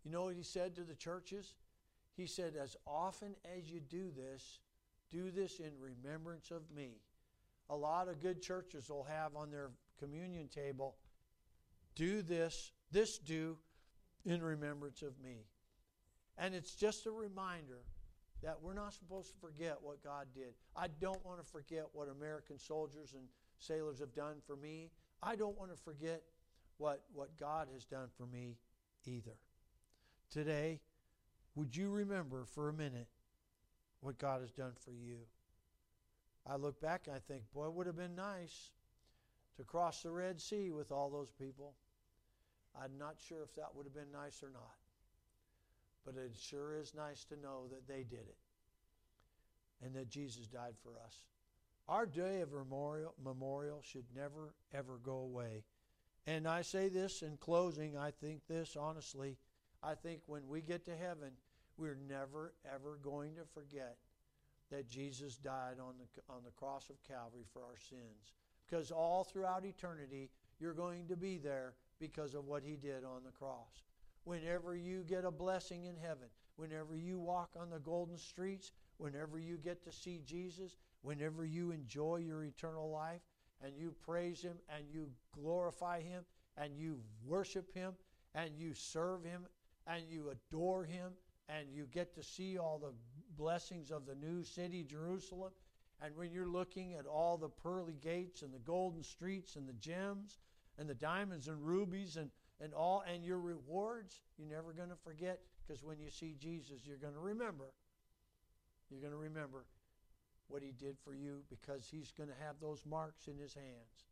you 0.04 0.12
know 0.12 0.26
what 0.26 0.36
he 0.36 0.43
said 0.43 0.76
to 0.76 0.84
the 0.84 0.95
churches? 0.95 1.56
He 2.16 2.28
said, 2.28 2.54
As 2.62 2.76
often 2.86 3.36
as 3.58 3.70
you 3.70 3.80
do 3.80 4.12
this, 4.16 4.60
do 5.10 5.32
this 5.32 5.60
in 5.60 5.72
remembrance 5.80 6.51
of 6.51 6.62
me. 6.76 6.97
A 7.70 7.76
lot 7.76 8.08
of 8.08 8.20
good 8.20 8.41
churches 8.41 8.89
will 8.89 9.06
have 9.06 9.36
on 9.36 9.49
their 9.49 9.72
communion 9.97 10.47
table, 10.47 10.95
do 11.95 12.22
this, 12.22 12.72
this 12.91 13.18
do 13.18 13.58
in 14.26 14.41
remembrance 14.41 15.01
of 15.01 15.14
me. 15.24 15.45
And 16.38 16.54
it's 16.54 16.76
just 16.76 17.06
a 17.06 17.12
reminder 17.12 17.80
that 18.41 18.58
we're 18.62 18.74
not 18.74 18.93
supposed 18.93 19.32
to 19.34 19.39
forget 19.39 19.78
what 19.82 20.04
God 20.04 20.28
did. 20.36 20.54
I 20.76 20.88
don't 20.99 21.24
want 21.26 21.39
to 21.39 21.49
forget 21.49 21.86
what 21.93 22.10
American 22.10 22.60
soldiers 22.60 23.14
and 23.14 23.24
sailors 23.60 23.99
have 23.99 24.14
done 24.14 24.38
for 24.45 24.58
me. 24.58 24.89
I 25.22 25.36
don't 25.36 25.58
want 25.58 25.72
to 25.72 25.82
forget 25.82 26.24
what, 26.78 27.04
what 27.14 27.38
God 27.39 27.70
has 27.74 27.86
done 27.86 28.10
for 28.18 28.26
me 28.26 28.58
either 29.06 29.38
today, 30.34 30.80
would 31.56 31.76
you 31.76 31.90
remember 31.90 32.46
for 32.46 32.70
a 32.70 32.74
minute 32.74 33.08
what 34.02 34.18
God 34.18 34.42
has 34.42 34.52
done 34.52 34.74
for 34.76 34.92
you? 34.92 35.20
I 36.50 36.56
look 36.56 36.82
back 36.82 37.04
and 37.08 37.16
I 37.16 37.20
think, 37.20 37.44
boy, 37.54 37.68
it 37.68 37.74
would 37.74 37.88
have 37.88 37.96
been 37.96 38.16
nice 38.16 38.72
to 39.58 39.64
cross 39.64 40.02
the 40.02 40.12
Red 40.12 40.42
Sea 40.42 40.72
with 40.72 40.92
all 40.92 41.10
those 41.10 41.32
people. 41.32 41.76
I'm 42.76 42.98
not 42.98 43.16
sure 43.28 43.44
if 43.44 43.56
that 43.56 43.76
would 43.76 43.86
have 43.86 43.94
been 43.94 44.12
nice 44.12 44.42
or 44.42 44.50
not. 44.50 44.76
But 46.06 46.16
it 46.16 46.36
sure 46.38 46.76
is 46.76 46.94
nice 46.94 47.24
to 47.26 47.40
know 47.40 47.68
that 47.70 47.88
they 47.88 48.04
did 48.04 48.28
it 48.28 48.38
and 49.86 49.96
that 49.96 50.10
Jesus 50.10 50.48
died 50.48 50.76
for 50.82 50.92
us. 51.06 51.22
Our 51.88 52.06
day 52.06 52.42
of 52.42 52.52
memorial, 52.52 53.14
memorial 53.24 53.82
should 53.84 54.06
never, 54.16 54.54
ever 54.74 55.00
go 55.04 55.18
away. 55.18 55.64
And 56.26 56.48
I 56.48 56.62
say 56.62 56.90
this 56.90 57.22
in 57.22 57.38
closing, 57.38 57.98
I 57.98 58.12
think 58.12 58.42
this 58.48 58.76
honestly. 58.76 59.38
I 59.84 59.96
think 59.96 60.22
when 60.28 60.48
we 60.48 60.62
get 60.62 60.86
to 60.86 60.96
heaven, 60.96 61.32
we're 61.78 61.98
never, 62.08 62.54
ever 62.74 62.98
going 63.04 63.36
to 63.36 63.42
forget 63.54 63.98
that 64.72 64.88
Jesus 64.88 65.38
died 65.38 65.76
on 65.80 65.96
the, 66.00 66.34
on 66.34 66.42
the 66.46 66.52
cross 66.52 66.90
of 66.90 67.04
Calvary 67.04 67.44
for 67.52 67.62
our 67.62 67.78
sins. 67.78 68.34
Because 68.66 68.92
all 68.92 69.24
throughout 69.24 69.66
eternity, 69.66 70.30
you're 70.60 70.74
going 70.74 71.08
to 71.08 71.18
be 71.18 71.38
there 71.38 71.74
because 72.00 72.34
of 72.34 72.46
what 72.46 72.64
he 72.64 72.76
did 72.76 73.04
on 73.04 73.24
the 73.26 73.32
cross. 73.32 73.84
Whenever 74.24 74.76
you 74.76 75.04
get 75.04 75.26
a 75.26 75.32
blessing 75.32 75.86
in 75.86 75.98
heaven, 75.98 76.28
whenever 76.56 76.96
you 76.96 77.20
walk 77.20 77.50
on 77.60 77.70
the 77.70 77.80
golden 77.80 78.18
streets, 78.18 78.72
whenever 78.98 79.38
you 79.38 79.58
get 79.58 79.84
to 79.84 79.92
see 79.92 80.22
Jesus, 80.26 80.78
whenever 81.02 81.46
you 81.46 81.72
enjoy 81.72 82.18
your 82.18 82.46
eternal 82.46 82.90
life, 82.90 83.22
and 83.64 83.78
you 83.78 83.94
praise 84.06 84.42
him 84.42 84.58
and 84.76 84.86
you 84.92 85.10
glorify 85.32 86.02
him 86.02 86.24
and 86.58 86.78
you 86.78 87.00
worship 87.26 87.74
him 87.74 87.94
and 88.36 88.52
you 88.58 88.74
serve 88.74 89.24
him 89.24 89.46
and 89.88 90.04
you 90.10 90.32
adore 90.32 90.84
him 90.84 91.12
and 91.50 91.68
you 91.72 91.86
get 91.92 92.14
to 92.16 92.24
see 92.24 92.58
all 92.58 92.80
the 92.80 92.94
blessings 93.38 93.92
of 93.92 94.06
the 94.06 94.16
new 94.16 94.44
city, 94.44 94.84
Jerusalem. 94.84 95.52
And 96.02 96.16
when 96.16 96.32
you're 96.32 96.48
looking 96.48 96.94
at 96.94 97.06
all 97.06 97.38
the 97.38 97.50
pearly 97.50 97.98
gates 98.02 98.42
and 98.42 98.54
the 98.54 98.60
golden 98.60 99.04
streets 99.04 99.56
and 99.56 99.68
the 99.68 99.74
gems 99.74 100.40
and 100.78 100.90
the 100.90 100.96
diamonds 100.96 101.48
and 101.48 101.66
rubies 101.66 102.18
and, 102.18 102.30
and 102.60 102.74
all 102.74 103.04
and 103.12 103.24
your 103.24 103.40
rewards, 103.40 104.22
you're 104.38 104.48
never 104.48 104.74
going 104.74 104.90
to 104.90 104.96
forget 105.04 105.40
because 105.66 105.84
when 105.84 106.00
you 106.00 106.10
see 106.10 106.36
Jesus, 106.40 106.82
you're 106.86 106.98
going 106.98 107.14
to 107.14 107.20
remember. 107.20 107.72
You're 108.90 109.02
going 109.02 109.14
to 109.14 109.18
remember 109.18 109.66
what 110.48 110.62
he 110.62 110.72
did 110.72 110.98
for 111.04 111.14
you 111.14 111.42
because 111.50 111.88
he's 111.90 112.12
going 112.12 112.30
to 112.30 112.46
have 112.46 112.56
those 112.62 112.84
marks 112.86 113.28
in 113.28 113.38
his 113.38 113.54
hands. 113.54 114.06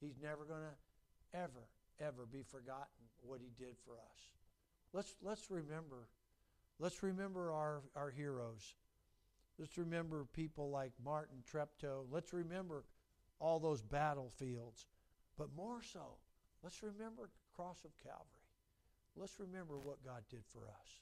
He's 0.00 0.18
never 0.20 0.44
going 0.44 0.62
to 0.62 1.38
ever, 1.38 1.68
ever 2.00 2.26
be 2.30 2.42
forgotten. 2.42 3.06
what 3.22 3.40
he 3.40 3.52
did 3.56 3.76
for 3.86 3.94
us. 3.94 4.41
Let's, 4.92 5.14
let's 5.22 5.50
remember. 5.50 6.08
Let's 6.78 7.02
remember 7.02 7.52
our, 7.52 7.82
our 7.96 8.10
heroes. 8.10 8.74
Let's 9.58 9.78
remember 9.78 10.26
people 10.32 10.70
like 10.70 10.92
Martin 11.04 11.38
Treptow. 11.50 12.04
Let's 12.10 12.32
remember 12.32 12.84
all 13.38 13.58
those 13.58 13.82
battlefields. 13.82 14.86
But 15.36 15.54
more 15.56 15.82
so, 15.82 16.18
let's 16.62 16.82
remember 16.82 17.22
the 17.22 17.56
cross 17.56 17.84
of 17.84 17.90
Calvary. 18.02 18.26
Let's 19.16 19.38
remember 19.38 19.78
what 19.78 20.04
God 20.04 20.22
did 20.30 20.44
for 20.46 20.68
us. 20.68 21.00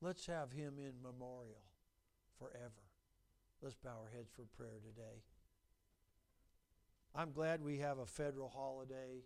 Let's 0.00 0.26
have 0.26 0.52
him 0.52 0.74
in 0.78 0.92
memorial 1.02 1.62
forever. 2.38 2.86
Let's 3.62 3.76
bow 3.76 3.98
our 4.02 4.10
heads 4.14 4.30
for 4.34 4.44
prayer 4.56 4.80
today. 4.82 5.22
I'm 7.14 7.32
glad 7.32 7.62
we 7.62 7.78
have 7.78 7.98
a 7.98 8.06
federal 8.06 8.48
holiday 8.48 9.22